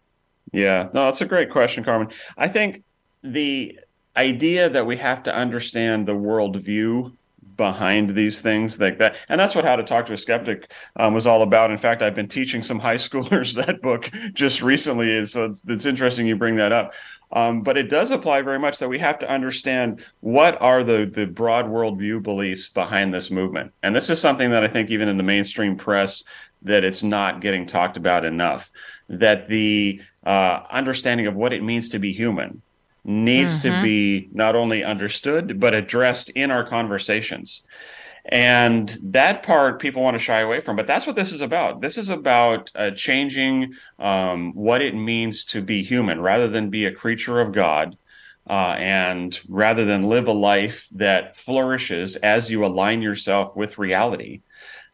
Yeah, 0.51 0.89
no, 0.93 1.05
that's 1.05 1.21
a 1.21 1.25
great 1.25 1.49
question, 1.49 1.83
Carmen. 1.83 2.09
I 2.37 2.47
think 2.47 2.83
the 3.23 3.79
idea 4.15 4.69
that 4.69 4.85
we 4.85 4.97
have 4.97 5.23
to 5.23 5.35
understand 5.35 6.07
the 6.07 6.13
worldview 6.13 7.11
behind 7.55 8.11
these 8.11 8.41
things 8.41 8.79
like 8.79 8.97
that 8.97 9.15
and 9.29 9.39
that's 9.39 9.55
what 9.55 9.65
how 9.65 9.75
to 9.75 9.83
talk 9.83 10.05
to 10.05 10.13
a 10.13 10.17
skeptic 10.17 10.71
um, 10.97 11.13
was 11.13 11.27
all 11.27 11.41
about 11.41 11.71
in 11.71 11.77
fact 11.77 12.01
i've 12.01 12.15
been 12.15 12.27
teaching 12.27 12.61
some 12.61 12.79
high 12.79 12.95
schoolers 12.95 13.55
that 13.55 13.81
book 13.81 14.09
just 14.33 14.61
recently 14.61 15.25
so 15.25 15.45
it's, 15.45 15.63
it's 15.67 15.85
interesting 15.85 16.27
you 16.27 16.35
bring 16.35 16.55
that 16.55 16.71
up 16.71 16.93
um, 17.31 17.63
but 17.63 17.77
it 17.77 17.89
does 17.89 18.11
apply 18.11 18.41
very 18.41 18.59
much 18.59 18.79
that 18.79 18.89
we 18.89 18.99
have 18.99 19.19
to 19.19 19.29
understand 19.29 20.03
what 20.21 20.59
are 20.61 20.83
the 20.83 21.05
the 21.05 21.25
broad 21.25 21.65
worldview 21.65 22.23
beliefs 22.23 22.69
behind 22.69 23.13
this 23.13 23.29
movement. 23.31 23.73
And 23.83 23.95
this 23.95 24.09
is 24.09 24.21
something 24.21 24.51
that 24.51 24.63
I 24.63 24.67
think 24.67 24.89
even 24.89 25.09
in 25.09 25.17
the 25.17 25.23
mainstream 25.23 25.75
press 25.75 26.23
that 26.61 26.83
it's 26.83 27.03
not 27.03 27.41
getting 27.41 27.65
talked 27.65 27.97
about 27.97 28.25
enough. 28.25 28.71
That 29.09 29.47
the 29.47 30.01
uh, 30.25 30.61
understanding 30.71 31.27
of 31.27 31.35
what 31.35 31.53
it 31.53 31.63
means 31.63 31.89
to 31.89 31.99
be 31.99 32.11
human 32.11 32.61
needs 33.05 33.59
mm-hmm. 33.59 33.75
to 33.75 33.81
be 33.83 34.29
not 34.33 34.55
only 34.55 34.83
understood 34.83 35.59
but 35.59 35.73
addressed 35.73 36.29
in 36.31 36.51
our 36.51 36.65
conversations. 36.65 37.61
And 38.25 38.89
that 39.03 39.43
part 39.43 39.79
people 39.79 40.01
want 40.01 40.15
to 40.15 40.19
shy 40.19 40.39
away 40.39 40.59
from, 40.59 40.75
but 40.75 40.87
that's 40.87 41.05
what 41.05 41.15
this 41.15 41.31
is 41.31 41.41
about. 41.41 41.81
This 41.81 41.97
is 41.99 42.09
about 42.09 42.71
uh, 42.73 42.89
changing 42.91 43.75
um, 43.99 44.53
what 44.55 44.81
it 44.81 44.95
means 44.95 45.45
to 45.45 45.61
be 45.61 45.83
human 45.83 46.19
rather 46.19 46.47
than 46.47 46.71
be 46.71 46.85
a 46.85 46.91
creature 46.91 47.39
of 47.39 47.51
God. 47.51 47.95
Uh, 48.47 48.75
and 48.77 49.39
rather 49.47 49.85
than 49.85 50.09
live 50.09 50.27
a 50.27 50.33
life 50.33 50.87
that 50.91 51.35
flourishes 51.35 52.15
as 52.17 52.49
you 52.49 52.63
align 52.63 53.01
yourself 53.01 53.55
with 53.55 53.79
reality, 53.79 54.41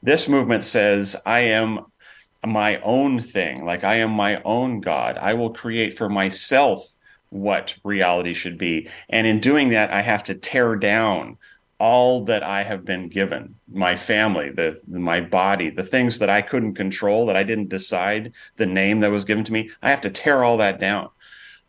this 0.03 0.27
movement 0.27 0.63
says, 0.63 1.15
I 1.25 1.39
am 1.39 1.85
my 2.45 2.79
own 2.79 3.19
thing. 3.19 3.65
Like 3.65 3.83
I 3.83 3.95
am 3.95 4.11
my 4.11 4.41
own 4.43 4.81
God. 4.81 5.17
I 5.17 5.33
will 5.35 5.53
create 5.53 5.97
for 5.97 6.09
myself 6.09 6.95
what 7.31 7.75
reality 7.83 8.35
should 8.35 8.57
be. 8.57 8.87
And 9.09 9.25
in 9.25 9.39
doing 9.39 9.69
that, 9.69 9.89
I 9.89 10.01
have 10.01 10.23
to 10.25 10.35
tear 10.35 10.75
down 10.75 11.37
all 11.79 12.25
that 12.25 12.43
I 12.43 12.61
have 12.61 12.85
been 12.85 13.09
given, 13.09 13.55
my 13.67 13.95
family, 13.95 14.51
the, 14.51 14.79
my 14.87 15.19
body, 15.19 15.71
the 15.71 15.83
things 15.83 16.19
that 16.19 16.29
I 16.29 16.43
couldn't 16.43 16.75
control, 16.75 17.25
that 17.25 17.35
I 17.35 17.41
didn't 17.41 17.69
decide, 17.69 18.33
the 18.57 18.67
name 18.67 18.99
that 18.99 19.09
was 19.09 19.25
given 19.25 19.43
to 19.45 19.53
me, 19.53 19.71
I 19.81 19.89
have 19.89 20.01
to 20.01 20.11
tear 20.11 20.43
all 20.43 20.57
that 20.57 20.79
down. 20.79 21.09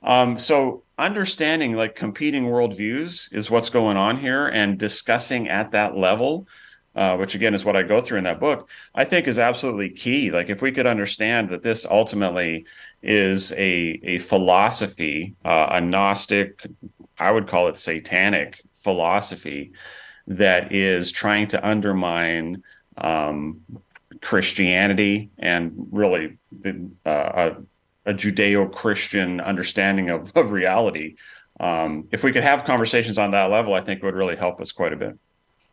Um, 0.03 0.37
so 0.37 0.83
understanding 0.99 1.77
like 1.77 1.95
competing 1.95 2.45
worldviews 2.45 3.33
is 3.33 3.51
what's 3.51 3.71
going 3.71 3.97
on 3.97 4.19
here, 4.19 4.49
and 4.49 4.79
discussing 4.79 5.49
at 5.49 5.71
that 5.71 5.97
level, 5.97 6.47
uh, 6.95 7.17
which 7.17 7.35
again 7.35 7.55
is 7.55 7.65
what 7.65 7.77
I 7.77 7.83
go 7.83 8.01
through 8.01 8.19
in 8.19 8.25
that 8.25 8.41
book, 8.41 8.69
I 8.95 9.05
think 9.05 9.27
is 9.27 9.39
absolutely 9.39 9.91
key. 9.91 10.31
Like 10.31 10.51
if 10.51 10.63
we 10.63 10.73
could 10.73 10.87
understand 10.87 11.49
that 11.51 11.63
this 11.63 11.87
ultimately 11.87 12.67
is 13.03 13.53
a 13.53 14.01
a 14.03 14.19
philosophy, 14.19 15.35
uh, 15.45 15.69
a 15.71 15.81
Gnostic, 15.81 16.67
I 17.19 17.31
would 17.31 17.47
call 17.47 17.69
it 17.69 17.79
satanic 17.79 18.63
philosophy 18.75 19.73
that 20.27 20.73
is 20.73 21.13
trying 21.13 21.49
to 21.49 21.67
undermine 21.67 22.63
um, 22.97 23.61
Christianity 24.21 25.31
and 25.39 25.89
really 25.91 26.39
the, 26.61 26.91
uh, 27.05 27.53
a, 28.07 28.11
a 28.11 28.15
Judeo-Christian 28.15 29.41
understanding 29.41 30.11
of, 30.11 30.33
of 30.37 30.53
reality. 30.53 31.17
Um, 31.59 32.09
if 32.13 32.23
we 32.23 32.33
could 32.33 32.45
have 32.45 32.65
conversations 32.65 33.19
on 33.19 33.33
that 33.33 33.51
level, 33.51 33.75
I 33.75 33.81
think 33.81 34.03
it 34.03 34.07
would 34.07 34.15
really 34.15 34.37
help 34.37 34.61
us 34.61 34.73
quite 34.73 34.93
a 34.93 34.97
bit. 34.97 35.19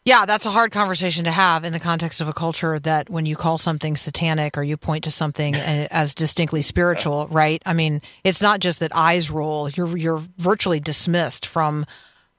Yeah, 0.09 0.25
that's 0.25 0.47
a 0.47 0.49
hard 0.49 0.71
conversation 0.71 1.25
to 1.25 1.31
have 1.31 1.63
in 1.63 1.71
the 1.71 1.79
context 1.79 2.19
of 2.19 2.27
a 2.27 2.33
culture 2.33 2.79
that 2.79 3.11
when 3.11 3.27
you 3.27 3.35
call 3.35 3.59
something 3.59 3.95
satanic 3.95 4.57
or 4.57 4.63
you 4.63 4.75
point 4.75 5.03
to 5.03 5.11
something 5.11 5.53
as 5.55 6.15
distinctly 6.15 6.63
spiritual, 6.63 7.27
right? 7.27 7.61
I 7.63 7.73
mean, 7.73 8.01
it's 8.23 8.41
not 8.41 8.59
just 8.59 8.79
that 8.79 8.91
eyes 8.95 9.29
roll; 9.29 9.69
you're 9.69 9.95
you're 9.95 10.23
virtually 10.37 10.79
dismissed 10.79 11.45
from 11.45 11.85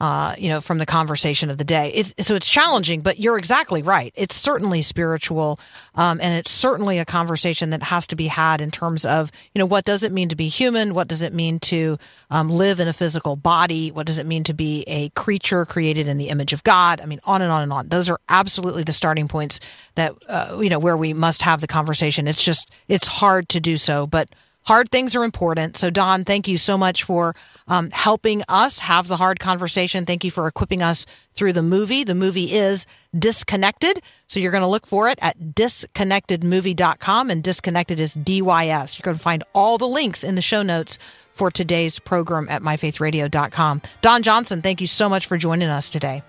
uh, 0.01 0.35
you 0.39 0.49
know, 0.49 0.61
from 0.61 0.79
the 0.79 0.87
conversation 0.87 1.51
of 1.51 1.59
the 1.59 1.65
day. 1.65 1.93
It's, 1.95 2.15
so 2.27 2.35
it's 2.35 2.49
challenging, 2.49 3.03
but 3.03 3.21
you're 3.21 3.37
exactly 3.37 3.83
right. 3.83 4.13
It's 4.17 4.35
certainly 4.35 4.83
spiritual, 4.83 5.61
um, 5.95 6.21
and 6.23 6.39
it's 6.39 6.51
certainly 6.51 6.99
a 6.99 7.05
conversation 7.05 7.71
that 7.71 7.83
has 7.83 8.07
to 8.09 8.17
be 8.17 8.27
had 8.27 8.61
in 8.61 8.71
terms 8.71 9.05
of, 9.05 9.31
you 9.55 9.59
know, 9.59 9.67
what 9.67 9.85
does 9.85 10.03
it 10.03 10.13
mean 10.13 10.31
to 10.31 10.37
be 10.37 10.49
human? 10.49 10.95
What 10.95 11.09
does 11.09 11.23
it 11.23 11.35
mean 11.35 11.61
to 11.61 11.99
um, 12.31 12.49
live 12.49 12.81
in 12.81 12.89
a 12.89 12.93
physical 12.93 13.37
body? 13.37 13.91
What 13.91 14.07
does 14.07 14.19
it 14.19 14.27
mean 14.27 14.45
to 14.45 14.55
be 14.55 14.85
a 14.87 15.11
creature 15.11 15.67
created 15.67 16.07
in 16.07 16.17
the 16.17 16.29
image 16.29 16.53
of 16.53 16.65
God? 16.65 17.01
I 17.01 17.07
mean, 17.07 17.21
on 17.25 17.43
and 17.43 17.53
on 17.53 17.63
and 17.63 17.73
on. 17.73 17.89
Those 17.89 18.09
are 18.09 18.21
absolutely 18.29 18.85
the 18.85 18.93
starting 18.93 19.29
points 19.29 19.61
that, 19.97 20.15
uh, 20.29 20.59
you 20.61 20.71
know, 20.71 20.79
where 20.79 20.97
we 20.97 21.13
must 21.13 21.43
have 21.43 21.61
the 21.61 21.67
conversation. 21.67 22.27
It's 22.27 22.43
just, 22.43 22.71
it's 22.89 23.07
hard 23.07 23.49
to 23.51 23.61
do 23.61 23.77
so, 23.77 24.07
but 24.07 24.31
hard 24.65 24.89
things 24.91 25.15
are 25.17 25.25
important. 25.25 25.77
So, 25.77 25.91
Don, 25.91 26.25
thank 26.25 26.47
you 26.49 26.57
so 26.57 26.77
much 26.79 27.03
for 27.05 27.35
um, 27.69 27.91
helping 27.91 28.43
us 28.49 28.79
have 28.81 29.09
the 29.09 29.17
hard 29.17 29.41
conversation. 29.41 30.07
Thank 30.07 30.25
you 30.25 30.31
for 30.31 30.47
equipping 30.47 30.83
us 30.83 31.07
through 31.35 31.53
the 31.55 31.63
movie. 31.63 32.05
The 32.05 32.15
movie 32.15 32.53
is 32.53 32.87
Dysconnected. 33.17 34.01
So, 34.29 34.39
you're 34.41 34.53
going 34.53 34.63
to 34.63 34.69
look 34.69 34.87
for 34.87 35.09
it 35.09 35.19
at 35.23 35.39
dysconnectedmovie.com, 35.39 37.31
and 37.31 37.43
Dysconnected 37.43 37.99
is 37.99 38.17
DYS. 38.17 38.99
You're 38.99 39.05
going 39.05 39.17
to 39.17 39.23
find 39.23 39.45
all 39.55 39.79
the 39.79 39.89
links 39.89 40.23
in 40.25 40.35
the 40.35 40.43
show 40.43 40.63
notes 40.63 40.99
for 41.33 41.51
today's 41.51 41.99
program 41.99 42.47
at 42.51 42.63
myfaithradio.com. 42.63 43.83
Don 44.03 44.23
Johnson, 44.23 44.63
thank 44.63 44.81
you 44.81 44.87
so 44.87 45.09
much 45.09 45.27
for 45.27 45.37
joining 45.39 45.69
us 45.69 45.89
today. 45.89 46.23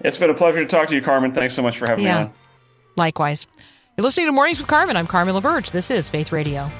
It's 0.00 0.16
been 0.18 0.30
a 0.30 0.34
pleasure 0.34 0.60
to 0.60 0.66
talk 0.66 0.88
to 0.88 0.94
you, 0.94 1.02
Carmen. 1.02 1.32
Thanks 1.32 1.54
so 1.54 1.62
much 1.62 1.78
for 1.78 1.86
having 1.88 2.04
Yeah. 2.04 2.14
me 2.14 2.20
on. 2.24 2.32
Likewise. 2.96 3.46
You're 3.96 4.04
listening 4.04 4.26
to 4.26 4.32
Mornings 4.32 4.58
with 4.58 4.66
Carmen. 4.66 4.96
I'm 4.96 5.06
Carmen 5.06 5.34
LaBerge. 5.34 5.70
This 5.72 5.90
is 5.90 6.08
Faith 6.08 6.32
Radio. 6.32 6.70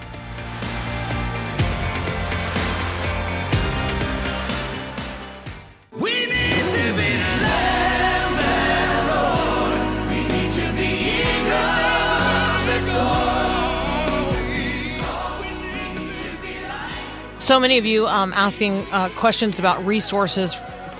So 17.50 17.58
many 17.58 17.78
of 17.78 17.84
you 17.84 18.06
um, 18.06 18.32
asking 18.32 18.74
uh, 18.92 19.08
questions 19.16 19.58
about 19.58 19.84
resources 19.84 20.54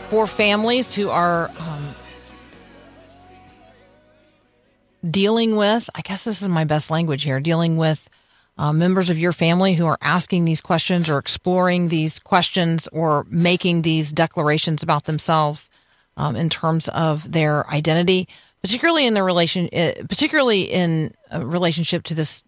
for 0.09 0.27
families 0.27 0.93
who 0.93 1.09
are 1.09 1.49
um, 1.61 1.95
dealing 5.09 5.55
with, 5.55 5.89
I 5.95 6.01
guess 6.01 6.25
this 6.25 6.43
is 6.43 6.49
my 6.49 6.65
best 6.65 6.91
language 6.91 7.23
here, 7.23 7.39
dealing 7.39 7.77
with 7.77 8.11
uh, 8.59 8.73
members 8.73 9.11
of 9.11 9.17
your 9.17 9.33
family 9.33 9.75
who 9.75 9.87
are 9.87 9.99
asking 10.01 10.45
these 10.45 10.61
questions 10.61 11.09
or 11.09 11.19
exploring 11.19 11.87
these 11.87 12.19
questions 12.19 12.89
or 12.89 13.25
making 13.31 13.83
these 13.83 14.11
declarations 14.11 14.83
about 14.83 15.05
themselves 15.05 15.71
um, 16.17 16.35
in 16.35 16.51
terms 16.51 16.89
of 16.89 17.31
their 17.31 17.65
identity, 17.71 18.27
particularly 18.61 19.07
in 19.07 19.15
the 19.15 19.23
relation, 19.23 19.69
uh, 19.73 19.93
particularly 20.09 20.63
in 20.63 21.15
relationship 21.33 22.03
to 22.03 22.15
this 22.17 22.43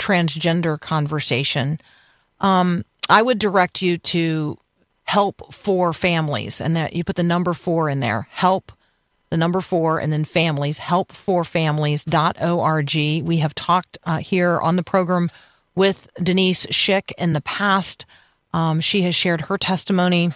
transgender 0.00 0.80
conversation. 0.80 1.78
Um, 2.40 2.84
I 3.08 3.22
would 3.22 3.38
direct 3.38 3.80
you 3.82 3.98
to 3.98 4.58
help 5.04 5.54
for 5.54 5.92
families 5.92 6.60
and 6.60 6.74
that 6.76 6.94
you 6.94 7.04
put 7.04 7.14
the 7.16 7.22
number 7.22 7.54
four 7.54 7.88
in 7.88 8.00
there. 8.00 8.26
Help 8.30 8.72
the 9.30 9.36
number 9.36 9.60
four 9.60 9.98
and 9.98 10.12
then 10.12 10.24
families, 10.24 10.80
help4families.org. 10.80 13.26
We 13.26 13.36
have 13.38 13.54
talked 13.54 13.98
uh, 14.04 14.18
here 14.18 14.60
on 14.60 14.76
the 14.76 14.82
program 14.82 15.30
with 15.74 16.08
Denise 16.22 16.66
Shick 16.70 17.14
in 17.18 17.32
the 17.32 17.40
past. 17.40 18.04
Um, 18.52 18.80
she 18.80 19.02
has 19.02 19.14
shared 19.14 19.42
her 19.42 19.58
testimony. 19.58 20.30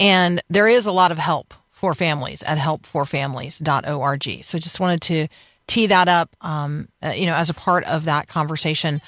And 0.00 0.42
there 0.48 0.68
is 0.68 0.86
a 0.86 0.92
lot 0.92 1.12
of 1.12 1.18
help 1.18 1.54
for 1.72 1.94
families 1.94 2.42
at 2.42 2.58
help4families.org. 2.58 4.44
So 4.44 4.58
just 4.58 4.80
wanted 4.80 5.00
to 5.02 5.28
tee 5.66 5.86
that 5.86 6.08
up, 6.08 6.34
um, 6.40 6.88
uh, 7.02 7.10
you 7.10 7.26
know, 7.26 7.34
as 7.34 7.50
a 7.50 7.54
part 7.54 7.84
of 7.84 8.04
that 8.04 8.26
conversation 8.26 9.02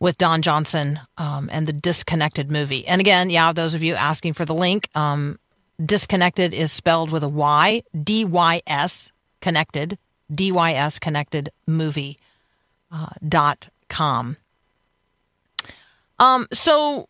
with 0.00 0.16
Don 0.18 0.42
Johnson 0.42 1.00
um, 1.16 1.48
and 1.52 1.66
the 1.66 1.72
Dysconnected 1.72 2.50
movie. 2.50 2.86
And 2.86 3.00
again, 3.00 3.30
yeah, 3.30 3.52
those 3.52 3.74
of 3.74 3.82
you 3.82 3.94
asking 3.94 4.34
for 4.34 4.44
the 4.44 4.54
link, 4.54 4.88
um, 4.94 5.38
Dysconnected 5.80 6.52
is 6.52 6.72
spelled 6.72 7.10
with 7.10 7.22
a 7.22 7.28
Y, 7.28 7.82
D 8.04 8.24
Y 8.24 8.62
S, 8.66 9.12
connected, 9.40 9.98
D 10.32 10.52
Y 10.52 10.72
S, 10.72 10.98
connected 10.98 11.50
movie 11.66 12.18
uh, 12.92 13.10
dot 13.26 13.68
com. 13.88 14.36
Um, 16.18 16.46
so 16.52 17.08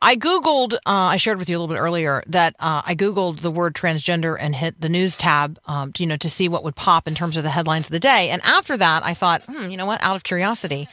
I 0.00 0.16
Googled, 0.16 0.74
uh, 0.74 0.78
I 0.86 1.16
shared 1.16 1.38
with 1.38 1.48
you 1.48 1.56
a 1.56 1.60
little 1.60 1.74
bit 1.74 1.80
earlier 1.80 2.22
that 2.26 2.56
uh, 2.58 2.82
I 2.84 2.94
Googled 2.94 3.40
the 3.40 3.50
word 3.50 3.74
transgender 3.74 4.36
and 4.38 4.54
hit 4.54 4.80
the 4.80 4.88
news 4.88 5.16
tab, 5.16 5.58
um, 5.66 5.92
to, 5.92 6.02
you 6.02 6.08
know, 6.08 6.16
to 6.16 6.28
see 6.28 6.48
what 6.48 6.64
would 6.64 6.74
pop 6.74 7.06
in 7.06 7.14
terms 7.14 7.36
of 7.36 7.42
the 7.42 7.50
headlines 7.50 7.86
of 7.86 7.92
the 7.92 8.00
day. 8.00 8.30
And 8.30 8.42
after 8.42 8.76
that, 8.76 9.04
I 9.04 9.14
thought, 9.14 9.42
hmm, 9.42 9.70
you 9.70 9.76
know 9.76 9.86
what, 9.86 10.02
out 10.02 10.16
of 10.16 10.24
curiosity, 10.24 10.88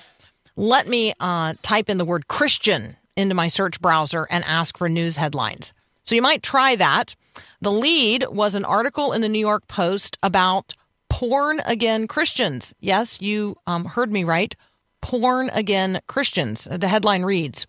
let 0.60 0.89
me 0.89 1.14
uh, 1.22 1.53
type 1.62 1.89
in 1.89 1.97
the 1.97 2.05
word 2.05 2.28
Christian 2.28 2.97
into 3.16 3.34
my 3.34 3.47
search 3.47 3.80
browser 3.80 4.28
and 4.30 4.43
ask 4.43 4.78
for 4.78 4.89
news 4.89 5.16
headlines. 5.16 5.72
So 6.03 6.16
you 6.16 6.22
might 6.22 6.43
try 6.43 6.76
that. 6.76 7.16
The 7.62 7.72
lead 7.72 8.26
was 8.30 8.55
an 8.55 8.66
article 8.66 9.14
in 9.14 9.22
the 9.22 9.30
New 9.30 9.39
York 9.39 9.70
Post 9.70 10.18
about 10.22 10.74
porn 11.10 11.62
again 11.62 12.07
Christians. 12.07 12.76
Yes, 12.82 13.22
you 13.22 13.55
um, 13.68 13.86
heard 13.86 14.12
me 14.12 14.26
right. 14.26 14.53
Porn 15.01 15.49
again 15.53 16.01
Christians. 16.07 16.68
The 16.70 16.89
headline 16.89 17.24
reads 17.24 17.66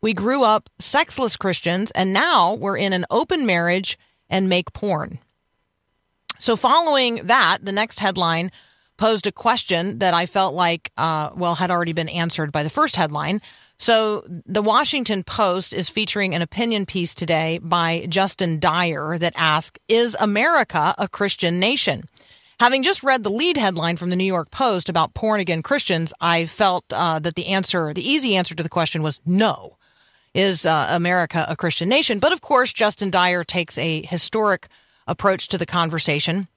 We 0.00 0.14
grew 0.14 0.42
up 0.42 0.70
sexless 0.78 1.36
Christians, 1.36 1.90
and 1.90 2.10
now 2.10 2.54
we're 2.54 2.78
in 2.78 2.94
an 2.94 3.04
open 3.10 3.44
marriage 3.44 3.98
and 4.30 4.48
make 4.48 4.72
porn. 4.72 5.18
So, 6.38 6.56
following 6.56 7.26
that, 7.26 7.58
the 7.62 7.72
next 7.72 7.98
headline 7.98 8.50
posed 9.00 9.26
a 9.26 9.32
question 9.32 9.98
that 9.98 10.12
I 10.12 10.26
felt 10.26 10.54
like, 10.54 10.92
uh, 10.98 11.30
well, 11.34 11.54
had 11.54 11.70
already 11.70 11.94
been 11.94 12.10
answered 12.10 12.52
by 12.52 12.62
the 12.62 12.68
first 12.68 12.96
headline. 12.96 13.40
So, 13.78 14.22
the 14.28 14.60
Washington 14.60 15.24
Post 15.24 15.72
is 15.72 15.88
featuring 15.88 16.34
an 16.34 16.42
opinion 16.42 16.84
piece 16.84 17.14
today 17.14 17.58
by 17.62 18.04
Justin 18.10 18.60
Dyer 18.60 19.16
that 19.16 19.32
asks 19.36 19.80
Is 19.88 20.14
America 20.20 20.94
a 20.98 21.08
Christian 21.08 21.58
nation? 21.58 22.04
Having 22.60 22.82
just 22.82 23.02
read 23.02 23.24
the 23.24 23.30
lead 23.30 23.56
headline 23.56 23.96
from 23.96 24.10
the 24.10 24.16
New 24.16 24.32
York 24.36 24.50
Post 24.50 24.90
about 24.90 25.14
porn 25.14 25.40
again 25.40 25.62
Christians, 25.62 26.12
I 26.20 26.44
felt 26.44 26.84
uh, 26.92 27.20
that 27.20 27.36
the 27.36 27.46
answer, 27.46 27.94
the 27.94 28.06
easy 28.06 28.36
answer 28.36 28.54
to 28.54 28.62
the 28.62 28.68
question 28.68 29.02
was 29.02 29.18
no. 29.24 29.78
Is 30.34 30.66
uh, 30.66 30.88
America 30.90 31.46
a 31.48 31.56
Christian 31.56 31.88
nation? 31.88 32.18
But 32.18 32.34
of 32.34 32.42
course, 32.42 32.70
Justin 32.70 33.10
Dyer 33.10 33.44
takes 33.44 33.78
a 33.78 34.04
historic 34.04 34.68
approach 35.06 35.48
to 35.48 35.56
the 35.56 35.64
conversation. 35.64 36.48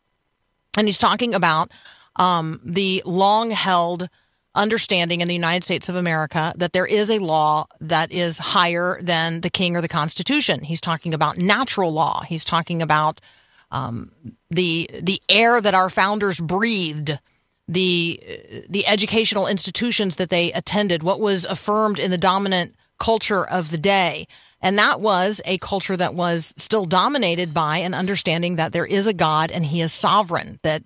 And 0.78 0.90
he's 0.90 0.98
talking 0.98 1.34
about 1.34 1.72
um, 2.16 2.60
the 2.64 3.02
long 3.06 3.52
held 3.52 4.10
understanding 4.56 5.22
in 5.22 5.28
the 5.28 5.34
United 5.34 5.64
States 5.64 5.90
of 5.90 5.96
America 5.96 6.54
that 6.58 6.74
there 6.74 6.86
is 6.86 7.10
a 7.10 7.20
law 7.20 7.66
that 7.82 8.12
is 8.12 8.38
higher 8.38 9.00
than 9.02 9.42
the 9.42 9.50
king 9.50 9.76
or 9.76 9.82
the 9.82 9.88
Constitution. 9.88 10.62
He's 10.62 10.82
talking 10.82 11.14
about 11.14 11.38
natural 11.38 11.92
law. 11.92 12.22
He's 12.22 12.46
talking 12.46 12.82
about 12.82 13.20
um, 13.72 14.12
the 14.52 14.90
the 15.02 15.22
air 15.28 15.60
that 15.60 15.74
our 15.74 15.90
founders 15.90 16.40
breathed, 16.40 17.18
the 17.68 18.22
the 18.70 18.86
educational 18.86 19.48
institutions 19.48 20.18
that 20.18 20.30
they 20.30 20.54
attended, 20.54 21.02
what 21.02 21.20
was 21.20 21.46
affirmed 21.46 21.98
in 21.98 22.12
the 22.12 22.18
dominant 22.18 22.76
culture 23.00 23.44
of 23.46 23.72
the 23.72 23.78
day. 23.78 24.28
And 24.62 24.78
that 24.78 25.02
was 25.02 25.42
a 25.44 25.58
culture 25.58 25.98
that 25.98 26.14
was 26.14 26.54
still 26.56 26.86
dominated 26.86 27.54
by 27.54 27.80
an 27.80 27.94
understanding 27.94 28.56
that 28.56 28.72
there 28.72 28.86
is 28.86 29.08
a 29.08 29.14
God 29.14 29.52
and 29.52 29.66
he 29.66 29.82
is 29.82 29.92
sovereign, 29.92 30.60
that 30.62 30.84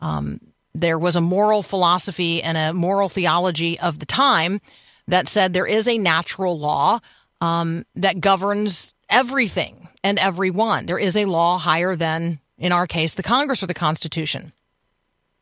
um, 0.00 0.38
there 0.80 0.98
was 0.98 1.16
a 1.16 1.20
moral 1.20 1.62
philosophy 1.62 2.42
and 2.42 2.56
a 2.58 2.72
moral 2.74 3.08
theology 3.08 3.78
of 3.80 3.98
the 3.98 4.06
time 4.06 4.60
that 5.08 5.28
said 5.28 5.52
there 5.52 5.66
is 5.66 5.88
a 5.88 5.98
natural 5.98 6.58
law 6.58 7.00
um, 7.40 7.86
that 7.94 8.20
governs 8.20 8.92
everything 9.08 9.88
and 10.04 10.18
everyone. 10.18 10.86
There 10.86 10.98
is 10.98 11.16
a 11.16 11.24
law 11.24 11.58
higher 11.58 11.96
than, 11.96 12.40
in 12.58 12.72
our 12.72 12.86
case, 12.86 13.14
the 13.14 13.22
Congress 13.22 13.62
or 13.62 13.66
the 13.66 13.74
Constitution. 13.74 14.52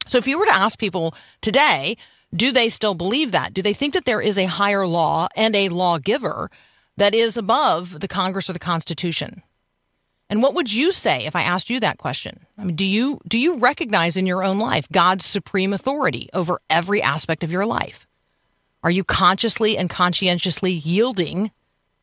So 0.07 0.18
if 0.18 0.28
you 0.28 0.39
were 0.39 0.47
to 0.47 0.55
ask 0.55 0.78
people 0.78 1.14
today, 1.41 1.97
do 2.35 2.53
they 2.53 2.68
still 2.68 2.95
believe 2.95 3.32
that? 3.32 3.55
Do 3.55 3.62
they 3.62 3.74
think 3.74 3.95
that 3.95 4.05
there 4.05 4.20
is 4.20 4.39
a 4.39 4.45
higher 4.45 4.87
law 4.87 5.28
and 5.37 5.57
a 5.57 5.68
lawgiver 5.68 6.51
that 6.97 7.14
is 7.14 7.37
above 7.37 8.01
the 8.01 8.09
Congress 8.09 8.49
or 8.49 8.53
the 8.53 8.59
Constitution? 8.59 9.43
And 10.30 10.42
what 10.42 10.54
would 10.54 10.72
you 10.72 10.90
say 10.90 11.26
if 11.26 11.36
I 11.36 11.42
asked 11.42 11.70
you 11.70 11.80
that 11.80 11.98
question? 11.98 12.46
I 12.58 12.64
mean, 12.64 12.76
do 12.76 12.84
you 12.84 13.20
do 13.28 13.38
you 13.38 13.58
recognize 13.58 14.16
in 14.16 14.26
your 14.26 14.42
own 14.42 14.58
life 14.58 14.88
God's 14.90 15.26
supreme 15.26 15.72
authority 15.72 16.28
over 16.32 16.60
every 16.70 17.02
aspect 17.02 17.44
of 17.44 17.52
your 17.52 17.66
life? 17.66 18.06
Are 18.82 18.90
you 18.90 19.04
consciously 19.04 19.78
and 19.78 19.88
conscientiously 19.88 20.72
yielding 20.72 21.50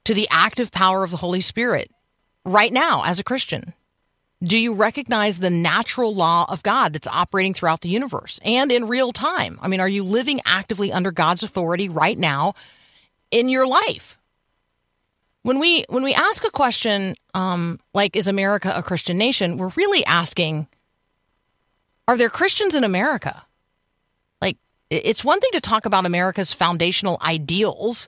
to 0.06 0.14
the 0.14 0.28
active 0.32 0.72
power 0.72 1.04
of 1.04 1.12
the 1.12 1.18
Holy 1.18 1.42
Spirit 1.42 1.92
right 2.46 2.74
now 2.74 3.04
as 3.06 3.20
a 3.20 3.24
Christian? 3.24 3.74
Do 4.44 4.58
you 4.58 4.74
recognize 4.74 5.38
the 5.38 5.52
natural 5.52 6.16
law 6.16 6.46
of 6.50 6.64
God 6.64 6.94
that's 6.94 7.08
operating 7.08 7.54
throughout 7.54 7.82
the 7.82 7.90
universe 7.90 8.40
and 8.44 8.72
in 8.72 8.88
real 8.88 9.12
time? 9.12 9.60
I 9.62 9.68
mean, 9.68 9.80
are 9.80 9.88
you 9.88 10.04
living 10.04 10.42
actively 10.46 10.92
under 10.92 11.12
God's 11.12 11.44
authority 11.44 11.90
right 11.90 12.18
now 12.18 12.56
in 13.30 13.50
your 13.50 13.68
life? 13.68 14.18
When 15.44 15.60
we 15.60 15.86
when 15.90 16.04
we 16.04 16.14
ask 16.14 16.44
a 16.44 16.52
question 16.52 17.16
um, 17.34 17.80
like 17.94 18.16
is 18.16 18.28
america 18.28 18.72
a 18.76 18.84
christian 18.84 19.18
nation 19.18 19.58
we're 19.58 19.72
really 19.76 20.06
asking 20.06 20.68
are 22.08 22.18
there 22.18 22.30
christians 22.30 22.76
in 22.76 22.84
america? 22.84 23.46
Like 24.42 24.58
it's 24.90 25.24
one 25.24 25.40
thing 25.40 25.52
to 25.54 25.62
talk 25.62 25.86
about 25.86 26.06
america's 26.06 26.54
foundational 26.54 27.18
ideals 27.22 28.08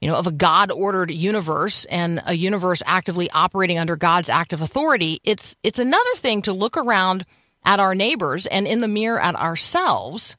you 0.00 0.08
know 0.08 0.16
of 0.16 0.26
a 0.26 0.32
god 0.32 0.70
ordered 0.70 1.10
universe 1.10 1.84
and 1.86 2.22
a 2.26 2.34
universe 2.34 2.82
actively 2.84 3.30
operating 3.30 3.78
under 3.78 3.96
god's 3.96 4.28
active 4.28 4.60
authority. 4.60 5.20
It's 5.24 5.56
it's 5.62 5.78
another 5.78 6.14
thing 6.16 6.42
to 6.42 6.52
look 6.52 6.76
around 6.76 7.24
at 7.64 7.80
our 7.80 7.94
neighbors 7.94 8.46
and 8.46 8.66
in 8.66 8.80
the 8.80 8.88
mirror 8.88 9.18
at 9.18 9.34
ourselves 9.34 10.36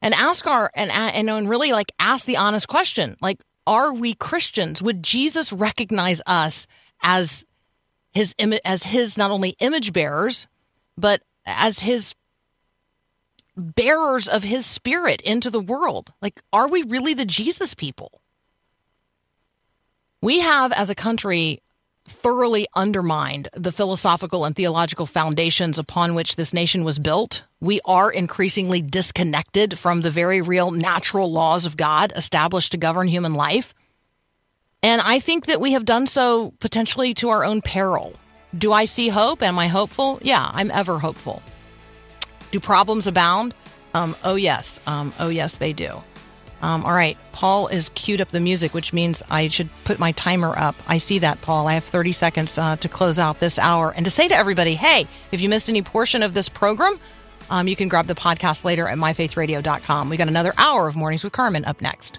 and 0.00 0.14
ask 0.14 0.46
our 0.46 0.70
and 0.74 0.90
and, 0.92 1.28
and 1.28 1.48
really 1.48 1.72
like 1.72 1.90
ask 1.98 2.26
the 2.26 2.36
honest 2.36 2.68
question 2.68 3.16
like 3.20 3.40
are 3.66 3.92
we 3.92 4.14
christians? 4.14 4.82
Would 4.82 5.02
jesus 5.02 5.52
recognize 5.52 6.20
us 6.26 6.66
as 7.02 7.44
his 8.12 8.34
as 8.64 8.82
his 8.82 9.16
not 9.16 9.30
only 9.30 9.56
image 9.60 9.92
bearers 9.92 10.46
but 10.96 11.22
as 11.44 11.80
his 11.80 12.14
bearers 13.56 14.28
of 14.28 14.42
his 14.42 14.66
spirit 14.66 15.20
into 15.22 15.50
the 15.50 15.60
world? 15.60 16.12
Like 16.22 16.40
are 16.52 16.68
we 16.68 16.82
really 16.82 17.14
the 17.14 17.24
jesus 17.24 17.74
people? 17.74 18.20
We 20.22 20.40
have 20.40 20.72
as 20.72 20.90
a 20.90 20.94
country 20.94 21.62
thoroughly 22.06 22.66
undermined 22.74 23.48
the 23.54 23.72
philosophical 23.72 24.44
and 24.44 24.54
theological 24.54 25.06
foundations 25.06 25.78
upon 25.78 26.14
which 26.14 26.36
this 26.36 26.54
nation 26.54 26.84
was 26.84 26.98
built. 26.98 27.42
We 27.60 27.80
are 27.84 28.10
increasingly 28.10 28.82
disconnected 28.82 29.78
from 29.78 30.00
the 30.00 30.10
very 30.10 30.40
real 30.40 30.70
natural 30.70 31.30
laws 31.30 31.64
of 31.64 31.76
God 31.76 32.12
established 32.16 32.72
to 32.72 32.78
govern 32.78 33.08
human 33.08 33.34
life. 33.34 33.74
And 34.82 35.00
I 35.00 35.18
think 35.18 35.46
that 35.46 35.60
we 35.60 35.72
have 35.72 35.84
done 35.84 36.06
so 36.06 36.52
potentially 36.60 37.14
to 37.14 37.30
our 37.30 37.44
own 37.44 37.60
peril. 37.60 38.14
Do 38.56 38.72
I 38.72 38.84
see 38.84 39.08
hope? 39.08 39.42
Am 39.42 39.58
I 39.58 39.66
hopeful? 39.66 40.18
Yeah, 40.22 40.50
I'm 40.52 40.70
ever 40.70 40.98
hopeful. 40.98 41.42
Do 42.52 42.60
problems 42.60 43.06
abound? 43.06 43.54
Um, 43.94 44.14
oh, 44.24 44.36
yes. 44.36 44.80
Um, 44.86 45.12
oh, 45.18 45.28
yes, 45.28 45.56
they 45.56 45.72
do. 45.72 46.02
Um, 46.66 46.84
all 46.84 46.92
right, 46.92 47.16
Paul 47.30 47.68
is 47.68 47.90
queued 47.90 48.20
up 48.20 48.32
the 48.32 48.40
music, 48.40 48.74
which 48.74 48.92
means 48.92 49.22
I 49.30 49.46
should 49.46 49.68
put 49.84 50.00
my 50.00 50.10
timer 50.12 50.52
up. 50.58 50.74
I 50.88 50.98
see 50.98 51.20
that, 51.20 51.40
Paul. 51.40 51.68
I 51.68 51.74
have 51.74 51.84
30 51.84 52.10
seconds 52.10 52.58
uh, 52.58 52.74
to 52.78 52.88
close 52.88 53.20
out 53.20 53.38
this 53.38 53.56
hour. 53.56 53.92
And 53.94 54.04
to 54.04 54.10
say 54.10 54.26
to 54.26 54.34
everybody, 54.34 54.74
hey, 54.74 55.06
if 55.30 55.40
you 55.40 55.48
missed 55.48 55.68
any 55.68 55.82
portion 55.82 56.24
of 56.24 56.34
this 56.34 56.48
program, 56.48 56.98
um, 57.50 57.68
you 57.68 57.76
can 57.76 57.86
grab 57.86 58.08
the 58.08 58.16
podcast 58.16 58.64
later 58.64 58.88
at 58.88 58.98
myfaithradio.com. 58.98 60.08
We 60.08 60.16
got 60.16 60.26
another 60.26 60.54
hour 60.58 60.88
of 60.88 60.96
Mornings 60.96 61.22
with 61.22 61.32
Carmen 61.32 61.64
up 61.66 61.80
next. 61.80 62.18